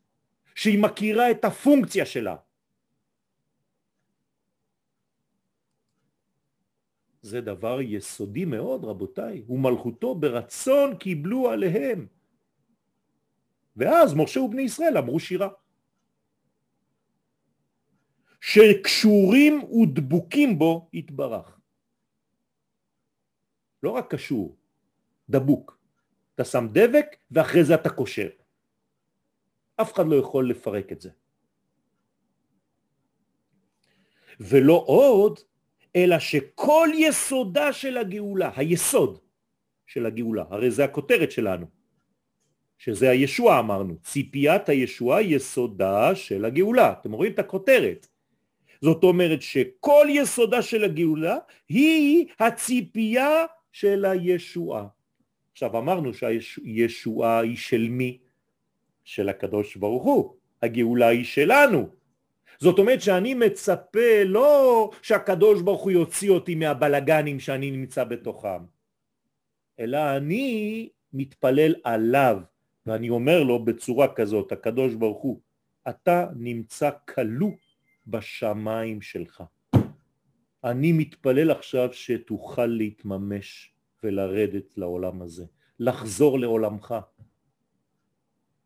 שהיא 0.55 0.79
מכירה 0.79 1.31
את 1.31 1.45
הפונקציה 1.45 2.05
שלה. 2.05 2.36
זה 7.21 7.41
דבר 7.41 7.81
יסודי 7.81 8.45
מאוד 8.45 8.86
רבותיי, 8.86 9.43
ומלכותו 9.49 10.15
ברצון 10.15 10.97
קיבלו 10.97 11.49
עליהם. 11.49 12.07
ואז 13.77 14.13
משה 14.13 14.39
ובני 14.39 14.61
ישראל 14.61 14.97
אמרו 14.97 15.19
שירה. 15.19 15.49
שקשורים 18.45 19.63
ודבוקים 19.63 20.59
בו 20.59 20.89
יתברך. 20.93 21.59
לא 23.83 23.89
רק 23.89 24.13
קשור, 24.13 24.55
דבוק. 25.29 25.77
אתה 26.35 26.43
שם 26.45 26.67
דבק 26.71 27.05
ואחרי 27.31 27.63
זה 27.63 27.75
אתה 27.75 27.89
קושר. 27.89 28.29
אף 29.81 29.93
אחד 29.93 30.07
לא 30.07 30.15
יכול 30.15 30.49
לפרק 30.49 30.91
את 30.91 31.01
זה. 31.01 31.09
ולא 34.39 34.83
עוד, 34.87 35.39
אלא 35.95 36.19
שכל 36.19 36.89
יסודה 36.93 37.73
של 37.73 37.97
הגאולה, 37.97 38.51
היסוד 38.55 39.19
של 39.85 40.05
הגאולה, 40.05 40.43
הרי 40.49 40.71
זה 40.71 40.83
הכותרת 40.83 41.31
שלנו, 41.31 41.65
שזה 42.77 43.09
הישוע 43.09 43.59
אמרנו, 43.59 43.97
ציפיית 44.03 44.69
הישוע 44.69 45.21
יסודה 45.21 46.15
של 46.15 46.45
הגאולה, 46.45 46.91
אתם 46.91 47.11
רואים 47.11 47.31
את 47.33 47.39
הכותרת. 47.39 48.07
זאת 48.86 49.03
אומרת 49.03 49.41
שכל 49.41 50.07
יסודה 50.09 50.61
של 50.61 50.83
הגאולה 50.83 51.38
היא 51.69 52.27
הציפייה 52.39 53.45
של 53.71 54.05
הישועה. 54.05 54.88
עכשיו 55.51 55.77
אמרנו 55.77 56.13
שהישועה 56.13 57.39
היא 57.39 57.57
של 57.57 57.88
מי? 57.89 58.17
של 59.03 59.29
הקדוש 59.29 59.75
ברוך 59.75 60.03
הוא, 60.03 60.36
הגאולה 60.61 61.07
היא 61.07 61.25
שלנו. 61.25 61.89
זאת 62.59 62.79
אומרת 62.79 63.01
שאני 63.01 63.33
מצפה 63.33 64.23
לא 64.25 64.89
שהקדוש 65.01 65.61
ברוך 65.61 65.81
הוא 65.81 65.91
יוציא 65.91 66.29
אותי 66.29 66.55
מהבלגנים 66.55 67.39
שאני 67.39 67.71
נמצא 67.71 68.03
בתוכם, 68.03 68.61
אלא 69.79 70.17
אני 70.17 70.89
מתפלל 71.13 71.75
עליו 71.83 72.38
ואני 72.86 73.09
אומר 73.09 73.43
לו 73.43 73.65
בצורה 73.65 74.13
כזאת, 74.13 74.51
הקדוש 74.51 74.93
ברוך 74.93 75.21
הוא, 75.21 75.39
אתה 75.89 76.27
נמצא 76.36 76.89
כלוא 77.05 77.51
בשמיים 78.08 79.01
שלך. 79.01 79.43
אני 80.64 80.91
מתפלל 80.91 81.51
עכשיו 81.51 81.93
שתוכל 81.93 82.66
להתממש 82.66 83.74
ולרדת 84.03 84.78
לעולם 84.78 85.22
הזה, 85.22 85.45
לחזור 85.80 86.39
לעולמך. 86.39 86.95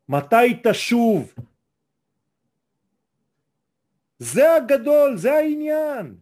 מתי 0.08 0.60
תשוב? 0.64 1.34
זה 4.18 4.54
הגדול, 4.54 5.16
זה 5.16 5.32
העניין. 5.32 6.16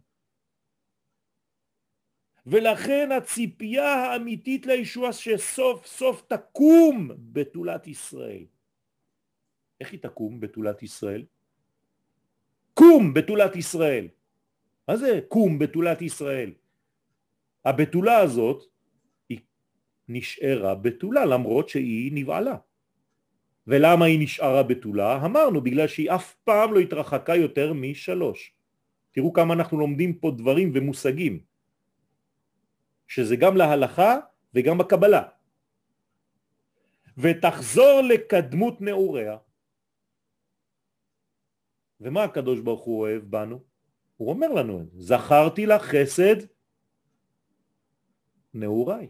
ולכן 2.47 3.09
הציפייה 3.13 3.95
האמיתית 3.95 4.67
לישועה 4.67 5.13
שסוף 5.13 5.87
סוף 5.87 6.23
תקום 6.29 7.11
בתולת 7.33 7.87
ישראל. 7.87 8.45
איך 9.81 9.93
היא 9.93 10.01
תקום 10.01 10.41
בתולת 10.41 10.83
ישראל? 10.83 11.25
קום 12.79 13.15
בתולת 13.15 13.57
ישראל. 13.57 14.07
מה 14.89 14.97
זה 14.97 15.21
קום 15.29 15.59
בתולת 15.59 16.03
ישראל? 16.03 16.51
הבתולה 17.65 18.17
הזאת 18.19 18.63
היא 19.29 19.39
נשארה 20.09 20.75
בתולה 20.75 21.25
למרות 21.25 21.69
שהיא 21.69 22.13
נבעלה. 22.15 22.57
ולמה 23.67 24.05
היא 24.05 24.21
נשארה 24.23 24.63
בתולה? 24.63 25.25
אמרנו 25.25 25.61
בגלל 25.61 25.87
שהיא 25.87 26.11
אף 26.11 26.35
פעם 26.47 26.75
לא 26.75 26.79
התרחקה 26.79 27.35
יותר 27.37 27.73
משלוש. 27.73 28.53
תראו 29.11 29.33
כמה 29.33 29.55
אנחנו 29.55 29.79
לומדים 29.79 30.15
פה 30.23 30.31
דברים 30.31 30.71
ומושגים. 30.75 31.41
שזה 33.09 33.37
גם 33.37 33.57
להלכה 33.57 34.19
וגם 34.55 34.79
בקבלה. 34.79 35.23
ותחזור 37.19 38.01
לקדמות 38.09 38.81
נעוריה. 38.81 39.48
ומה 42.01 42.25
הקדוש 42.25 42.61
ברוך 42.61 42.83
הוא 42.83 43.01
אוהב 43.01 43.23
בנו? 43.23 43.61
הוא 44.17 44.31
אומר 44.31 44.49
לנו, 44.49 44.87
זכרתי 44.97 45.67
לך 45.67 45.83
חסד 45.83 46.37
נעוריי. 48.55 49.07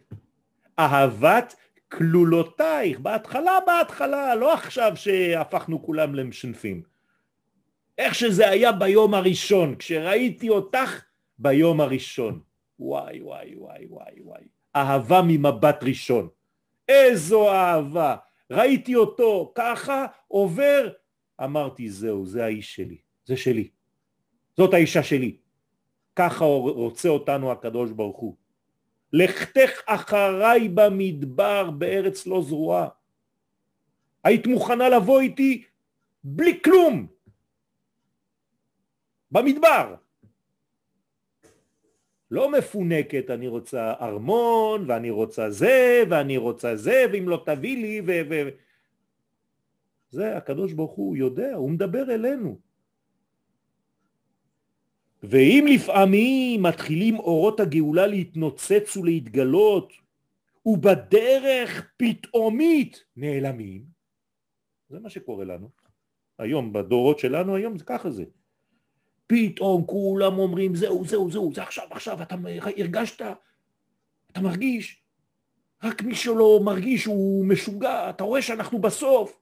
אהבת 0.79 1.57
כלולותייך, 1.93 3.01
בהתחלה 3.01 3.59
בהתחלה, 3.67 4.35
לא 4.35 4.55
עכשיו 4.55 4.93
שהפכנו 4.95 5.83
כולם 5.83 6.15
למשנפים. 6.15 6.83
איך 7.99 8.15
שזה 8.15 8.49
היה 8.49 8.73
ביום 8.73 9.15
הראשון, 9.15 9.75
כשראיתי 9.79 10.49
אותך 10.49 11.05
ביום 11.39 11.81
הראשון. 11.81 12.41
וואי 12.79 13.21
וואי 13.23 13.55
וואי 13.57 13.87
וואי 13.91 14.21
וואי. 14.21 14.43
אהבה 14.77 15.23
ממבט 15.27 15.83
ראשון. 15.83 16.29
איזו 16.89 17.53
אהבה. 17.53 18.17
ראיתי 18.51 18.95
אותו 18.95 19.53
ככה 19.55 20.07
עובר, 20.29 20.89
אמרתי 21.45 21.91
זהו, 21.91 22.27
זה 22.27 22.45
האיש 22.45 22.75
שלי, 22.75 22.99
זה 23.25 23.37
שלי. 23.37 23.69
זאת 24.57 24.75
האישה 24.75 25.03
שלי. 25.03 25.37
ככה 26.17 26.45
רוצה 26.45 27.09
אותנו 27.09 27.53
הקדוש 27.53 27.91
ברוך 27.91 28.17
הוא. 28.17 28.37
לכתך 29.13 29.83
אחריי 29.87 30.69
במדבר 30.69 31.71
בארץ 31.71 32.27
לא 32.27 32.43
זרועה. 32.43 32.89
היית 34.25 34.47
מוכנה 34.47 34.89
לבוא 34.89 35.21
איתי 35.21 35.65
בלי 36.25 36.61
כלום. 36.63 37.07
במדבר. 39.31 39.95
לא 42.31 42.53
מפונקת, 42.53 43.31
אני 43.31 43.49
רוצה 43.49 43.93
ארמון, 44.01 44.91
ואני 44.91 45.11
רוצה 45.11 45.51
זה, 45.51 46.03
ואני 46.11 46.37
רוצה 46.37 46.77
זה, 46.77 47.05
ואם 47.13 47.29
לא 47.29 47.43
תביא 47.47 47.77
לי, 47.77 48.01
ו... 48.01 48.21
ו... 48.31 48.49
זה 50.11 50.37
הקדוש 50.37 50.73
ברוך 50.73 50.93
הוא 50.93 51.17
יודע, 51.17 51.55
הוא 51.55 51.71
מדבר 51.71 52.15
אלינו. 52.15 52.59
ואם 55.23 55.65
לפעמים 55.69 56.63
מתחילים 56.63 57.19
אורות 57.19 57.61
הגאולה 57.61 58.07
להתנוצץ 58.07 58.97
ולהתגלות, 58.97 59.93
ובדרך 60.67 61.91
פתאומית 61.97 63.05
נעלמים, 63.17 63.85
זה 64.91 65.01
מה 65.01 65.11
שקורה 65.11 65.45
לנו. 65.45 65.69
היום, 66.39 66.73
בדורות 66.73 67.19
שלנו 67.19 67.57
היום 67.57 67.79
זה 67.79 67.85
ככה 67.85 68.11
זה. 68.11 68.25
פתאום 69.27 69.87
כולם 69.87 70.39
אומרים 70.39 70.75
זהו, 70.75 71.05
זהו, 71.05 71.31
זהו, 71.31 71.53
זה 71.55 71.63
עכשיו, 71.63 71.85
עכשיו, 71.91 72.23
אתה 72.23 72.35
הרגשת, 72.79 73.23
אתה 74.31 74.41
מרגיש, 74.41 75.03
רק 75.85 76.03
מי 76.03 76.15
שלא 76.15 76.61
מרגיש 76.65 77.05
הוא 77.05 77.47
משוגע, 77.47 78.11
אתה 78.11 78.25
רואה 78.25 78.43
שאנחנו 78.43 78.79
בסוף, 78.79 79.39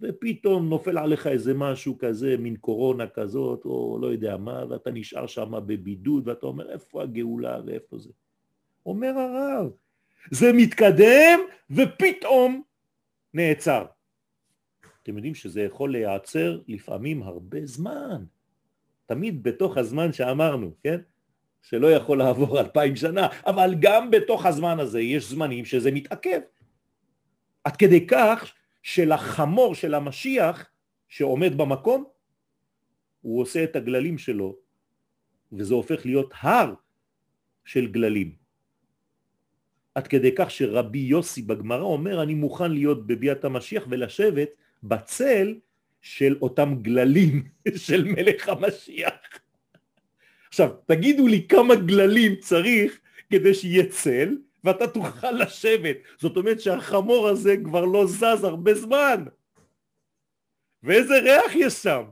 ופתאום 0.00 0.68
נופל 0.68 0.98
עליך 0.98 1.26
איזה 1.26 1.54
משהו 1.54 1.98
כזה, 1.98 2.36
מין 2.36 2.56
קורונה 2.56 3.06
כזאת, 3.06 3.64
או 3.64 3.98
לא 4.02 4.06
יודע 4.06 4.36
מה, 4.36 4.64
ואתה 4.70 4.90
נשאר 4.90 5.26
שם 5.26 5.52
בבידוד, 5.66 6.28
ואתה 6.28 6.46
אומר, 6.46 6.72
איפה 6.72 7.02
הגאולה 7.02 7.60
ואיפה 7.66 7.98
זה? 7.98 8.10
אומר 8.86 9.18
הרב, 9.18 9.70
זה 10.30 10.52
מתקדם 10.52 11.40
ופתאום 11.70 12.62
נעצר. 13.34 13.84
אתם 15.02 15.16
יודעים 15.16 15.34
שזה 15.34 15.62
יכול 15.62 15.92
להיעצר 15.92 16.60
לפעמים 16.68 17.22
הרבה 17.22 17.66
זמן. 17.66 18.24
תמיד 19.06 19.42
בתוך 19.42 19.76
הזמן 19.76 20.12
שאמרנו, 20.12 20.74
כן? 20.82 21.00
שלא 21.62 21.92
יכול 21.92 22.18
לעבור 22.18 22.60
אלפיים 22.60 22.96
שנה, 22.96 23.28
אבל 23.46 23.74
גם 23.80 24.10
בתוך 24.10 24.46
הזמן 24.46 24.80
הזה 24.80 25.00
יש 25.00 25.30
זמנים 25.30 25.64
שזה 25.64 25.90
מתעכב. 25.90 26.40
עד 27.64 27.76
כדי 27.76 28.06
כך 28.06 28.54
שלחמור 28.82 29.74
של 29.74 29.94
המשיח 29.94 30.70
שעומד 31.08 31.58
במקום, 31.58 32.04
הוא 33.20 33.40
עושה 33.40 33.64
את 33.64 33.76
הגללים 33.76 34.18
שלו, 34.18 34.56
וזה 35.52 35.74
הופך 35.74 36.06
להיות 36.06 36.32
הר 36.40 36.74
של 37.64 37.86
גללים. 37.86 38.34
עד 39.94 40.06
כדי 40.06 40.34
כך 40.36 40.50
שרבי 40.50 40.98
יוסי 40.98 41.42
בגמרא 41.42 41.82
אומר, 41.82 42.22
אני 42.22 42.34
מוכן 42.34 42.72
להיות 42.72 43.06
בביאת 43.06 43.44
המשיח 43.44 43.86
ולשבת 43.90 44.48
בצל 44.82 45.58
של 46.02 46.36
אותם 46.42 46.74
גללים 46.82 47.44
של 47.86 48.04
מלך 48.04 48.48
המשיח. 48.48 49.14
עכשיו, 50.48 50.70
תגידו 50.86 51.26
לי 51.26 51.46
כמה 51.48 51.74
גללים 51.74 52.36
צריך 52.36 53.00
כדי 53.30 53.54
שיהיה 53.54 53.86
צל, 53.86 54.36
ואתה 54.64 54.86
תוכל 54.86 55.30
לשבת. 55.30 55.96
זאת 56.18 56.36
אומרת 56.36 56.60
שהחמור 56.60 57.28
הזה 57.28 57.54
כבר 57.64 57.84
לא 57.84 58.06
זז 58.06 58.44
הרבה 58.44 58.74
זמן. 58.74 59.24
ואיזה 60.82 61.14
ריח 61.18 61.54
יש 61.54 61.74
שם? 61.74 62.02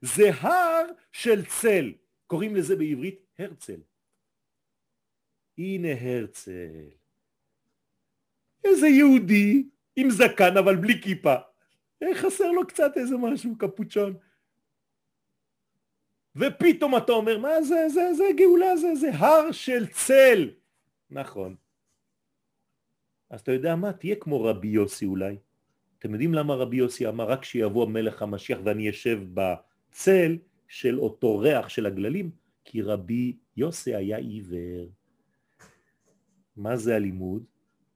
זה 0.00 0.30
הר 0.40 0.84
של 1.12 1.44
צל. 1.44 1.92
קוראים 2.26 2.56
לזה 2.56 2.76
בעברית 2.76 3.26
הרצל. 3.38 3.80
הנה 5.58 5.88
הרצל. 6.00 6.88
איזה 8.64 8.88
יהודי 8.88 9.68
עם 9.96 10.10
זקן 10.10 10.56
אבל 10.56 10.76
בלי 10.76 11.02
כיפה. 11.02 11.34
אה, 12.02 12.14
חסר 12.14 12.50
לו 12.50 12.66
קצת 12.66 12.92
איזה 12.96 13.16
משהו, 13.16 13.58
קפוצ'ון. 13.58 14.16
ופתאום 16.36 16.96
אתה 16.96 17.12
אומר, 17.12 17.38
מה 17.38 17.62
זה, 17.62 17.88
זה, 17.88 18.14
זה 18.14 18.24
גאולה, 18.36 18.76
זה, 18.76 18.94
זה 18.94 19.10
הר 19.14 19.52
של 19.52 19.86
צל. 19.86 20.50
נכון. 21.10 21.54
אז 23.30 23.40
אתה 23.40 23.52
יודע 23.52 23.76
מה? 23.76 23.92
תהיה 23.92 24.16
כמו 24.16 24.44
רבי 24.44 24.68
יוסי 24.68 25.06
אולי. 25.06 25.36
אתם 25.98 26.12
יודעים 26.12 26.34
למה 26.34 26.54
רבי 26.54 26.76
יוסי 26.76 27.08
אמר 27.08 27.24
רק 27.24 27.44
שיבוא 27.44 27.88
מלך 27.88 28.22
המשיח 28.22 28.58
ואני 28.64 28.90
אשב 28.90 29.20
בצל 29.34 30.38
של 30.68 30.98
אותו 30.98 31.38
ריח 31.38 31.68
של 31.68 31.86
הגללים? 31.86 32.30
כי 32.64 32.82
רבי 32.82 33.36
יוסי 33.56 33.94
היה 33.94 34.16
עיוור. 34.16 34.88
מה 36.56 36.76
זה 36.76 36.96
הלימוד? 36.96 37.44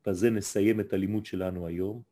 בזה 0.07 0.31
נסיים 0.31 0.81
את 0.81 0.93
הלימוד 0.93 1.27
שלנו 1.27 1.67
היום. 1.67 2.03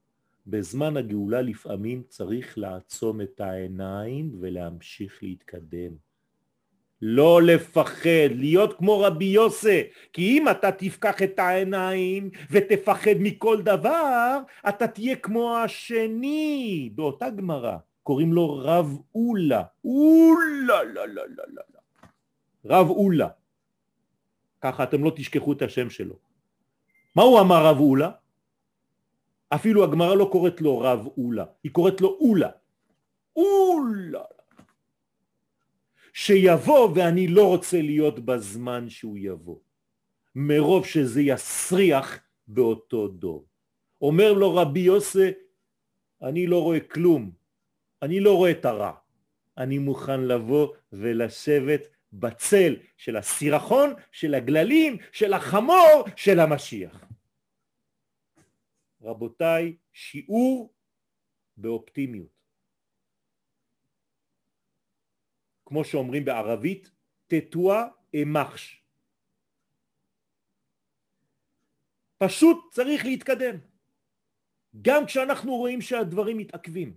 בזמן 0.47 0.97
הגאולה 0.97 1.43
לפעמים 1.43 2.03
צריך 2.09 2.59
לעצום 2.59 3.21
את 3.21 3.41
העיניים 3.41 4.37
ולהמשיך 4.41 5.23
להתקדם. 5.23 6.08
לא 7.03 7.43
לפחד, 7.43 8.31
להיות 8.31 8.79
כמו 8.79 9.01
רבי 9.01 9.25
יוסי, 9.25 9.83
כי 10.13 10.39
אם 10.39 10.49
אתה 10.49 10.73
תפקח 10.73 11.23
את 11.23 11.39
העיניים 11.39 12.31
ותפחד 12.51 13.15
מכל 13.21 13.63
דבר, 13.63 14.39
אתה 14.69 14.87
תהיה 14.87 15.17
כמו 15.17 15.57
השני. 15.57 16.91
באותה 16.95 17.31
גמרא 17.31 17.77
קוראים 18.03 18.33
לו 18.33 18.57
רב 18.57 18.99
אולה, 19.15 19.63
אולה, 19.85 20.83
לא, 20.85 21.09
לא, 21.09 21.23
לא, 21.29 21.45
לא, 21.49 21.63
רב 22.65 22.91
אולה. 22.91 23.29
ככה 24.61 24.83
אתם 24.83 25.05
לא 25.05 25.13
תשכחו 25.17 25.53
את 25.53 25.63
השם 25.63 25.91
שלו. 25.91 26.15
מה 27.15 27.23
הוא 27.23 27.41
אמר 27.41 27.67
רב 27.67 27.81
אולה? 27.81 28.11
אפילו 29.49 29.85
הגמרא 29.85 30.15
לא 30.15 30.29
קוראת 30.33 30.61
לו 30.61 30.79
רב 30.79 31.07
אולה, 31.19 31.45
היא 31.65 31.73
קוראת 31.73 32.01
לו 32.01 32.19
אולה. 32.21 32.51
אולה. 33.37 34.25
שיבוא 36.21 36.91
ואני 36.95 37.29
לא 37.29 37.49
רוצה 37.49 37.83
להיות 37.83 38.19
בזמן 38.19 38.91
שהוא 38.91 39.19
יבוא, 39.19 39.59
מרוב 40.35 40.87
שזה 40.87 41.23
יסריח 41.23 42.19
באותו 42.49 43.09
דור. 43.09 43.49
אומר 44.01 44.33
לו 44.33 44.55
רבי 44.55 44.81
יוסי, 44.81 45.31
אני 46.23 46.47
לא 46.47 46.63
רואה 46.63 46.81
כלום, 46.81 47.31
אני 48.03 48.21
לא 48.21 48.37
רואה 48.37 48.51
את 48.51 48.65
הרע, 48.65 48.93
אני 49.59 49.79
מוכן 49.79 50.21
לבוא 50.21 50.75
ולשבת 50.93 51.89
בצל 52.13 52.77
של 52.97 53.17
הסירחון, 53.17 53.95
של 54.13 54.35
הגללים, 54.35 54.97
של 55.13 55.33
החמור, 55.33 56.05
של 56.17 56.41
המשיח. 56.41 57.05
רבותיי, 59.03 59.77
שיעור 59.93 60.73
באופטימיות. 61.57 62.38
כמו 65.69 65.85
שאומרים 65.85 66.25
בערבית, 66.25 66.91
תטוע 67.27 67.87
אמחש. 68.15 68.83
פשוט 72.19 72.59
צריך 72.71 73.05
להתקדם. 73.05 73.57
גם 74.83 75.07
כשאנחנו 75.07 75.57
רואים 75.57 75.81
שהדברים 75.81 76.39
מתעכבים. 76.39 76.95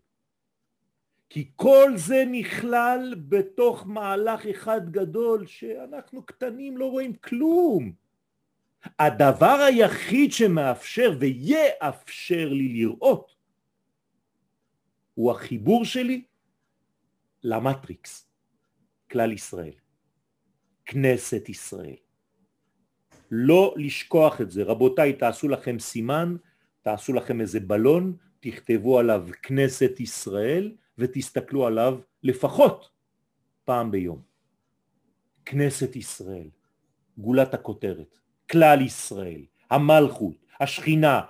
כי 1.30 1.52
כל 1.56 1.92
זה 1.96 2.24
נכלל 2.32 3.16
בתוך 3.30 3.88
מהלך 3.88 4.46
אחד 4.46 4.92
גדול 4.92 5.48
שאנחנו 5.48 6.24
קטנים 6.24 6.78
לא 6.78 6.86
רואים 6.92 7.16
כלום. 7.16 7.92
הדבר 9.00 9.58
היחיד 9.68 10.32
שמאפשר 10.32 11.18
ויאפשר 11.20 12.50
לי 12.50 12.68
לראות 12.68 13.36
הוא 15.14 15.32
החיבור 15.32 15.86
שלי 15.86 16.24
למטריקס. 17.44 18.31
כלל 19.12 19.32
ישראל, 19.32 19.74
כנסת 20.86 21.50
ישראל. 21.50 21.96
לא 23.32 23.74
לשכוח 23.78 24.42
את 24.42 24.52
זה. 24.52 24.64
רבותיי, 24.64 25.14
תעשו 25.14 25.48
לכם 25.48 25.80
סימן, 25.80 26.36
תעשו 26.82 27.14
לכם 27.14 27.42
איזה 27.42 27.60
בלון, 27.60 28.18
תכתבו 28.40 29.00
עליו 29.00 29.28
כנסת 29.42 30.00
ישראל 30.00 30.76
ותסתכלו 30.98 31.68
עליו 31.68 32.00
לפחות 32.24 32.90
פעם 33.64 33.92
ביום. 33.92 34.22
כנסת 35.46 35.96
ישראל, 35.96 36.50
גולת 37.18 37.54
הכותרת, 37.54 38.20
כלל 38.52 38.82
ישראל, 38.82 39.46
המלכות, 39.70 40.36
השכינה, 40.60 41.22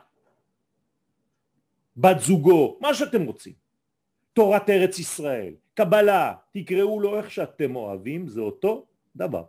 בת 1.98 2.20
זוגו, 2.20 2.78
מה 2.82 2.94
שאתם 2.94 3.22
רוצים. 3.22 3.54
תורת 4.34 4.70
ארץ 4.70 5.00
ישראל, 5.00 5.54
קבלה, 5.74 6.34
תקראו 6.52 7.00
לו 7.00 7.18
איך 7.18 7.32
שאתם 7.32 7.76
אוהבים, 7.76 8.28
זה 8.28 8.42
אותו 8.42 8.86
דבר. 9.16 9.44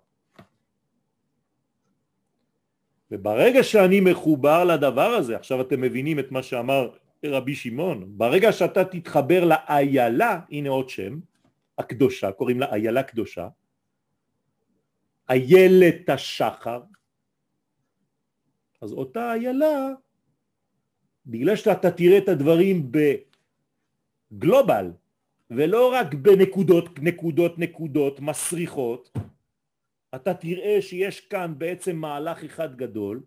וברגע 3.10 3.62
שאני 3.62 4.00
מחובר 4.00 4.64
לדבר 4.64 5.10
הזה, 5.10 5.36
עכשיו 5.36 5.60
אתם 5.60 5.80
מבינים 5.80 6.18
את 6.18 6.32
מה 6.32 6.42
שאמר 6.42 6.90
רבי 7.24 7.54
שמעון, 7.54 8.18
ברגע 8.18 8.52
שאתה 8.52 8.84
תתחבר 8.84 9.44
לאיילה, 9.44 10.40
הנה 10.50 10.68
עוד 10.68 10.88
שם, 10.88 11.20
הקדושה, 11.78 12.32
קוראים 12.32 12.60
לה 12.60 12.72
איילה 12.72 13.02
קדושה, 13.02 13.48
איילת 15.30 16.08
השחר, 16.08 16.82
אז 18.82 18.92
אותה 18.92 19.32
איילה, 19.32 19.88
בגלל 21.26 21.56
שאתה 21.56 21.90
תראה 21.90 22.18
את 22.18 22.28
הדברים 22.28 22.92
בגלובל, 24.32 24.90
ולא 25.56 25.92
רק 25.92 26.14
בנקודות, 26.14 26.98
נקודות, 26.98 27.58
נקודות, 27.58 28.20
מסריחות, 28.20 29.18
אתה 30.14 30.34
תראה 30.34 30.82
שיש 30.82 31.20
כאן 31.20 31.54
בעצם 31.58 31.96
מהלך 31.96 32.44
אחד 32.44 32.76
גדול, 32.76 33.22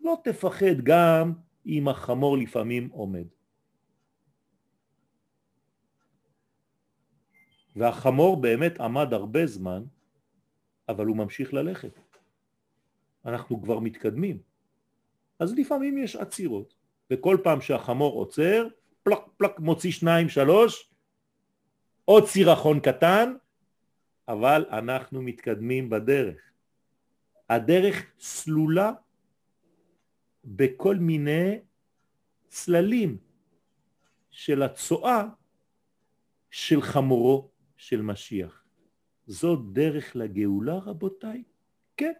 לא 0.00 0.16
תפחד 0.24 0.80
גם 0.82 1.32
אם 1.66 1.88
החמור 1.88 2.38
לפעמים 2.38 2.88
עומד. 2.92 3.26
והחמור 7.76 8.40
באמת 8.40 8.80
עמד 8.80 9.12
הרבה 9.12 9.46
זמן, 9.46 9.84
אבל 10.88 11.06
הוא 11.06 11.16
ממשיך 11.16 11.54
ללכת. 11.54 11.98
אנחנו 13.24 13.62
כבר 13.62 13.78
מתקדמים. 13.78 14.38
אז 15.38 15.54
לפעמים 15.54 15.98
יש 15.98 16.16
עצירות, 16.16 16.74
וכל 17.10 17.36
פעם 17.42 17.60
שהחמור 17.60 18.14
עוצר, 18.14 18.68
פלק 19.02 19.18
פלק 19.36 19.58
מוציא 19.58 19.92
שניים 19.92 20.28
שלוש, 20.28 20.87
עוד 22.08 22.26
סירחון 22.26 22.80
קטן, 22.80 23.34
אבל 24.28 24.64
אנחנו 24.70 25.22
מתקדמים 25.22 25.90
בדרך. 25.90 26.40
הדרך 27.50 27.96
סלולה 28.20 28.92
בכל 30.44 30.96
מיני 30.96 31.58
צללים 32.48 33.18
של 34.30 34.62
הצואה 34.62 35.24
של 36.50 36.82
חמורו 36.82 37.50
של 37.76 38.02
משיח. 38.02 38.64
זו 39.26 39.56
דרך 39.56 40.16
לגאולה 40.16 40.78
רבותיי? 40.78 41.42
כן. 41.96 42.12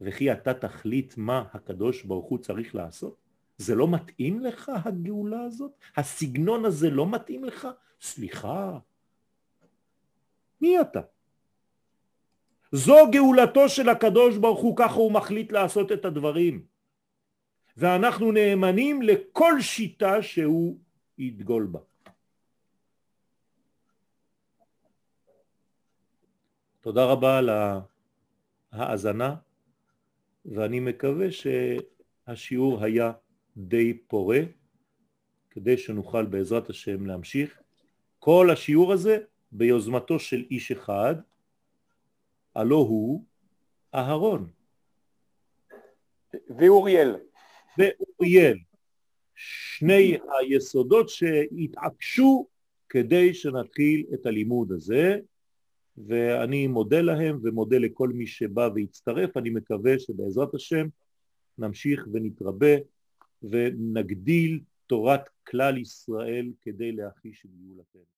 וכי 0.00 0.32
אתה 0.32 0.54
תחליט 0.54 1.14
מה 1.16 1.44
הקדוש 1.52 2.02
ברוך 2.02 2.26
הוא 2.26 2.38
צריך 2.38 2.74
לעשות? 2.74 3.16
זה 3.58 3.74
לא 3.74 3.88
מתאים 3.88 4.40
לך 4.40 4.72
הגאולה 4.84 5.42
הזאת? 5.42 5.72
הסגנון 5.96 6.64
הזה 6.64 6.90
לא 6.90 7.10
מתאים 7.10 7.44
לך? 7.44 7.68
סליחה, 8.00 8.78
מי 10.60 10.80
אתה? 10.80 11.00
זו 12.72 12.96
גאולתו 13.12 13.68
של 13.68 13.88
הקדוש 13.88 14.36
ברוך 14.36 14.60
הוא, 14.60 14.76
ככה 14.76 14.94
הוא 14.94 15.12
מחליט 15.12 15.52
לעשות 15.52 15.92
את 15.92 16.04
הדברים. 16.04 16.66
ואנחנו 17.76 18.32
נאמנים 18.32 19.02
לכל 19.02 19.60
שיטה 19.60 20.22
שהוא 20.22 20.78
ידגול 21.18 21.66
בה. 21.66 21.80
תודה 26.80 27.04
רבה 27.04 27.38
על 27.38 27.50
ההאזנה, 28.72 29.36
ואני 30.44 30.80
מקווה 30.80 31.26
שהשיעור 31.30 32.84
היה 32.84 33.12
די 33.56 33.98
פורה, 33.98 34.40
כדי 35.50 35.78
שנוכל 35.78 36.26
בעזרת 36.26 36.70
השם 36.70 37.06
להמשיך. 37.06 37.62
כל 38.26 38.50
השיעור 38.50 38.92
הזה 38.92 39.18
ביוזמתו 39.52 40.18
של 40.18 40.44
איש 40.50 40.72
אחד, 40.72 41.14
הלא 42.54 42.76
הוא 42.76 43.24
אהרון. 43.94 44.50
ואוריאל. 46.58 47.16
ואוריאל. 47.78 48.58
שני 49.34 50.18
היסודות 50.38 51.08
שהתעקשו 51.08 52.46
כדי 52.88 53.34
שנתחיל 53.34 54.06
את 54.14 54.26
הלימוד 54.26 54.72
הזה, 54.72 55.18
ואני 55.96 56.66
מודה 56.66 57.00
להם 57.00 57.38
ומודה 57.42 57.78
לכל 57.78 58.08
מי 58.08 58.26
שבא 58.26 58.68
והצטרף, 58.74 59.36
אני 59.36 59.50
מקווה 59.50 59.98
שבעזרת 59.98 60.54
השם 60.54 60.86
נמשיך 61.58 62.06
ונתרבה 62.12 62.74
ונגדיל 63.42 64.60
תורת 64.86 65.28
כלל 65.46 65.78
ישראל 65.78 66.52
כדי 66.62 66.92
להחיש 66.92 67.46
את 67.46 67.50
גאולתנו. 67.50 68.06